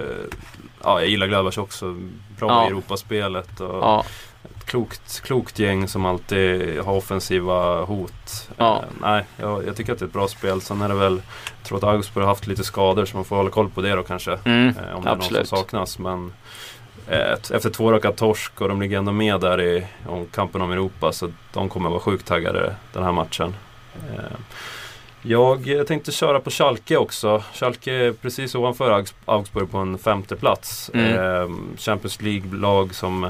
ja 0.83 0.99
jag 0.99 1.09
gillar 1.09 1.27
Gladbach 1.27 1.57
också. 1.57 1.95
Bra 2.39 2.49
ja. 2.49 2.63
i 2.63 2.67
Europaspelet. 2.67 3.59
Och 3.59 3.75
ja. 3.75 4.05
Ett 4.43 4.65
klokt, 4.65 5.21
klokt 5.21 5.59
gäng 5.59 5.87
som 5.87 6.05
alltid 6.05 6.79
har 6.79 6.93
offensiva 6.93 7.81
hot. 7.81 8.49
Ja. 8.57 8.77
Eh, 8.77 8.83
nej, 9.01 9.25
jag, 9.37 9.67
jag, 9.67 9.75
tycker 9.75 9.93
att 9.93 9.99
det 9.99 10.05
är 10.05 10.07
ett 10.07 10.13
bra 10.13 10.27
spel. 10.27 10.61
Sen 10.61 10.81
är 10.81 10.89
det 10.89 10.95
väl, 10.95 11.21
jag 11.57 11.67
tror 11.67 11.77
att 11.77 11.83
Augsburg 11.83 12.23
har 12.23 12.31
haft 12.31 12.47
lite 12.47 12.63
skador 12.63 13.05
så 13.05 13.17
man 13.17 13.25
får 13.25 13.35
hålla 13.35 13.49
koll 13.49 13.69
på 13.69 13.81
det 13.81 13.95
då 13.95 14.03
kanske. 14.03 14.39
Mm, 14.43 14.67
eh, 14.67 14.95
om 14.95 15.03
det 15.03 15.11
absolut. 15.11 15.31
är 15.31 15.37
någon 15.37 15.45
som 15.45 15.57
saknas. 15.57 15.99
Men 15.99 16.33
eh, 17.07 17.31
efter 17.31 17.69
två 17.69 17.91
raka 17.91 18.11
torsk 18.11 18.61
och 18.61 18.69
de 18.69 18.81
ligger 18.81 18.97
ändå 18.97 19.11
med 19.11 19.39
där 19.39 19.61
i 19.61 19.85
om 20.07 20.25
kampen 20.25 20.61
om 20.61 20.71
Europa 20.71 21.11
så 21.11 21.31
de 21.53 21.69
kommer 21.69 21.89
vara 21.89 21.99
sjukt 21.99 22.27
taggade 22.27 22.75
den 22.93 23.03
här 23.03 23.11
matchen. 23.11 23.55
Eh, 24.13 24.37
jag 25.27 25.87
tänkte 25.87 26.11
köra 26.11 26.39
på 26.39 26.49
Schalke 26.49 26.97
också. 26.97 27.43
Schalke 27.53 27.93
är 27.93 28.11
precis 28.11 28.55
ovanför 28.55 29.05
Augsburg 29.25 29.71
på 29.71 29.77
en 29.77 29.97
femte 29.97 30.35
plats. 30.35 30.91
Mm. 30.93 31.15
Eh, 31.15 31.57
Champions 31.77 32.21
League-lag 32.21 32.95
som 32.95 33.29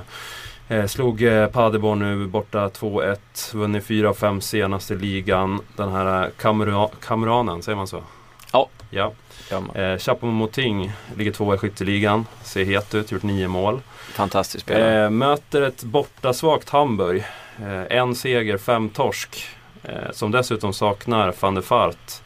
eh, 0.67 0.85
slog 0.85 1.23
eh, 1.23 1.47
Paderborn 1.47 1.99
nu 1.99 2.27
borta 2.27 2.67
2-1. 2.67 3.17
Vunnit 3.53 3.85
4 3.85 4.09
av 4.09 4.13
5 4.13 4.41
senaste 4.41 4.95
ligan. 4.95 5.61
Den 5.75 5.91
här 5.91 6.23
eh, 6.23 6.29
kamera 6.37 6.89
kameranen, 6.99 7.63
säger 7.63 7.75
man 7.75 7.87
så? 7.87 8.03
Ja. 8.51 8.69
ja. 8.89 9.57
Eh, 9.73 9.97
Chapon-Moting 9.97 10.91
ligger 11.15 11.31
tvåa 11.31 11.55
i 11.55 11.57
skytteligan. 11.57 12.25
Ser 12.43 12.65
het 12.65 12.95
ut, 12.95 13.11
gjort 13.11 13.23
nio 13.23 13.47
mål. 13.47 13.81
Fantastiskt 14.13 14.63
spelare. 14.63 15.03
Eh, 15.03 15.09
möter 15.09 15.61
ett 15.61 15.83
bortasvagt 15.83 16.69
Hamburg. 16.69 17.23
Eh, 17.59 17.97
en 17.97 18.15
seger, 18.15 18.57
fem 18.57 18.89
torsk. 18.89 19.56
Eh, 19.87 20.11
som 20.11 20.31
dessutom 20.31 20.73
saknar 20.73 21.33
van 21.39 21.55
der 21.55 21.61
Fart. 21.61 22.21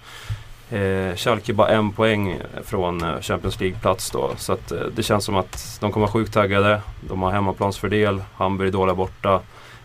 Eh, 0.71 1.15
Schalke 1.15 1.53
bara 1.53 1.69
en 1.69 1.91
poäng 1.91 2.37
från 2.63 3.03
eh, 3.03 3.21
Champions 3.21 3.59
League-plats 3.59 4.11
då. 4.11 4.31
Så 4.37 4.53
att, 4.53 4.71
eh, 4.71 4.79
det 4.95 5.03
känns 5.03 5.25
som 5.25 5.35
att 5.35 5.77
de 5.79 5.91
kommer 5.91 6.05
vara 6.05 6.13
sjukt 6.13 6.33
taggade. 6.33 6.81
De 7.01 7.21
har 7.21 7.31
hemmaplansfördel. 7.31 8.23
Hamburg 8.35 8.67
är 8.67 8.71
dåliga 8.71 8.95
borta. 8.95 9.41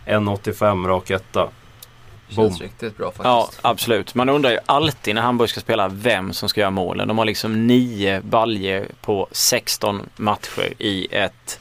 1,85 0.07 0.87
rak 0.89 1.11
etta. 1.11 1.49
Känns 2.29 2.61
riktigt 2.61 2.97
bra 2.97 3.07
faktiskt. 3.07 3.25
Ja, 3.25 3.51
absolut. 3.63 4.15
Man 4.15 4.29
undrar 4.29 4.51
ju 4.51 4.59
alltid 4.67 5.15
när 5.15 5.23
Hamburg 5.23 5.51
ska 5.51 5.61
spela 5.61 5.89
vem 5.89 6.33
som 6.33 6.49
ska 6.49 6.61
göra 6.61 6.71
målen. 6.71 7.09
De 7.09 7.19
har 7.19 7.25
liksom 7.25 7.67
nio 7.67 8.21
baljer 8.21 8.89
på 9.01 9.29
16 9.31 10.03
matcher 10.17 10.73
i 10.79 11.07
ett 11.11 11.61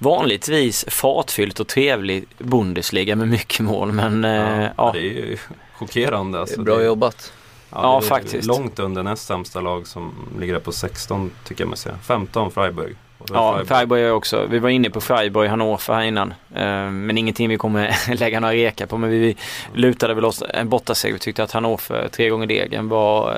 vanligtvis 0.00 0.84
fartfyllt 0.88 1.60
och 1.60 1.66
trevlig 1.66 2.26
Bundesliga 2.38 3.16
med 3.16 3.28
mycket 3.28 3.60
mål. 3.60 3.92
Men 3.92 4.24
ja, 4.24 4.62
eh, 4.62 4.70
ja. 4.76 4.90
det 4.92 4.98
är 4.98 5.02
ju 5.02 5.36
chockerande. 5.74 6.40
Alltså, 6.40 6.56
det 6.56 6.62
är 6.62 6.64
bra 6.64 6.84
jobbat. 6.84 7.32
Ja, 7.70 7.80
ja 7.82 8.00
faktiskt. 8.00 8.48
Långt 8.48 8.78
under 8.78 9.02
näst 9.02 9.26
sämsta 9.26 9.60
lag 9.60 9.86
som 9.86 10.14
ligger 10.38 10.52
där 10.52 10.60
på 10.60 10.72
16 10.72 11.30
tycker 11.44 11.62
jag 11.62 11.68
mig 11.68 11.78
se. 11.78 11.90
15 12.02 12.50
Freiburg. 12.50 12.96
Ja, 13.28 13.62
Freiburg 13.66 14.02
är 14.02 14.12
också. 14.12 14.46
Vi 14.50 14.58
var 14.58 14.68
inne 14.68 14.90
på 14.90 15.00
Freiburg, 15.00 15.50
Hannover 15.50 15.94
här 15.94 16.02
innan. 16.02 16.28
Uh, 16.28 16.90
men 16.90 17.18
ingenting 17.18 17.48
vi 17.48 17.56
kommer 17.56 17.96
lägga 18.14 18.40
några 18.40 18.54
reka 18.54 18.86
på. 18.86 18.98
Men 18.98 19.10
vi 19.10 19.36
lutade 19.74 20.14
väl 20.14 20.24
oss 20.24 20.42
en 20.48 20.68
bortaseger. 20.68 21.12
Vi 21.12 21.18
tyckte 21.18 21.42
att 21.42 21.52
Hannover, 21.52 22.08
tre 22.08 22.28
gånger 22.28 22.46
degen, 22.46 22.88
var 22.88 23.30
uh, 23.30 23.36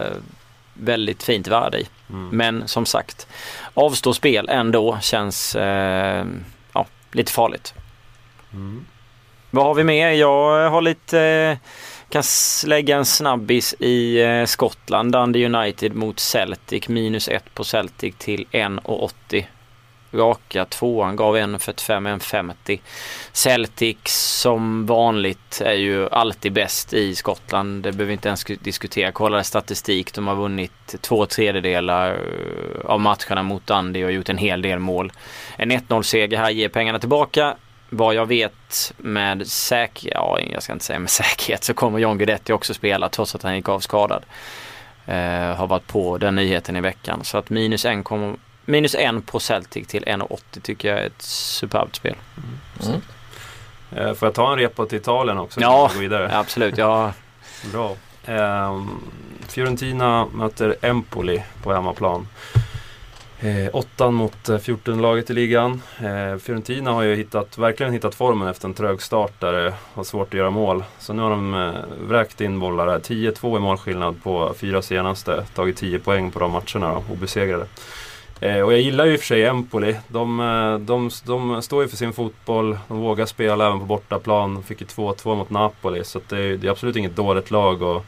väldigt 0.75 1.23
fint 1.23 1.49
värde 1.49 1.81
i. 1.81 1.89
Mm. 2.11 2.29
Men 2.29 2.69
som 2.69 2.87
sagt, 2.87 3.27
avstå 3.75 4.15
spel 4.15 4.49
ändå 4.49 4.99
känns 5.01 5.57
uh, 5.57 6.25
ja, 6.73 6.87
lite 7.13 7.33
farligt. 7.33 7.75
Mm. 8.53 8.87
Vad 9.51 9.65
har 9.65 9.75
vi 9.75 9.85
mer? 9.85 10.11
Jag 10.11 10.71
har 10.71 10.81
lite 10.81 11.59
kan 12.13 12.23
lägga 12.67 12.97
en 12.97 13.05
snabbis 13.05 13.75
i 13.79 14.23
eh, 14.23 14.45
Skottland. 14.45 15.13
Dundee 15.13 15.47
United 15.47 15.95
mot 15.95 16.21
Celtic. 16.21 16.89
Minus 16.89 17.29
1 17.29 17.55
på 17.55 17.65
Celtic 17.65 18.15
till 18.19 18.47
1,80. 18.53 19.45
Raka 20.13 20.65
tvåan 20.65 21.17
gav 21.17 21.37
1,45, 21.37 22.19
1,50. 22.19 22.81
Celtic 23.33 23.99
som 24.05 24.87
vanligt 24.87 25.61
är 25.65 25.73
ju 25.73 26.09
alltid 26.09 26.53
bäst 26.53 26.93
i 26.93 27.15
Skottland. 27.15 27.83
Det 27.83 27.93
behöver 27.93 28.05
vi 28.05 28.13
inte 28.13 28.29
ens 28.29 28.45
diskutera. 28.45 29.13
Kolla 29.13 29.45
statistik. 29.45 30.15
De 30.15 30.27
har 30.27 30.37
vunnit 30.37 30.95
två 31.01 31.27
tredjedelar 31.27 32.11
eh, 32.11 32.91
av 32.91 33.01
matcherna 33.01 33.43
mot 33.43 33.71
Andy 33.71 34.05
och 34.05 34.13
gjort 34.13 34.29
en 34.29 34.39
hel 34.39 34.63
del 34.63 34.79
mål. 34.79 35.13
En 35.57 35.73
1-0 35.73 36.03
seger 36.03 36.39
här 36.39 36.51
ger 36.51 36.69
pengarna 36.69 36.99
tillbaka 36.99 37.57
vad 37.91 38.15
jag 38.15 38.27
vet 38.27 38.93
med 38.97 39.47
säkerhet, 39.47 40.15
ja 40.15 40.39
jag 40.53 40.63
ska 40.63 40.73
inte 40.73 40.85
säga 40.85 40.99
med 40.99 41.11
säkerhet, 41.21 41.65
så 41.65 41.75
kommer 41.75 41.99
John 41.99 42.19
Guidetti 42.19 42.53
också 42.53 42.75
spela 42.75 43.09
trots 43.09 43.35
att 43.35 43.43
han 43.43 43.57
gick 43.57 43.69
av 43.69 43.81
skadad. 43.81 44.25
Eh, 45.07 45.57
har 45.57 45.67
varit 45.67 45.87
på 45.87 46.19
den 46.19 46.35
nyheten 46.35 46.77
i 46.77 46.81
veckan. 46.81 47.21
Så 47.25 47.39
att 47.39 47.51
minus 47.51 47.85
1 47.85 48.05
kommer, 48.05 48.37
minus 48.65 48.95
en 48.95 49.23
på 49.23 49.41
Celtic 49.41 49.87
till 49.87 50.05
1,80 50.05 50.61
tycker 50.63 50.89
jag 50.89 50.99
är 50.99 51.07
ett 51.07 51.23
superbt 51.23 51.97
spel. 51.97 52.15
Mm. 52.37 53.01
Mm. 53.91 54.15
Får 54.17 54.27
jag 54.27 54.35
ta 54.35 54.53
en 54.53 54.59
repa 54.59 54.87
till 54.87 54.99
Italien 54.99 55.39
också? 55.39 55.61
Ja, 55.61 55.91
absolut. 56.31 56.79
Ja. 56.79 57.13
Bra. 57.73 57.97
Eh, 58.25 58.85
Fiorentina 59.49 60.27
möter 60.33 60.77
Empoli 60.83 61.43
på 61.63 61.73
hemmaplan. 61.73 62.27
Eh, 63.43 63.69
åttan 63.73 64.15
mot 64.15 64.49
eh, 64.49 64.57
14-laget 64.57 65.31
i 65.31 65.33
ligan. 65.33 65.83
Eh, 65.99 66.39
Fiorentina 66.39 66.93
har 66.93 67.03
ju 67.03 67.15
hittat, 67.15 67.59
verkligen 67.59 67.93
hittat 67.93 68.15
formen 68.15 68.49
efter 68.49 68.69
en 68.69 68.75
trög 68.75 69.03
start 69.03 69.33
där 69.39 69.53
det 69.53 69.75
var 69.95 70.05
svårt 70.05 70.29
att 70.29 70.35
göra 70.35 70.51
mål. 70.51 70.85
Så 70.99 71.13
nu 71.13 71.23
har 71.23 71.31
de 71.31 71.55
eh, 71.55 71.75
vräkt 72.09 72.41
in 72.41 72.61
bollar 72.61 72.89
här. 72.89 72.99
10-2 72.99 73.57
i 73.57 73.61
målskillnad 73.61 74.23
på 74.23 74.55
fyra 74.57 74.83
senaste. 74.83 75.45
Tagit 75.55 75.77
10 75.77 75.99
poäng 75.99 76.31
på 76.31 76.39
de 76.39 76.53
matcherna 76.53 76.95
då, 76.95 77.05
obesegrade. 77.13 77.67
Eh, 78.43 78.61
och 78.61 78.73
jag 78.73 78.81
gillar 78.81 79.05
ju 79.05 79.13
i 79.13 79.17
och 79.17 79.21
för 79.21 79.27
sig 79.27 79.45
Empoli. 79.45 79.97
De, 80.09 80.41
eh, 80.41 80.79
de, 80.79 81.11
de, 81.25 81.63
står 81.63 81.83
ju 81.83 81.89
för 81.89 81.97
sin 81.97 82.13
fotboll. 82.13 82.79
De 82.89 82.99
vågar 82.99 83.27
spela 83.27 83.67
även 83.67 83.81
på 83.81 83.85
bortaplan. 83.85 84.63
Fick 84.63 84.81
ju 84.81 84.87
2-2 84.87 85.37
mot 85.37 85.51
Napoli. 85.51 86.05
Så 86.05 86.21
det 86.29 86.39
är, 86.39 86.57
det 86.57 86.67
är 86.67 86.71
absolut 86.71 86.97
inget 86.97 87.17
dåligt 87.17 87.51
lag. 87.51 87.83
Och, 87.83 88.05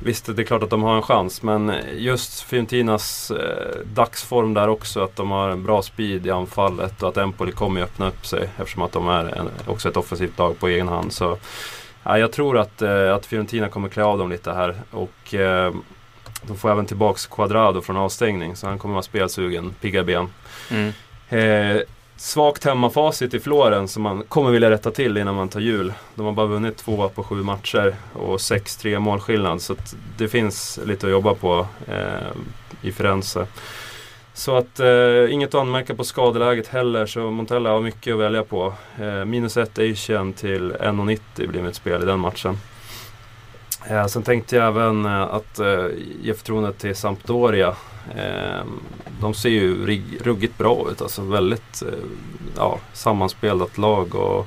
Visst, 0.00 0.36
det 0.36 0.42
är 0.42 0.44
klart 0.44 0.62
att 0.62 0.70
de 0.70 0.82
har 0.82 0.96
en 0.96 1.02
chans 1.02 1.42
men 1.42 1.72
just 1.96 2.40
Fiorentinas 2.40 3.30
eh, 3.30 3.78
dagsform 3.94 4.54
där 4.54 4.68
också 4.68 5.00
att 5.00 5.16
de 5.16 5.30
har 5.30 5.48
en 5.48 5.62
bra 5.62 5.82
speed 5.82 6.26
i 6.26 6.30
anfallet 6.30 7.02
och 7.02 7.08
att 7.08 7.16
Empoli 7.16 7.52
kommer 7.52 7.80
öppna 7.80 8.08
upp 8.08 8.26
sig 8.26 8.48
eftersom 8.58 8.82
att 8.82 8.92
de 8.92 9.08
är 9.08 9.24
en, 9.24 9.48
också 9.66 9.88
ett 9.88 9.96
offensivt 9.96 10.38
lag 10.38 10.58
på 10.58 10.68
egen 10.68 10.88
hand. 10.88 11.12
Så, 11.12 11.38
ja, 12.02 12.18
jag 12.18 12.32
tror 12.32 12.58
att, 12.58 12.82
eh, 12.82 13.14
att 13.14 13.26
Fiorentina 13.26 13.68
kommer 13.68 13.88
klä 13.88 14.04
av 14.04 14.18
dem 14.18 14.30
lite 14.30 14.52
här 14.52 14.74
och 14.90 15.34
eh, 15.34 15.74
de 16.42 16.56
får 16.56 16.70
även 16.70 16.86
tillbaks 16.86 17.26
Quadrado 17.26 17.80
från 17.80 17.96
avstängning 17.96 18.56
så 18.56 18.66
han 18.66 18.78
kommer 18.78 18.94
vara 18.94 19.02
spelsugen, 19.02 19.74
pigga 19.80 20.04
ben. 20.04 20.28
Mm. 20.70 20.92
Eh, 21.28 21.82
svagt 22.16 22.64
hemmafacit 22.64 23.34
i 23.34 23.40
Florens 23.40 23.92
som 23.92 24.02
man 24.02 24.22
kommer 24.28 24.50
vilja 24.50 24.70
rätta 24.70 24.90
till 24.90 25.16
innan 25.16 25.34
man 25.34 25.48
tar 25.48 25.60
jul. 25.60 25.92
De 26.14 26.26
har 26.26 26.32
bara 26.32 26.46
vunnit 26.46 26.76
två 26.76 27.08
på 27.08 27.22
sju 27.22 27.34
matcher 27.34 27.94
och 28.12 28.36
6-3 28.36 28.98
målskillnad. 28.98 29.62
Så 29.62 29.76
det 30.16 30.28
finns 30.28 30.78
lite 30.84 31.06
att 31.06 31.12
jobba 31.12 31.34
på 31.34 31.66
eh, 31.86 32.28
i 32.82 32.92
Firenze. 32.92 33.46
Så 34.34 34.56
att 34.56 34.80
eh, 34.80 35.32
inget 35.32 35.54
att 35.54 35.60
anmärka 35.60 35.94
på 35.94 36.04
skadeläget 36.04 36.68
heller 36.68 37.06
så 37.06 37.30
Montella 37.30 37.70
har 37.70 37.80
mycket 37.80 38.14
att 38.14 38.20
välja 38.20 38.42
på. 38.42 38.74
Eh, 39.00 39.24
minus 39.24 39.56
1 39.56 39.78
Asian 39.78 40.32
till 40.32 40.72
1,90 40.72 41.46
blir 41.46 41.62
mitt 41.62 41.74
spel 41.74 42.02
i 42.02 42.06
den 42.06 42.20
matchen. 42.20 42.58
Eh, 43.86 44.06
sen 44.06 44.22
tänkte 44.22 44.56
jag 44.56 44.66
även 44.68 45.04
eh, 45.04 45.22
att 45.22 45.58
eh, 45.58 45.86
ge 46.22 46.34
förtroendet 46.34 46.78
till 46.78 46.96
Sampdoria. 46.96 47.76
Eh, 48.16 48.64
de 49.20 49.34
ser 49.34 49.48
ju 49.48 49.86
rig- 49.86 50.20
ruggigt 50.24 50.58
bra 50.58 50.86
ut. 50.92 51.02
Alltså 51.02 51.22
väldigt 51.22 51.82
eh, 51.82 51.98
ja, 52.56 52.78
sammanspelat 52.92 53.78
lag 53.78 54.14
och 54.14 54.46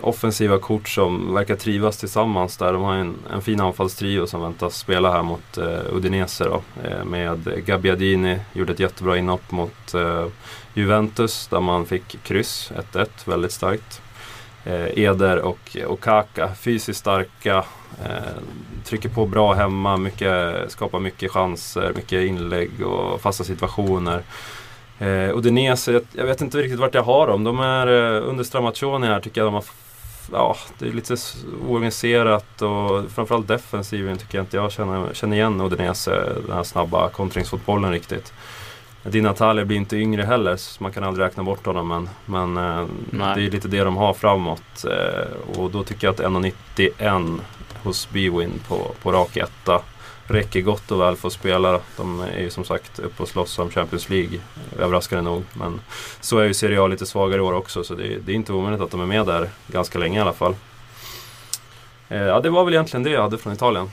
offensiva 0.00 0.58
kort 0.58 0.88
som 0.88 1.34
verkar 1.34 1.56
trivas 1.56 1.96
tillsammans 1.96 2.56
där. 2.56 2.72
De 2.72 2.82
har 2.82 2.94
en, 2.94 3.14
en 3.32 3.42
fin 3.42 3.60
anfallstrio 3.60 4.26
som 4.26 4.42
väntas 4.42 4.78
spela 4.78 5.12
här 5.12 5.22
mot 5.22 5.58
eh, 5.58 5.80
Udinese 5.94 6.44
då. 6.44 6.62
Eh, 6.84 7.04
med 7.04 7.64
Gabbiadini, 7.66 8.38
gjorde 8.52 8.72
ett 8.72 8.80
jättebra 8.80 9.18
inhopp 9.18 9.50
mot 9.50 9.94
eh, 9.94 10.26
Juventus 10.74 11.46
där 11.46 11.60
man 11.60 11.86
fick 11.86 12.22
kryss 12.22 12.72
1-1, 12.92 13.06
väldigt 13.24 13.52
starkt. 13.52 14.02
Eh, 14.64 14.98
Eder 14.98 15.38
och, 15.38 15.76
Okaka, 15.86 16.54
fysiskt 16.54 17.00
starka, 17.00 17.64
trycker 18.84 19.08
på 19.08 19.26
bra 19.26 19.52
hemma, 19.52 19.96
mycket, 19.96 20.70
skapar 20.72 20.98
mycket 20.98 21.30
chanser, 21.30 21.92
mycket 21.96 22.28
inlägg 22.28 22.86
och 22.86 23.20
fasta 23.20 23.44
situationer. 23.44 24.22
Eh, 24.98 25.36
Udinese, 25.36 25.92
jag, 25.92 26.02
jag 26.12 26.26
vet 26.26 26.40
inte 26.40 26.58
riktigt 26.58 26.80
vart 26.80 26.94
jag 26.94 27.02
har 27.02 27.26
dem. 27.26 27.44
De 27.44 27.60
är 27.60 27.86
eh, 27.86 28.28
under 28.28 28.44
Stramaccioni 28.44 29.06
här 29.06 29.20
tycker 29.20 29.40
jag 29.40 29.46
de 29.46 29.54
har 29.54 29.64
Ja, 30.32 30.56
det 30.78 30.88
är 30.88 30.92
lite 30.92 31.16
oorganiserat 31.68 32.62
och 32.62 33.10
framförallt 33.10 33.48
defensiven 33.48 34.18
tycker 34.18 34.38
jag 34.38 34.42
inte 34.42 34.56
jag 34.56 34.72
känner, 34.72 35.14
känner 35.14 35.36
igen 35.36 35.60
Udinese, 35.60 36.10
den 36.46 36.56
här 36.56 36.62
snabba 36.62 37.08
kontringsfotbollen 37.08 37.92
riktigt. 37.92 38.32
Di 39.02 39.20
Natale 39.20 39.64
blir 39.64 39.76
inte 39.76 39.96
yngre 39.96 40.22
heller 40.22 40.56
så 40.56 40.82
man 40.82 40.92
kan 40.92 41.04
aldrig 41.04 41.26
räkna 41.26 41.42
bort 41.42 41.66
honom 41.66 41.88
men, 41.88 42.08
men 42.26 42.56
eh, 42.56 42.86
Nej. 43.10 43.34
det 43.34 43.46
är 43.46 43.50
lite 43.50 43.68
det 43.68 43.84
de 43.84 43.96
har 43.96 44.14
framåt. 44.14 44.84
Eh, 44.84 45.58
och 45.58 45.70
då 45.70 45.82
tycker 45.84 46.06
jag 46.06 46.14
att 46.14 46.20
1,91 46.20 47.40
hos 47.82 48.08
Bwin 48.10 48.60
på, 48.68 48.94
på 49.02 49.12
rak 49.12 49.36
etta 49.36 49.82
räcker 50.30 50.60
gott 50.60 50.90
och 50.90 51.00
väl 51.00 51.16
för 51.16 51.28
att 51.28 51.32
spela. 51.32 51.80
De 51.96 52.20
är 52.20 52.40
ju 52.40 52.50
som 52.50 52.64
sagt 52.64 52.98
uppe 52.98 53.22
och 53.22 53.28
slåss 53.28 53.58
om 53.58 53.70
Champions 53.70 54.08
League, 54.08 54.40
överraskande 54.78 55.30
nog. 55.30 55.44
Men 55.52 55.80
så 56.20 56.38
är 56.38 56.44
ju 56.44 56.54
Serie 56.54 56.80
A 56.82 56.86
lite 56.86 57.06
svagare 57.06 57.40
i 57.40 57.44
år 57.44 57.52
också 57.52 57.84
så 57.84 57.94
det, 57.94 58.18
det 58.26 58.32
är 58.32 58.36
inte 58.36 58.52
omöjligt 58.52 58.80
att 58.80 58.90
de 58.90 59.00
är 59.00 59.06
med 59.06 59.26
där 59.26 59.48
ganska 59.66 59.98
länge 59.98 60.18
i 60.18 60.20
alla 60.20 60.32
fall. 60.32 60.54
Eh, 62.08 62.22
ja, 62.22 62.40
det 62.40 62.50
var 62.50 62.64
väl 62.64 62.74
egentligen 62.74 63.02
det 63.02 63.10
jag 63.10 63.22
hade 63.22 63.38
från 63.38 63.52
Italien. 63.52 63.90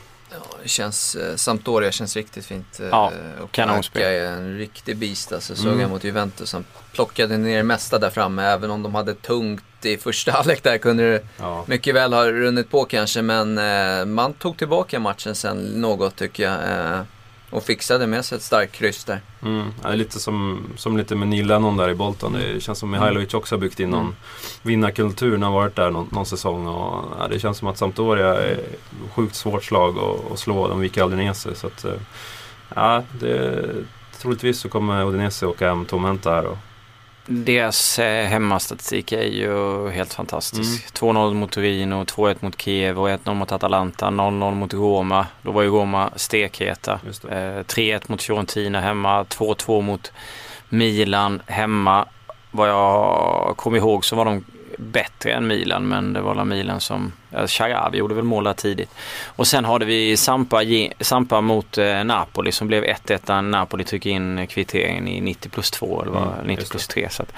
Känns, 0.66 1.16
eh, 1.16 1.36
Sampdoria 1.36 1.92
känns 1.92 2.16
riktigt 2.16 2.46
fint. 2.46 2.80
eh, 2.80 2.88
Ja, 2.88 3.12
och 3.42 3.52
kanonspel. 3.52 4.02
Är 4.04 4.26
en 4.32 4.58
riktig 4.58 4.98
beast 4.98 5.34
alltså. 5.34 5.56
Såg 5.56 5.68
Mm. 5.68 5.80
jag 5.80 5.90
mot 5.90 6.04
Juventus. 6.04 6.54
Han 6.54 6.66
plockade 6.94 7.38
ner 7.38 7.58
det 7.58 7.64
mesta 7.64 8.00
där 8.00 8.10
framme. 8.10 8.44
Även 8.44 8.72
om 8.72 8.84
de 8.84 8.96
hade 8.96 9.14
tungt 9.14 9.64
i 9.82 9.98
första 9.98 10.32
halvlek 10.38 10.64
där 10.64 10.78
kunde 10.78 11.12
det 11.14 11.22
Ja, 11.38 11.64
mycket 11.68 11.96
väl 11.96 12.14
ha 12.14 12.26
runnit 12.32 12.70
på 12.72 12.86
kanske. 12.86 13.22
Men 13.22 13.58
eh, 13.58 14.06
man 14.06 14.34
tog 14.34 14.58
tillbaka 14.58 15.00
matchen 15.00 15.36
sen 15.36 15.58
något 15.58 16.16
tycker 16.16 16.44
jag. 16.44 17.06
Och 17.50 17.64
fixade 17.64 18.08
med 18.08 18.26
sig 18.26 18.36
ett 18.36 18.42
starkt 18.42 18.72
kryss 18.76 19.04
där. 19.04 19.22
mm, 19.42 19.68
ja, 19.84 19.90
lite 19.90 20.20
som, 20.20 20.64
som 20.76 20.98
lite 20.98 21.16
med 21.16 21.28
Neil 21.28 21.48
Lennon 21.48 21.78
där 21.78 21.90
i 21.90 21.96
Bolton. 21.96 22.34
Det 22.34 22.62
känns 22.64 22.80
som 22.80 22.92
Mihailovic 22.92 23.34
också 23.34 23.56
har 23.56 23.60
byggt 23.60 23.80
in 23.80 23.90
någon 23.90 24.00
Mm. 24.02 24.14
vinnarkultur 24.62 25.38
när 25.38 25.46
han 25.48 25.54
varit 25.54 25.76
där 25.76 25.92
någon, 25.92 26.08
någon 26.12 26.26
säsong. 26.26 26.68
Och, 26.68 27.06
ja, 27.20 27.28
det 27.28 27.40
känns 27.40 27.58
som 27.58 27.68
att 27.68 27.78
Sampdoria 27.78 28.36
är 28.36 28.60
sjukt 29.16 29.36
svårt 29.36 29.64
slag 29.64 29.96
att, 30.34 30.40
slå. 30.40 30.68
De 30.68 30.80
viker 30.80 31.04
aldrig 31.04 31.26
ner 31.26 31.34
sig. 31.34 31.56
Så 31.56 31.68
att, 31.68 31.86
eh, 31.86 31.94
ja, 32.76 33.04
det, 33.20 33.66
troligtvis 34.22 34.60
så 34.60 34.70
kommer 34.70 35.06
Udinese 35.06 35.46
åka 35.46 35.68
hem 35.70 35.86
tomhänta 35.86 36.32
här. 36.32 36.46
Och, 36.46 36.58
Deras 37.30 38.00
eh, 38.00 38.28
hemmastatistik 38.28 39.12
är 39.12 39.24
ju 39.24 39.90
helt 39.90 40.14
fantastisk. 40.14 40.94
2-0 40.94 41.34
mot 41.34 41.52
Torino, 41.52 42.04
2-1 42.04 42.36
mot 42.40 42.62
Kiev 42.62 43.00
och 43.00 43.10
1-0 43.10 43.34
mot 43.34 43.52
Atalanta, 43.52 44.06
0-0 44.06 44.56
mot 44.56 44.74
Roma. 44.74 45.28
Då 45.42 45.52
var 45.52 45.62
ju 45.62 45.70
Roma 45.70 46.10
stekheta. 46.16 46.94
Eh, 46.94 47.30
det. 47.30 47.64
3-1 47.64 48.02
mot 48.08 48.24
Fiorentina 48.24 48.82
hemma, 48.82 49.24
2-2 49.24 49.82
mot 49.82 50.12
Milan 50.70 51.42
hemma. 51.46 52.06
Vad 52.52 52.70
jag 52.70 53.58
kommer 53.58 53.78
ihåg 53.78 54.06
så 54.06 54.16
var 54.16 54.26
de 54.26 54.44
bättre 54.78 55.32
än 55.32 55.48
Milan 55.48 55.88
men 55.88 56.14
det 56.14 56.22
var 56.22 56.36
la 56.36 56.44
Milan 56.44 56.82
som, 56.82 57.14
ja, 57.30 57.48
Sharawi 57.48 57.98
gjorde 57.98 58.16
väl 58.16 58.24
mål 58.24 58.54
tidigt. 58.58 58.90
Och 59.26 59.48
sen 59.48 59.66
hade 59.66 59.86
vi 59.86 60.18
Sampa, 60.18 60.62
Sampa 61.00 61.42
mot 61.42 61.78
eh, 61.78 62.04
Napoli 62.04 62.52
som 62.52 62.68
blev 62.68 62.84
1-1 62.84 63.20
när 63.26 63.42
Napoli 63.42 63.84
tryckte 63.84 64.10
in 64.10 64.48
kvitteringen 64.48 65.08
i 65.08 65.22
90 65.22 65.50
plus 65.50 65.72
2 65.72 66.02
eller 66.02 66.12
vad, 66.12 66.28
Mm, 66.28 66.48
90 66.48 66.60
just 66.62 66.72
plus 66.72 66.88
3. 66.88 67.10
Så 67.10 67.24
att, 67.24 67.34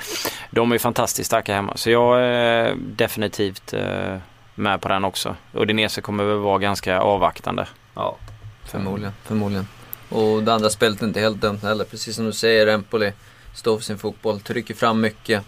de 0.52 0.72
är 0.72 0.78
fantastiskt 0.78 1.28
starka 1.28 1.54
hemma 1.56 1.78
så 1.78 1.90
jag 1.90 2.22
är 2.22 2.76
definitivt 2.78 3.74
eh, 3.74 4.18
med 4.56 4.82
på 4.82 4.90
den 4.90 5.06
också. 5.06 5.36
Udinese 5.54 6.02
kommer 6.02 6.24
väl 6.24 6.38
vara 6.38 6.58
ganska 6.58 7.00
avvaktande. 7.00 7.68
Ja, 7.96 8.18
Förmodligen, 8.66 9.14
förmodligen. 9.24 9.68
Och 10.10 10.44
det 10.44 10.54
andra 10.54 10.70
spelet 10.70 11.02
är 11.02 11.06
inte 11.08 11.20
helt 11.20 11.42
dumt 11.42 11.60
heller. 11.64 11.86
Precis 11.86 12.16
som 12.16 12.26
du 12.26 12.34
säger, 12.34 12.68
Empoli 12.68 13.12
står 13.56 13.78
för 13.78 13.84
sin 13.84 13.98
fotboll, 13.98 14.40
trycker 14.40 14.74
fram 14.74 15.02
mycket. 15.02 15.44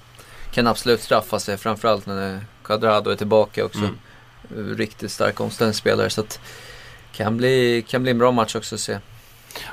Kan 0.52 0.68
absolut 0.68 1.02
straffa 1.02 1.40
sig, 1.40 1.58
framförallt 1.58 2.06
när 2.06 2.40
Quadrado 2.64 3.10
är 3.10 3.16
tillbaka 3.16 3.66
också. 3.66 3.80
Mm. 3.80 4.76
Riktigt 4.78 5.12
stark 5.12 5.40
omställningsspelare. 5.40 6.10
Så 6.10 6.22
att 6.22 6.40
kan 7.12 7.38
bli, 7.38 7.86
kan 7.88 8.02
bli 8.02 8.12
en 8.12 8.18
bra 8.18 8.32
match 8.32 8.56
också 8.56 8.76
att 8.76 8.82
se. 8.82 8.98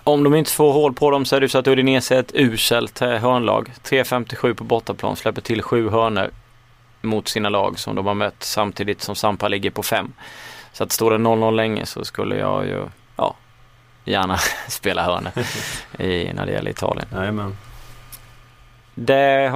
Om 0.05 0.25
de 0.25 0.35
inte 0.35 0.51
får 0.51 0.73
hål 0.73 0.95
på 0.95 1.11
dem 1.11 1.25
så 1.25 1.37
är 1.37 1.41
det 1.41 1.49
så 1.49 1.59
att 1.59 1.67
Udinese 1.67 2.15
är 2.15 2.21
ett 2.21 2.35
uselt 2.35 3.03
eh, 3.03 3.09
hörnlag. 3.09 3.73
3.57 3.85 4.55
på 4.55 4.65
bortaplan, 4.65 5.17
släpper 5.17 5.41
till 5.41 5.63
sju 5.63 5.89
hörnor 5.89 6.31
mot 7.01 7.29
sina 7.29 7.49
lag 7.49 7.79
som 7.79 7.95
de 7.95 8.07
har 8.07 8.15
mött 8.15 8.43
samtidigt 8.43 9.03
som 9.03 9.17
Sampa 9.17 9.49
ligger 9.49 9.71
på 9.71 9.83
fem. 9.83 10.13
Så 10.73 10.85
att 10.85 10.93
står 10.93 11.11
det 11.11 11.17
0-0 11.17 11.55
länge 11.55 11.87
så 11.87 12.05
skulle 12.05 12.37
jag 12.37 12.67
ju, 12.67 12.85
ja, 13.17 13.37
gärna 14.05 14.39
spela 14.69 15.03
hörnor 15.03 15.33
i, 15.99 16.33
när 16.33 16.47
det 16.47 16.53
gäller 16.53 16.71
Italien. 16.71 17.09
Jajamän. 17.15 17.57
Det 19.01 19.51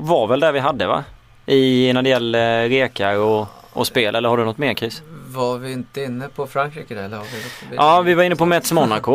var 0.00 0.26
väl 0.26 0.40
det 0.40 0.52
vi 0.52 0.58
hade 0.58 0.86
va? 0.86 1.04
I, 1.46 1.92
när 1.92 2.02
det 2.02 2.08
gäller 2.08 2.68
rekar 2.68 3.16
och, 3.16 3.46
och 3.72 3.86
spel, 3.86 4.14
eller 4.14 4.28
har 4.28 4.36
du 4.36 4.44
något 4.44 4.58
mer 4.58 4.74
Chris? 4.74 5.02
Var 5.26 5.58
vi 5.58 5.72
inte 5.72 6.02
inne 6.02 6.28
på 6.28 6.46
Frankrike 6.46 6.94
där, 6.94 7.02
eller 7.04 7.16
har 7.16 7.24
vi? 7.70 7.76
Ja, 7.76 8.00
vi 8.00 8.14
var 8.14 8.22
inne 8.22 8.36
på 8.36 8.46
Mets 8.46 8.72
Monaco. 8.72 9.14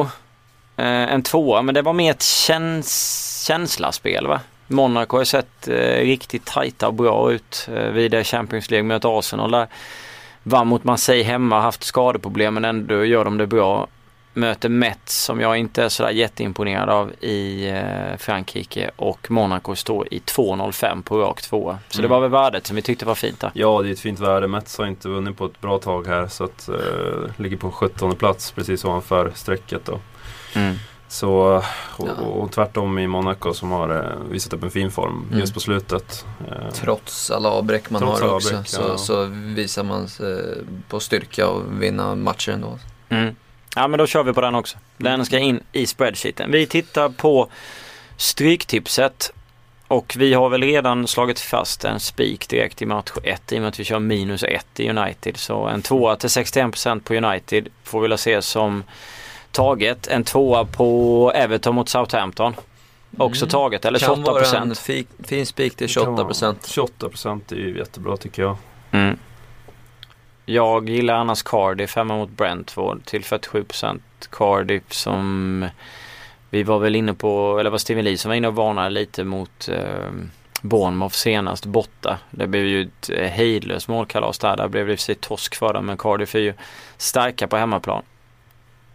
Eh, 0.77 1.13
en 1.13 1.23
tvåa, 1.23 1.61
men 1.61 1.75
det 1.75 1.81
var 1.81 1.93
mer 1.93 2.11
ett 2.11 2.23
käns 2.23 3.43
känslaspel 3.47 4.27
va? 4.27 4.39
Monaco 4.67 5.17
har 5.17 5.23
sett 5.23 5.67
eh, 5.67 6.01
riktigt 6.01 6.45
tajta 6.45 6.87
och 6.87 6.93
bra 6.93 7.31
ut 7.31 7.69
eh, 7.75 7.89
vid 7.89 8.11
det 8.11 8.23
Champions 8.23 8.71
League 8.71 8.87
mot 8.87 9.05
Arsenal 9.05 9.51
där. 9.51 9.67
Vann 10.43 10.67
mot 10.67 10.83
Marseille 10.83 11.23
hemma, 11.23 11.61
haft 11.61 11.83
skadeproblem 11.83 12.53
men 12.53 12.65
ändå 12.65 13.05
gör 13.05 13.25
de 13.25 13.37
det 13.37 13.47
bra. 13.47 13.87
Möter 14.37 14.69
Mets 14.69 15.23
som 15.23 15.39
jag 15.41 15.57
inte 15.57 15.83
är 15.83 15.89
sådär 15.89 16.09
jätteimponerad 16.09 16.89
av 16.89 17.11
i 17.23 17.69
eh, 17.69 18.17
Frankrike 18.17 18.91
och 18.95 19.31
Monaco 19.31 19.75
står 19.75 20.13
i 20.13 20.19
2-0-5 20.19 21.01
på 21.03 21.17
rak 21.19 21.41
tvåa. 21.41 21.79
Så 21.89 21.97
det 22.01 22.07
Mm. 22.07 22.11
var 22.11 22.21
väl 22.21 22.29
värdet 22.31 22.67
som 22.67 22.75
vi 22.75 22.81
tyckte 22.81 23.05
var 23.05 23.15
fint 23.15 23.39
där. 23.39 23.51
Ja, 23.53 23.81
det 23.81 23.89
är 23.89 23.91
ett 23.93 23.99
fint 23.99 24.19
värde. 24.19 24.47
Mets 24.47 24.77
har 24.77 24.85
inte 24.85 25.09
vunnit 25.09 25.37
på 25.37 25.45
ett 25.45 25.61
bra 25.61 25.77
tag 25.77 26.07
här 26.07 26.27
så 26.27 26.43
att 26.43 26.69
eh, 26.69 26.75
ligger 27.37 27.57
på 27.57 27.71
17 27.71 28.15
plats 28.15 28.51
precis 28.51 28.85
ovanför 28.85 29.31
strecket 29.35 29.85
då. 29.85 29.99
Mm. 30.55 30.75
Så, 31.09 31.61
och, 31.97 32.09
och 32.41 32.51
tvärtom 32.51 32.99
i 32.99 33.07
Monaco 33.07 33.53
som 33.53 33.71
har 33.71 33.95
eh, 33.95 34.29
visat 34.31 34.53
upp 34.53 34.63
en 34.63 34.71
fin 34.71 34.91
form 34.91 35.25
Mm. 35.27 35.39
just 35.39 35.53
på 35.53 35.59
slutet. 35.59 36.25
Eh, 36.47 36.69
Trots 36.73 37.31
alla 37.31 37.49
avbräck 37.49 37.89
man 37.89 38.01
Trots 38.01 38.21
har 38.21 38.29
också 38.35 38.49
avbräck, 38.49 38.67
så, 38.67 38.81
ja. 38.81 38.97
så 38.97 39.23
visar 39.31 39.83
man 39.83 40.07
sig 40.07 40.57
på 40.89 40.99
styrka 40.99 41.47
och 41.47 41.81
vinna 41.81 42.15
matcher 42.15 42.51
ändå. 42.51 42.79
Mm. 43.09 43.35
Ja 43.75 43.87
men 43.87 43.97
då 43.97 44.07
kör 44.07 44.23
vi 44.23 44.33
på 44.33 44.41
den 44.41 44.55
också. 44.55 44.77
Den 44.97 45.25
ska 45.25 45.37
in 45.39 45.63
i 45.71 45.85
spreadsheeten. 45.87 46.51
Vi 46.51 46.65
tittar 46.67 47.09
på 47.09 47.49
Stryktipset. 48.17 49.33
Och 49.87 50.15
vi 50.17 50.33
har 50.33 50.49
väl 50.49 50.63
redan 50.63 51.07
slagit 51.07 51.39
fast 51.39 51.85
en 51.85 51.99
spik 51.99 52.49
direkt 52.49 52.81
i 52.81 52.85
match 52.85 53.11
1 53.23 53.51
i 53.51 53.57
och 53.57 53.61
med 53.61 53.67
att 53.69 53.79
vi 53.79 53.83
kör 53.83 53.99
minus 53.99 54.43
1 54.43 54.79
i 54.79 54.89
United. 54.89 55.37
Så 55.37 55.65
en 55.67 55.81
tvåa 55.81 56.15
till 56.15 56.29
61% 56.29 56.99
på 57.03 57.13
United 57.15 57.67
får 57.83 58.01
vi 58.01 58.07
väl 58.07 58.17
se 58.17 58.41
som 58.41 58.83
taget. 59.51 60.07
En 60.07 60.23
tvåa 60.23 60.65
på 60.65 61.31
Everton 61.35 61.75
mot 61.75 61.89
Southampton. 61.89 62.55
Också 63.17 63.45
Mm. 63.45 63.49
taget, 63.51 63.85
eller 63.85 63.99
kan 63.99 64.23
vara 64.23 64.43
28%. 64.43 64.61
en 64.69 64.75
fi, 64.75 65.05
fin 65.23 65.45
spik 65.45 65.75
till 65.75 65.87
det 65.87 65.93
kan 65.93 66.03
28 66.03 66.11
vara- 66.11 66.25
procent. 66.25 66.67
28 66.67 67.09
procent 67.09 67.51
är 67.51 67.55
ju 67.55 67.77
jättebra 67.77 68.17
tycker 68.17 68.41
jag. 68.41 68.57
Mm. 68.91 69.17
Jag 70.49 70.89
gillar 70.89 71.13
annars 71.13 71.43
Cardiff 71.43 71.95
hemma 71.95 72.17
mot 72.17 72.29
Brentford 72.29 73.05
till 73.05 73.21
47% 73.21 73.99
Cardiff 74.29 74.93
som 74.93 75.65
vi 76.49 76.63
var 76.63 76.79
väl 76.79 76.95
inne 76.95 77.13
på, 77.13 77.57
eller 77.59 77.69
var 77.69 77.77
Steven 77.77 78.03
Lee 78.03 78.17
som 78.17 78.29
var 78.29 78.35
inne 78.35 78.47
och 78.47 78.55
varnade 78.55 78.89
lite 78.89 79.23
mot 79.23 79.69
eh, 79.69 80.09
Bournemouth 80.61 81.15
senast 81.15 81.65
borta. 81.65 82.17
Det 82.31 82.47
blev 82.47 82.63
ju 82.65 82.81
ett 82.81 83.09
eh, 83.09 83.27
hejdlöst 83.29 83.87
målkalas 83.87 84.39
där. 84.39 84.57
Där 84.57 84.67
blev 84.67 84.87
det 84.87 84.93
i 84.93 84.97
sig 84.97 85.15
torsk 85.15 85.55
för 85.55 85.73
dem 85.73 85.85
men 85.85 85.97
Cardiff 85.97 86.35
är 86.35 86.39
ju 86.39 86.53
starka 86.97 87.47
på 87.47 87.57
hemmaplan. 87.57 88.03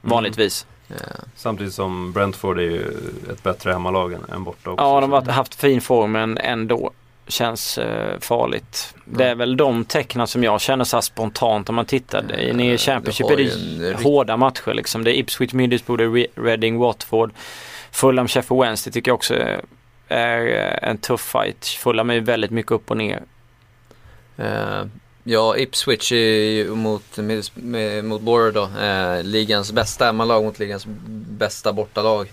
Mm. 0.02 0.10
Vanligtvis. 0.10 0.66
Ja. 0.88 0.96
Samtidigt 1.36 1.74
som 1.74 2.12
Brentford 2.12 2.58
är 2.58 2.62
ju 2.62 2.82
ett 3.32 3.42
bättre 3.42 3.72
hemmalag 3.72 4.12
än- 4.12 4.24
än 4.32 4.44
borta 4.44 4.70
också. 4.70 4.84
Ja, 4.84 5.00
de 5.00 5.12
har 5.12 5.22
haft 5.22 5.54
fin 5.54 5.80
form 5.80 6.12
men 6.12 6.38
ändå. 6.38 6.90
Känns 7.26 7.78
eh, 7.78 8.18
farligt. 8.20 8.94
Det 9.04 9.24
är 9.24 9.34
väl 9.34 9.56
de 9.56 9.84
tecknen 9.84 10.26
som 10.26 10.44
jag 10.44 10.60
känner 10.60 10.84
så 10.84 11.02
spontant 11.02 11.68
om 11.68 11.74
man 11.74 11.86
tittar. 11.86 12.22
Nere 12.52 12.74
i 12.74 12.78
Championship 12.78 13.30
är 13.30 13.36
det 13.36 14.02
hårda 14.02 14.36
matcher 14.36 14.74
liksom. 14.74 15.04
Det 15.04 15.16
är 15.16 15.18
Ipswich, 15.18 15.52
Middlesbrough, 15.52 16.26
Reading, 16.34 16.78
Watford. 16.78 17.32
Fulham, 17.90 18.28
Sheffield 18.28 18.62
Wednesday 18.62 18.92
tycker 18.92 19.10
jag 19.10 19.14
också 19.14 19.34
är 20.08 20.78
en 20.82 20.98
tuff 20.98 21.20
fight. 21.20 21.64
Fulham 21.64 22.10
är 22.10 22.20
väldigt 22.20 22.50
mycket 22.50 22.72
upp 22.72 22.90
och 22.90 22.96
ner. 22.96 23.22
Uh, 24.38 24.84
ja, 25.24 25.56
Ipswich 25.56 26.12
är 26.12 26.68
mot, 26.68 27.18
mot 28.02 28.22
Borough 28.22 28.54
då. 28.54 28.62
Uh, 28.62 29.22
ligans 29.22 29.72
bästa 29.72 30.04
hemmalag 30.04 30.44
mot 30.44 30.58
ligans 30.58 30.86
bästa 31.28 31.72
bortalag. 31.72 32.28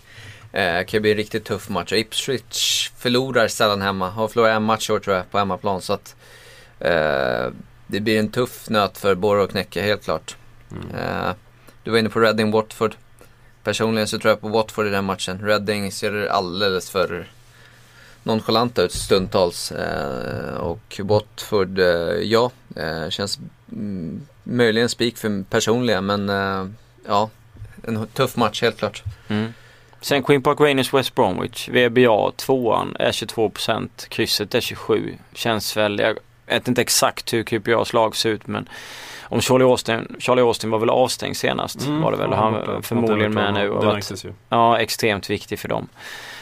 Eh, 0.51 0.85
kan 0.85 1.01
bli 1.01 1.12
en 1.12 1.17
riktigt 1.17 1.45
tuff 1.45 1.69
match. 1.69 1.93
Ipswich 1.93 2.91
förlorar 2.97 3.47
sällan 3.47 3.81
hemma. 3.81 4.09
Har 4.09 4.27
förlorat 4.27 4.55
en 4.55 4.63
match 4.63 4.89
år 4.89 4.99
tror 4.99 5.15
jag 5.15 5.31
på 5.31 5.38
hemmaplan. 5.38 5.81
Så 5.81 5.93
att 5.93 6.15
eh, 6.79 7.47
det 7.88 7.99
blir 7.99 8.19
en 8.19 8.31
tuff 8.31 8.69
nöt 8.69 8.97
för 8.97 9.15
Borough 9.15 9.43
att 9.43 9.51
knäcka 9.51 9.81
helt 9.81 10.03
klart. 10.03 10.35
Mm. 10.71 10.95
Eh, 10.95 11.33
du 11.83 11.91
var 11.91 11.97
inne 11.97 12.09
på 12.09 12.19
Reading 12.19 12.51
Watford. 12.51 12.95
Personligen 13.63 14.07
så 14.07 14.19
tror 14.19 14.29
jag 14.29 14.41
på 14.41 14.47
Watford 14.47 14.88
i 14.88 14.89
den 14.89 15.05
matchen. 15.05 15.39
Reading 15.41 15.91
ser 15.91 16.25
alldeles 16.25 16.89
för 16.89 17.27
nonchalanta 18.23 18.81
ut 18.81 18.91
stundtals. 18.91 19.71
Eh, 19.71 20.53
och 20.53 21.01
Watford, 21.03 21.79
eh, 21.79 21.85
ja, 22.23 22.51
eh, 22.75 23.09
känns 23.09 23.39
mm, 23.71 24.27
möjligen 24.43 24.89
spik 24.89 25.17
för 25.17 25.43
personliga 25.43 26.01
men 26.01 26.29
eh, 26.29 26.65
ja, 27.07 27.29
en 27.83 28.07
tuff 28.07 28.35
match 28.35 28.62
helt 28.62 28.77
klart. 28.77 29.03
Mm. 29.27 29.53
Sen 30.01 30.23
Queen 30.23 30.41
Park 30.41 30.59
Rangers 30.59 30.93
West 30.93 31.15
Bromwich. 31.15 31.69
VBA 31.69 32.31
tvåan 32.31 32.95
är 32.99 33.12
22%. 33.12 33.89
Krysset 34.09 34.55
är 34.55 34.62
27. 34.62 35.17
Känns 35.33 35.77
väl, 35.77 35.99
jag 35.99 36.17
vet 36.45 36.67
inte 36.67 36.81
exakt 36.81 37.33
hur 37.33 37.43
QPRs 37.43 37.93
lag 37.93 38.15
ser 38.15 38.29
ut 38.29 38.47
men 38.47 38.69
om 39.31 39.41
Charlie 39.41 39.65
Austin, 39.65 40.15
Charlie 40.19 40.41
Austin 40.41 40.69
var 40.69 40.79
väl 40.79 40.89
avstängd 40.89 41.38
senast 41.38 41.85
mm, 41.85 42.01
var 42.01 42.12
det 42.12 42.17
väl. 42.17 42.33
Han 42.33 42.53
var 42.53 42.81
förmodligen 42.81 43.33
med 43.33 43.53
nu. 43.53 43.69
Och 43.69 43.85
varit, 43.85 44.25
ja, 44.49 44.79
extremt 44.79 45.29
viktig 45.29 45.59
för 45.59 45.67
dem. 45.67 45.88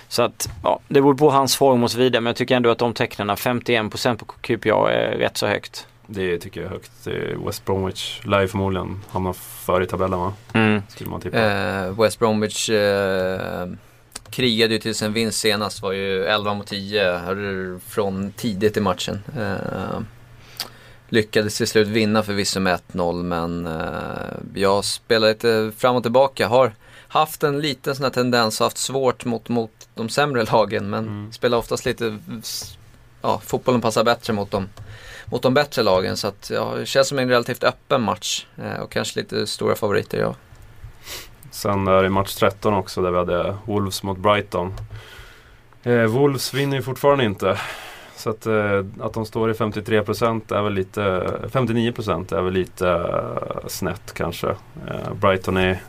Så 0.08 0.22
att, 0.22 0.50
ja, 0.64 0.80
det 0.88 1.02
beror 1.02 1.14
på 1.14 1.30
hans 1.30 1.56
form 1.56 1.84
och 1.84 1.92
så 1.92 1.98
vidare. 1.98 2.22
Men 2.22 2.30
jag 2.30 2.36
tycker 2.36 2.56
ändå 2.56 2.70
att 2.70 2.78
de 2.78 2.94
tecknen, 2.94 3.30
51% 3.30 4.18
på 4.18 4.26
QPR 4.26 4.90
är 4.90 5.18
rätt 5.18 5.38
så 5.38 5.48
högt. 5.48 5.88
Det 6.08 6.38
tycker 6.38 6.62
jag 6.62 6.68
är 6.68 6.74
högt. 6.74 7.08
West 7.46 7.66
Bromwich 7.66 8.26
lär 8.26 8.42
ju 8.42 8.48
förmodligen 8.48 9.04
hamna 9.10 9.34
före 9.34 9.84
i 9.84 9.88
tabellen 9.88 10.20
va? 10.20 10.34
Mm. 10.54 10.82
Skulle 10.90 11.10
man 11.10 11.22
tippa. 11.22 11.38
Eh, 11.38 12.02
West 12.02 12.20
Bromwich 12.20 12.70
eh, 12.70 13.68
krigade 14.30 14.74
ju 14.74 14.80
till 14.80 14.96
sin 14.96 15.14
vinst 15.14 15.40
senast. 15.40 15.82
Var 15.82 15.92
ju 15.92 16.26
11 16.26 16.54
mot 16.54 16.68
10 16.68 17.80
från 17.88 18.32
tidigt 18.32 18.78
i 18.78 18.82
matchen. 18.82 19.20
Eh, 19.38 20.00
lyckades 21.10 21.58
till 21.58 21.68
slut 21.68 21.88
vinna 21.88 22.24
förvisso 22.24 22.60
med 22.60 22.80
1-0 22.92 23.24
men 23.24 23.68
eh, 23.68 24.62
jag 24.62 24.86
spelar 24.86 25.28
lite 25.28 25.72
fram 25.78 25.96
och 25.96 26.04
tillbaka. 26.04 26.48
Har 26.48 26.74
haft 27.08 27.44
en 27.44 27.60
liten 27.60 27.96
sån 27.96 28.04
här 28.04 28.12
tendens, 28.12 28.60
haft 28.60 28.78
svårt 28.78 29.26
mot, 29.26 29.50
mot 29.50 29.90
de 29.96 30.10
sämre 30.10 30.46
lagen 30.46 30.90
men 30.90 31.08
mm. 31.08 31.32
spelar 31.32 31.58
oftast 31.58 31.86
lite, 31.86 32.18
ja 33.22 33.42
fotbollen 33.46 33.82
passar 33.82 34.04
bättre 34.04 34.34
mot 34.34 34.52
dem 34.52 34.70
mot 35.32 35.42
de 35.42 35.54
bättre 35.54 35.84
lagen. 35.84 36.18
Så 36.18 36.28
att, 36.28 36.50
ja, 36.54 36.74
det 36.76 36.86
känns 36.86 37.08
som 37.08 37.20
en 37.20 37.30
relativt 37.30 37.64
öppen 37.64 38.02
match 38.02 38.46
eh, 38.58 38.82
och 38.82 38.92
kanske 38.92 39.20
lite 39.20 39.48
stora 39.48 39.76
favoriter 39.76 40.18
ja. 40.18 40.36
Sen 41.52 41.86
där 41.86 42.06
i 42.06 42.10
match 42.10 42.36
13 42.36 42.74
också 42.74 43.02
där 43.02 43.12
vi 43.12 43.18
hade 43.18 43.56
Wolves 43.66 44.04
mot 44.04 44.18
Brighton. 44.18 44.74
Eh, 45.84 46.04
Wolves 46.04 46.54
vinner 46.54 46.78
ju 46.78 46.84
fortfarande 46.84 47.24
inte. 47.24 47.60
Så 48.16 48.30
att, 48.30 48.46
eh, 48.46 48.86
att 49.00 49.14
de 49.14 49.26
står 49.26 49.52
i 49.52 49.54
53% 49.54 50.52
är 50.52 50.62
väl 50.62 50.74
lite, 50.74 51.02
59% 51.52 52.32
är 52.38 52.42
väl 52.42 52.54
lite 52.54 52.90
eh, 52.90 53.68
snett 53.68 54.14
kanske. 54.14 54.48
Eh, 54.88 55.14
Brighton 55.14 55.58
är 55.58 55.82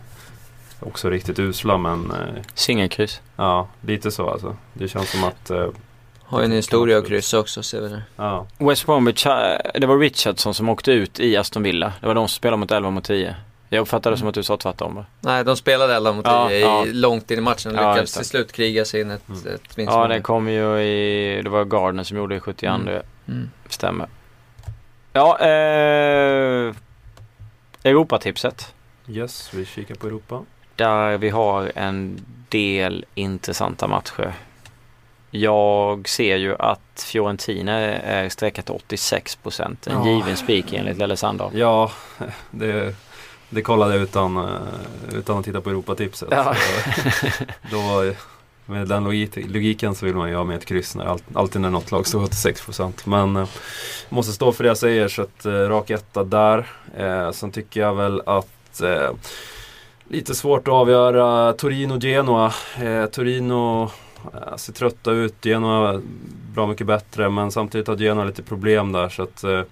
också 0.81 1.11
riktigt 1.11 1.39
usla 1.39 1.79
men... 1.79 2.11
Eh, 2.11 2.43
Singelkryss. 2.55 3.21
Ja, 3.37 3.69
lite 3.81 4.11
så 4.11 4.31
alltså. 4.31 4.57
Det 4.73 4.89
känns 4.89 5.11
som 5.11 5.25
att 5.25 5.51
eh, 6.29 6.35
har 6.35 6.43
en 6.43 6.53
historia 6.53 6.99
att 6.99 7.07
kryssa 7.07 7.39
också 7.39 7.63
ser 7.63 7.81
vi 7.81 7.89
där. 7.89 8.03
Ja. 8.17 8.47
West 8.59 8.87
Bromwich, 8.87 9.25
det 9.75 9.87
var 9.87 9.99
Richardson 9.99 10.55
som 10.55 10.69
åkte 10.69 10.93
ut 10.93 11.21
i 11.21 11.37
Aston 11.37 11.63
Villa. 11.63 11.93
Det 12.01 12.07
var 12.07 12.15
de 12.15 12.29
som 12.29 12.35
spelade 12.35 12.57
mot 12.57 12.71
11 12.71 12.91
mot 12.91 13.05
10. 13.05 13.37
Jag 13.69 13.81
uppfattade 13.81 14.15
det 14.15 14.19
som 14.19 14.29
att 14.29 14.35
du 14.35 14.43
sa 14.43 14.57
tvärtom 14.57 14.95
va? 14.95 15.07
Nej, 15.21 15.45
de 15.45 15.57
spelade 15.57 15.95
11 15.95 16.13
mot 16.13 16.25
10 16.25 16.33
ja, 16.33 16.51
ja. 16.53 16.85
långt 16.87 17.31
in 17.31 17.39
i 17.39 17.43
matchen 17.43 17.71
och 17.71 17.77
lyckades 17.77 18.15
till 18.15 18.25
slut 18.25 18.53
kriga 18.53 18.85
sig 18.85 19.01
in 19.01 19.11
ett, 19.11 19.29
mm. 19.29 19.41
ett 19.55 19.79
vinstmål. 19.79 20.11
Ja, 20.11 20.17
det 20.17 20.21
kom 20.21 20.49
ju 20.49 20.81
i, 20.81 21.41
det 21.43 21.51
var 21.51 21.65
Gardner 21.65 22.03
som 22.03 22.17
gjorde 22.17 22.35
det 22.35 22.37
i 22.37 22.41
72. 22.41 22.67
Mm. 22.67 23.03
Mm. 23.29 23.51
Stämmer. 23.69 24.09
Ja, 25.13 25.39
eh, 25.41 26.75
Europatipset. 27.85 28.75
Yes, 29.09 29.51
vi 29.55 29.65
kikar 29.65 29.95
på 29.95 30.07
Europa. 30.07 30.43
Där 30.77 31.19
vi 31.19 31.29
har 31.29 31.73
en 31.75 32.21
del 32.49 33.05
intressanta 33.15 33.87
matcher. 33.87 34.35
Jag 35.31 36.09
ser 36.09 36.37
ju 36.37 36.57
att 36.59 37.07
Fiorentina 37.07 37.73
är 37.73 38.29
sträckat 38.29 38.71
86 38.71 39.37
procent. 39.37 39.87
En 39.87 40.07
ja. 40.07 40.15
given 40.15 40.37
spik 40.37 40.73
enligt 40.73 40.99
Lelle 40.99 41.17
Sandahl. 41.17 41.59
Ja, 41.59 41.91
det, 42.51 42.95
det 43.49 43.63
kollade 43.63 43.95
jag 43.95 44.03
utan, 44.03 44.37
eh, 44.37 44.45
utan 45.15 45.39
att 45.39 45.45
titta 45.45 45.61
på 45.61 45.71
Europatipset. 45.71 46.29
Ja. 46.31 46.55
då, 47.71 48.13
med 48.67 48.89
den 48.89 49.05
logiken 49.35 49.95
så 49.95 50.07
vill 50.07 50.15
man 50.15 50.29
ju 50.29 50.37
ha 50.37 50.45
med 50.45 50.57
ett 50.57 50.65
kryss 50.65 50.95
när, 50.95 51.17
alltid 51.35 51.61
när 51.61 51.71
något 51.71 51.91
lag 51.91 52.07
står 52.07 52.23
86 52.23 52.65
procent. 52.65 53.07
Men 53.07 53.37
eh, 53.37 53.49
måste 54.09 54.33
stå 54.33 54.53
för 54.53 54.65
det 54.65 54.69
jag 54.69 54.79
säger 54.79 55.09
så 55.09 55.23
att 55.23 55.47
eh, 55.47 55.53
rak 55.53 55.91
etta 55.91 56.25
där. 56.25 56.67
Eh, 56.97 57.31
sen 57.31 57.53
tycker 57.53 57.81
jag 57.81 57.95
väl 57.95 58.23
att 58.27 58.81
eh, 58.81 59.11
lite 60.09 60.35
svårt 60.35 60.69
att 60.69 60.75
avgöra 60.75 61.53
Torino-Genoa. 61.53 62.53
Torino 63.13 63.91
Eh, 64.35 64.57
ser 64.57 64.73
trötta 64.73 65.11
ut. 65.11 65.45
Genoa 65.45 66.01
bra 66.55 66.67
mycket 66.67 66.87
bättre 66.87 67.31
men 67.31 67.51
samtidigt 67.51 67.89
har 67.89 67.97
Genoa 67.97 68.25
lite 68.25 68.43
problem 68.43 68.93
där 68.93 69.09
så 69.09 69.23
att 69.23 69.45
eh, 69.45 69.63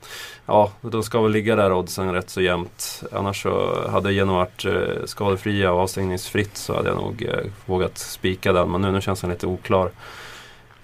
ja, 0.47 0.73
de 0.81 1.03
ska 1.03 1.23
väl 1.23 1.33
ligga 1.33 1.57
där 1.57 1.73
oddsen 1.73 2.13
rätt 2.13 2.31
så 2.31 2.41
jämnt. 2.41 3.03
Annars 3.13 3.43
så 3.43 3.89
hade 3.91 4.13
Genoa 4.13 4.37
varit 4.37 4.65
eh, 4.65 5.05
skadefria 5.05 5.73
och 5.73 5.81
avstängningsfritt 5.81 6.57
så 6.57 6.75
hade 6.77 6.89
jag 6.89 6.97
nog 6.97 7.29
vågat 7.67 7.99
spika 7.99 8.53
den 8.53 8.71
men 8.71 8.81
nu, 8.81 8.93
nu 8.93 9.01
känns 9.01 9.21
den 9.21 9.31
lite 9.31 9.47
oklar. 9.47 9.91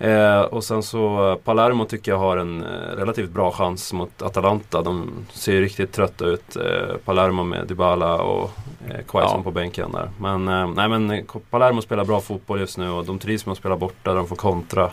Eh, 0.02 0.40
och 0.40 0.64
sen 0.64 0.82
så 0.82 1.36
Palermo 1.44 1.84
tycker 1.84 2.12
jag 2.12 2.18
har 2.18 2.36
en 2.36 2.62
eh, 2.62 2.96
relativt 2.96 3.30
bra 3.30 3.50
chans 3.50 3.92
mot 3.92 4.22
Atalanta. 4.22 4.82
De 4.82 5.10
ser 5.32 5.60
riktigt 5.60 5.92
trötta 5.92 6.24
ut. 6.24 6.56
Eh, 6.56 6.96
Palermo 7.04 7.44
med 7.44 7.66
Dybala 7.66 8.22
och 8.22 8.50
eh, 8.88 9.04
Quaison 9.08 9.36
ja. 9.36 9.42
på 9.42 9.50
bänken 9.50 9.92
där. 9.92 10.10
Men, 10.18 10.48
eh, 10.48 10.70
nej, 10.74 10.88
men 10.88 11.26
Palermo 11.50 11.82
spelar 11.82 12.04
bra 12.04 12.20
fotboll 12.20 12.60
just 12.60 12.78
nu 12.78 12.90
och 12.90 13.04
de 13.04 13.18
trivs 13.18 13.46
med 13.46 13.52
att 13.52 13.58
spela 13.58 13.76
borta. 13.76 14.14
De 14.14 14.26
får 14.26 14.36
kontra. 14.36 14.90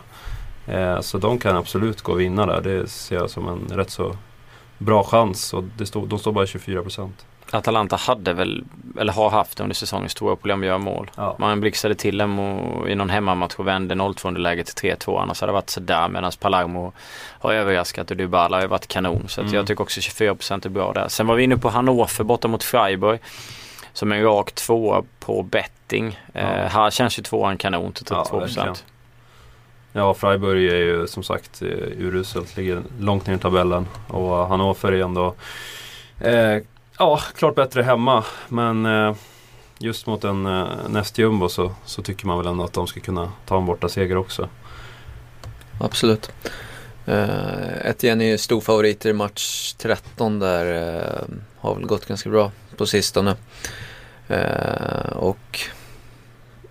Eh, 0.66 1.00
så 1.00 1.18
de 1.18 1.38
kan 1.38 1.56
absolut 1.56 2.02
gå 2.02 2.12
och 2.12 2.20
vinna 2.20 2.46
där. 2.46 2.60
Det 2.60 2.90
ser 2.90 3.16
jag 3.16 3.30
som 3.30 3.48
en 3.48 3.76
rätt 3.76 3.90
så 3.90 4.16
bra 4.78 5.04
chans. 5.04 5.54
Och 5.54 5.64
det 5.76 5.86
stod, 5.86 6.08
de 6.08 6.18
står 6.18 6.32
bara 6.32 6.46
24 6.46 6.82
procent. 6.82 7.26
Atalanta 7.52 7.96
hade 7.96 8.32
väl, 8.32 8.64
eller 9.00 9.12
har 9.12 9.30
haft 9.30 9.60
under 9.60 9.74
säsongen 9.74 10.08
stora 10.08 10.36
problem 10.36 10.60
att 10.60 10.66
göra 10.66 10.78
mål. 10.78 11.10
Ja. 11.16 11.36
Man 11.38 11.60
blixtrade 11.60 11.94
till 11.94 12.18
dem 12.18 12.38
i 12.88 12.94
någon 12.94 13.10
hemmamatch 13.10 13.54
och 13.56 13.66
vände 13.66 13.94
0-2 13.94 14.28
underläget 14.28 14.76
till 14.76 14.90
3-2. 14.90 15.22
Annars 15.22 15.40
hade 15.40 15.50
det 15.50 15.54
varit 15.54 15.70
sådär 15.70 16.08
medan 16.08 16.32
Palermo 16.40 16.92
har 17.38 17.52
överraskat 17.52 18.10
och 18.10 18.16
Dybala 18.16 18.60
har 18.60 18.66
varit 18.66 18.86
kanon. 18.86 19.28
Så 19.28 19.40
mm. 19.40 19.54
jag 19.54 19.66
tycker 19.66 19.82
också 19.82 20.00
24% 20.00 20.66
är 20.66 20.70
bra 20.70 20.92
där. 20.92 21.08
Sen 21.08 21.26
var 21.26 21.34
vi 21.34 21.42
inne 21.42 21.56
på 21.56 21.68
Hannover 21.68 22.24
borta 22.24 22.48
mot 22.48 22.62
Freiburg. 22.62 23.20
Som 23.92 24.12
en 24.12 24.22
rak 24.22 24.52
tvåa 24.52 25.02
på 25.20 25.42
betting. 25.42 26.20
Ja. 26.32 26.40
Eh, 26.40 26.68
här 26.68 26.90
känns 26.90 27.18
ju 27.18 27.22
tvåan 27.22 27.58
kanon 27.58 27.92
till 27.92 28.06
32%. 28.06 28.56
Ja, 28.56 28.74
ja, 29.92 30.14
Freiburg 30.14 30.68
är 30.68 30.76
ju 30.76 31.06
som 31.06 31.22
sagt 31.22 31.62
eh, 31.62 31.68
uruselt. 31.98 32.56
Ligger 32.56 32.82
långt 33.00 33.26
ner 33.26 33.34
i 33.34 33.38
tabellen. 33.38 33.86
Och 34.08 34.48
Hannover 34.48 34.92
är 34.92 35.04
ändå 35.04 35.34
eh, 36.20 36.62
Ja, 37.00 37.20
klart 37.34 37.54
bättre 37.54 37.82
hemma. 37.82 38.24
Men 38.48 38.86
eh, 38.86 39.14
just 39.78 40.06
mot 40.06 40.24
en 40.24 40.46
eh, 40.46 40.68
nästjumbo 40.88 41.48
så, 41.48 41.74
så 41.84 42.02
tycker 42.02 42.26
man 42.26 42.38
väl 42.38 42.46
ändå 42.46 42.64
att 42.64 42.72
de 42.72 42.86
ska 42.86 43.00
kunna 43.00 43.32
ta 43.46 43.58
en 43.58 43.66
borta 43.66 43.88
seger 43.88 44.16
också. 44.16 44.48
Absolut. 45.80 46.32
Uh, 47.08 47.86
Etienne 47.86 48.24
är 48.24 48.28
ju 48.28 48.38
storfavoriter 48.38 49.10
i 49.10 49.12
match 49.12 49.72
13 49.72 50.38
där. 50.38 50.66
Uh, 50.66 51.36
har 51.58 51.74
väl 51.74 51.86
gått 51.86 52.06
ganska 52.06 52.30
bra 52.30 52.52
på 52.76 52.86
sistone. 52.86 53.36
Uh, 54.30 55.12
och 55.16 55.60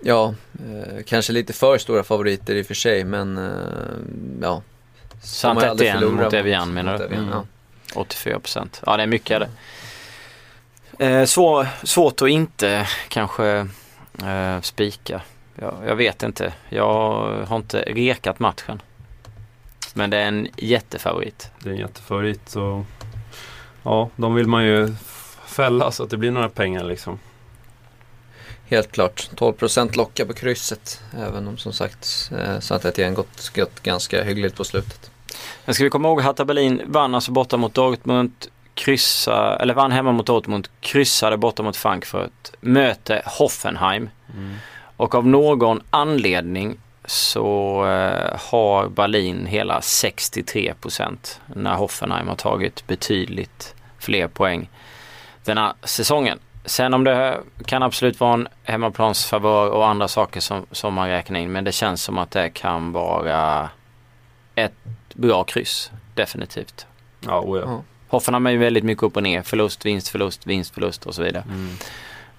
ja, 0.01 0.33
uh, 0.65 1.03
kanske 1.05 1.33
lite 1.33 1.53
för 1.53 1.77
stora 1.77 2.03
favoriter 2.03 2.55
i 2.55 2.61
och 2.61 2.65
för 2.65 2.73
sig 2.73 3.03
men 3.03 3.39
ja. 4.41 4.61
Sant 5.21 5.63
Etienne 5.63 6.05
mot 6.05 6.33
Evian 6.33 6.73
menar 6.73 6.97
du? 6.97 7.05
Mm. 7.05 7.29
Ja. 7.31 7.45
84%. 7.93 8.67
Ja 8.85 8.97
det 8.97 9.03
är 9.03 9.07
mycket 9.07 9.39
det. 9.39 9.49
Eh, 10.99 11.25
svår, 11.25 11.67
svårt 11.83 12.21
att 12.21 12.29
inte 12.29 12.87
kanske 13.07 13.67
eh, 14.23 14.61
spika. 14.61 15.21
Jag, 15.55 15.73
jag, 15.85 15.95
vet 15.95 16.23
inte. 16.23 16.53
Jag 16.69 17.45
har 17.47 17.55
inte 17.55 17.81
rekat 17.81 18.39
matchen. 18.39 18.81
Men 19.93 20.09
det 20.09 20.17
är 20.17 20.27
en 20.27 20.47
jättefavorit. 20.57 21.51
Det 21.59 21.69
är 21.69 21.73
en 21.73 21.79
jättefavorit 21.79 22.55
och 22.55 22.85
ja, 23.83 24.09
de 24.15 24.35
vill 24.35 24.47
man 24.47 24.65
ju 24.65 24.95
fälla 25.45 25.91
så 25.91 26.03
att 26.03 26.09
det 26.09 26.17
blir 26.17 26.31
några 26.31 26.49
pengar 26.49 26.83
liksom. 26.83 27.19
Helt 28.65 28.91
klart. 28.91 29.29
12% 29.35 29.97
lockar 29.97 30.25
på 30.25 30.33
krysset. 30.33 31.01
Även 31.17 31.47
om 31.47 31.57
som 31.57 31.73
sagt 31.73 32.31
eh, 32.39 32.59
Saint 32.59 32.85
Etienne 32.85 33.15
gått, 33.15 33.51
gått 33.55 33.83
ganska 33.83 34.23
hyggligt 34.23 34.55
på 34.55 34.63
slutet. 34.63 35.11
Men 35.65 35.75
ska 35.75 35.83
vi 35.83 35.89
komma 35.89 36.07
ihåg 36.07 36.21
Hertha 36.21 36.45
Berlin 36.45 36.81
vann 36.85 37.15
alltså 37.15 37.31
borta 37.31 37.57
mot 37.57 37.73
Dortmund, 37.73 38.31
kryssa, 38.79 39.57
eller 39.57 39.73
vann 39.73 39.91
hemma 39.91 40.11
mot 40.11 40.25
Dortmund, 40.25 40.67
kryssade 40.79 41.37
borta 41.37 41.63
mot 41.63 41.75
Frankfurt, 41.75 42.51
möte 42.61 43.21
Hoffenheim. 43.25 44.09
Mm. 44.33 44.55
Och 44.97 45.15
av 45.15 45.27
någon 45.27 45.81
anledning 45.89 46.77
så 47.05 47.85
eh, 47.85 48.39
har 48.51 48.89
Berlin 48.89 49.45
hela 49.45 49.81
63 49.81 50.73
procent 50.81 51.41
när 51.45 51.75
Hoffenheim 51.75 52.27
har 52.27 52.35
tagit 52.35 52.87
betydligt 52.87 53.75
fler 53.99 54.27
poäng 54.27 54.69
den 55.43 55.57
här 55.57 55.73
säsongen. 55.83 56.39
Sen 56.65 56.93
om 56.93 57.03
det 57.03 57.39
kan 57.65 57.83
absolut 57.83 58.19
vara 58.19 58.33
en 58.33 58.47
hemmaplansfavör 58.63 59.69
och 59.69 59.87
andra 59.87 60.07
saker 60.07 60.39
som, 60.39 60.65
som 60.71 60.93
man 60.93 61.09
räknar 61.09 61.39
in 61.39 61.51
men 61.51 61.63
det 61.63 61.71
känns 61.71 62.03
som 62.03 62.17
att 62.17 62.31
det 62.31 62.49
kan 62.49 62.91
vara 62.91 63.69
ett 64.55 64.73
bra 65.13 65.43
kryss. 65.43 65.91
Definitivt. 66.13 66.87
Ja, 67.19 67.39
oh 67.39 67.59
ja. 67.59 67.81
Hoffenheim 68.09 68.45
är 68.45 68.51
ju 68.51 68.57
väldigt 68.57 68.83
mycket 68.83 69.03
upp 69.03 69.17
och 69.17 69.23
ner. 69.23 69.41
Förlust, 69.41 69.85
vinst, 69.85 70.07
förlust, 70.07 70.47
vinst, 70.47 70.73
förlust 70.73 71.05
och 71.05 71.15
så 71.15 71.23
vidare. 71.23 71.43
Mm. 71.47 71.69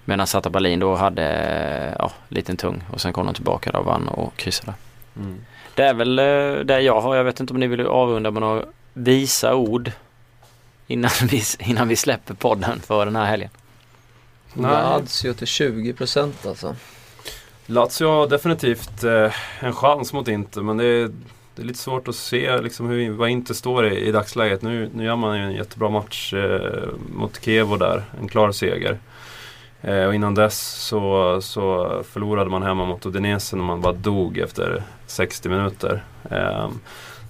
Medan 0.05 0.27
Zata 0.27 0.49
Berlin 0.49 0.79
då 0.79 0.95
hade 0.95 1.95
ja, 1.99 2.11
liten 2.29 2.57
tung 2.57 2.83
och 2.91 3.01
sen 3.01 3.13
kom 3.13 3.25
de 3.25 3.35
tillbaka 3.35 3.79
och 3.79 3.85
vann 3.85 4.07
och 4.07 4.35
kryssade. 4.35 4.73
Mm. 5.15 5.45
Det 5.75 5.83
är 5.83 5.93
väl 5.93 6.19
eh, 6.19 6.65
det 6.65 6.81
jag 6.81 7.01
har. 7.01 7.15
Jag 7.15 7.23
vet 7.23 7.39
inte 7.39 7.53
om 7.53 7.59
ni 7.59 7.67
vill 7.67 7.81
avrunda 7.81 8.31
med 8.31 8.41
några 8.41 8.65
visa 8.93 9.55
ord 9.55 9.91
innan 10.87 11.11
vi, 11.29 11.41
innan 11.59 11.87
vi 11.87 11.95
släpper 11.95 12.33
podden 12.33 12.79
för 12.79 13.05
den 13.05 13.15
här 13.15 13.25
helgen. 13.25 13.49
Nej. 14.53 14.71
Lazio 14.71 15.33
till 15.33 15.47
20% 15.47 16.31
alltså. 16.47 16.75
Lazio 17.65 18.07
har 18.07 18.27
definitivt 18.27 19.03
eh, 19.03 19.33
en 19.59 19.73
chans 19.73 20.13
mot 20.13 20.27
Inter 20.27 20.61
men 20.61 20.77
det 20.77 20.85
är, 20.85 21.11
det 21.55 21.61
är 21.61 21.65
lite 21.65 21.79
svårt 21.79 22.07
att 22.07 22.15
se 22.15 22.61
liksom, 22.61 22.89
hur, 22.89 23.11
vad 23.11 23.29
Inter 23.29 23.53
står 23.53 23.87
i, 23.87 24.07
i 24.07 24.11
dagsläget. 24.11 24.61
Nu, 24.61 24.89
nu 24.93 25.03
gör 25.03 25.15
man 25.15 25.37
ju 25.37 25.43
en 25.43 25.53
jättebra 25.53 25.89
match 25.89 26.33
eh, 26.33 26.89
mot 27.13 27.45
Kevo 27.45 27.77
där, 27.77 28.03
en 28.19 28.27
klar 28.27 28.51
seger. 28.51 28.97
Eh, 29.81 30.05
och 30.05 30.15
innan 30.15 30.35
dess 30.35 30.59
så, 30.59 31.37
så 31.41 32.01
förlorade 32.11 32.49
man 32.49 32.63
hemma 32.63 32.85
mot 32.85 33.05
Udinese 33.05 33.55
när 33.55 33.63
man 33.63 33.81
bara 33.81 33.93
dog 33.93 34.37
efter 34.37 34.83
60 35.07 35.49
minuter. 35.49 36.03
Eh, 36.31 36.69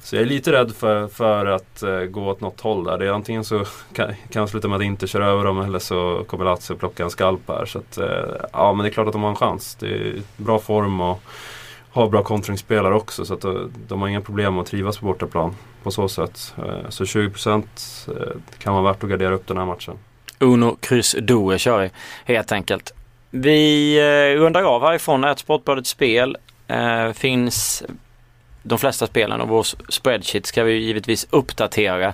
så 0.03 0.15
jag 0.15 0.21
är 0.21 0.25
lite 0.25 0.51
rädd 0.51 0.71
för, 0.75 1.07
för 1.07 1.45
att 1.45 1.83
eh, 1.83 1.99
gå 1.99 2.27
åt 2.27 2.41
något 2.41 2.61
håll 2.61 2.83
där. 2.83 2.97
Det 2.97 3.05
är 3.05 3.11
antingen 3.11 3.43
så 3.43 3.65
kan, 3.93 4.13
kan 4.29 4.47
sluta 4.47 4.67
med 4.67 4.77
att 4.77 4.83
inte 4.83 5.07
köra 5.07 5.27
över 5.27 5.43
dem 5.43 5.61
eller 5.61 5.79
så 5.79 6.23
kommer 6.27 6.45
Lazio 6.45 6.75
plocka 6.75 7.03
en 7.03 7.09
skalp 7.09 7.41
här. 7.47 7.65
Så 7.65 7.79
att, 7.79 7.97
eh, 7.97 8.45
ja 8.53 8.73
men 8.73 8.83
det 8.83 8.89
är 8.89 8.93
klart 8.93 9.07
att 9.07 9.13
de 9.13 9.23
har 9.23 9.29
en 9.29 9.35
chans. 9.35 9.75
Det 9.75 9.87
är 9.87 10.21
bra 10.37 10.59
form 10.59 11.01
och 11.01 11.23
har 11.91 12.09
bra 12.09 12.23
kontringsspelare 12.23 12.95
också. 12.95 13.25
Så 13.25 13.33
att 13.33 13.43
eh, 13.43 13.53
de, 13.87 14.01
har 14.01 14.07
inga 14.07 14.21
problem 14.21 14.59
att 14.59 14.67
trivas 14.67 14.97
på 14.97 15.05
bortaplan 15.05 15.55
på 15.83 15.91
så 15.91 16.07
sätt. 16.07 16.53
Eh, 16.57 16.89
så 16.89 17.03
20% 17.03 17.63
eh, 18.07 18.13
kan 18.57 18.73
vara 18.73 18.83
värt 18.83 19.03
att 19.03 19.09
gardera 19.09 19.33
upp 19.33 19.47
den 19.47 19.57
här 19.57 19.65
matchen. 19.65 19.93
Uno 20.39 20.75
kryss 20.75 21.15
Due 21.21 21.59
kör 21.59 21.81
vi 21.81 21.91
helt 22.33 22.51
enkelt. 22.51 22.93
Vi 23.29 24.35
rundar 24.37 24.63
av 24.63 24.81
härifrån. 24.81 25.23
Ett 25.23 25.39
Sportbladet 25.39 25.87
spel 25.87 26.37
finns 27.13 27.83
de 28.63 28.77
flesta 28.77 29.07
spelen 29.07 29.41
och 29.41 29.47
vår 29.47 29.91
spreadsheet 29.91 30.45
ska 30.45 30.63
vi 30.63 30.73
givetvis 30.73 31.27
uppdatera 31.29 32.13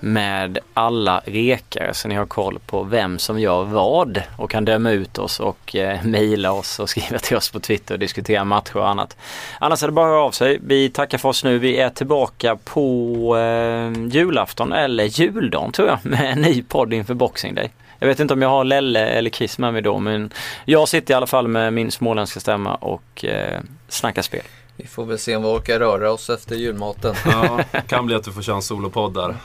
med 0.00 0.58
alla 0.74 1.22
rekar 1.24 1.92
så 1.92 2.08
ni 2.08 2.14
har 2.14 2.26
koll 2.26 2.58
på 2.66 2.82
vem 2.82 3.18
som 3.18 3.40
gör 3.40 3.64
vad 3.64 4.22
och 4.38 4.50
kan 4.50 4.64
döma 4.64 4.90
ut 4.90 5.18
oss 5.18 5.40
och 5.40 5.76
eh, 5.76 6.02
mejla 6.04 6.52
oss 6.52 6.78
och 6.78 6.90
skriva 6.90 7.18
till 7.18 7.36
oss 7.36 7.50
på 7.50 7.60
Twitter 7.60 7.94
och 7.94 8.00
diskutera 8.00 8.44
matcher 8.44 8.76
och 8.76 8.88
annat. 8.88 9.16
Annars 9.58 9.82
är 9.82 9.86
det 9.86 9.92
bara 9.92 10.06
att 10.06 10.12
höra 10.12 10.22
av 10.22 10.30
sig. 10.30 10.58
Vi 10.62 10.90
tackar 10.90 11.18
för 11.18 11.28
oss 11.28 11.44
nu. 11.44 11.58
Vi 11.58 11.76
är 11.76 11.90
tillbaka 11.90 12.56
på 12.64 13.36
eh, 13.36 14.06
julafton 14.08 14.72
eller 14.72 15.04
juldagen 15.04 15.72
tror 15.72 15.88
jag 15.88 15.98
med 16.10 16.32
en 16.32 16.42
ny 16.42 16.62
podd 16.62 16.92
inför 16.92 17.14
Boxing 17.14 17.54
Day. 17.54 17.70
Jag 17.98 18.08
vet 18.08 18.20
inte 18.20 18.34
om 18.34 18.42
jag 18.42 18.48
har 18.48 18.64
Lelle 18.64 19.06
eller 19.06 19.30
Chris 19.30 19.58
med 19.58 19.72
mig 19.72 19.82
då 19.82 19.98
men 19.98 20.30
jag 20.64 20.88
sitter 20.88 21.14
i 21.14 21.16
alla 21.16 21.26
fall 21.26 21.48
med 21.48 21.72
min 21.72 21.90
småländska 21.90 22.40
stämma 22.40 22.74
och 22.74 23.24
eh, 23.24 23.60
snackar 23.88 24.22
spel. 24.22 24.42
Vi 24.76 24.86
får 24.86 25.04
väl 25.04 25.18
se 25.18 25.36
om 25.36 25.42
vi 25.42 25.48
orkar 25.48 25.78
röra 25.78 26.12
oss 26.12 26.30
efter 26.30 26.56
julmaten. 26.56 27.14
Ja, 27.24 27.60
kan 27.86 28.06
bli 28.06 28.14
att 28.14 28.24
du 28.24 28.32
får 28.32 28.42
köra 28.42 28.56
en 28.56 28.62
solopodd 28.62 29.14
där. 29.14 29.36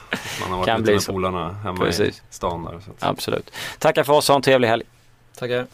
Man 0.42 0.52
har 0.52 0.58
varit 0.58 0.66
Kan 0.66 0.76
ute 0.76 0.84
bli 0.84 0.94
med 0.94 1.06
polarna 1.06 1.54
hemma 1.54 1.86
Precis. 1.86 2.18
i 2.18 2.22
stan 2.30 2.64
där. 2.64 2.72
Så 2.72 2.92
att. 2.92 2.96
Absolut. 3.00 3.52
Tackar 3.80 4.04
för 4.04 4.14
oss 4.14 4.30
och 4.30 4.34
ha 4.34 4.38
en 4.38 4.42
trevlig 4.42 4.68
helg. 4.68 4.84
Tackar. 5.40 5.68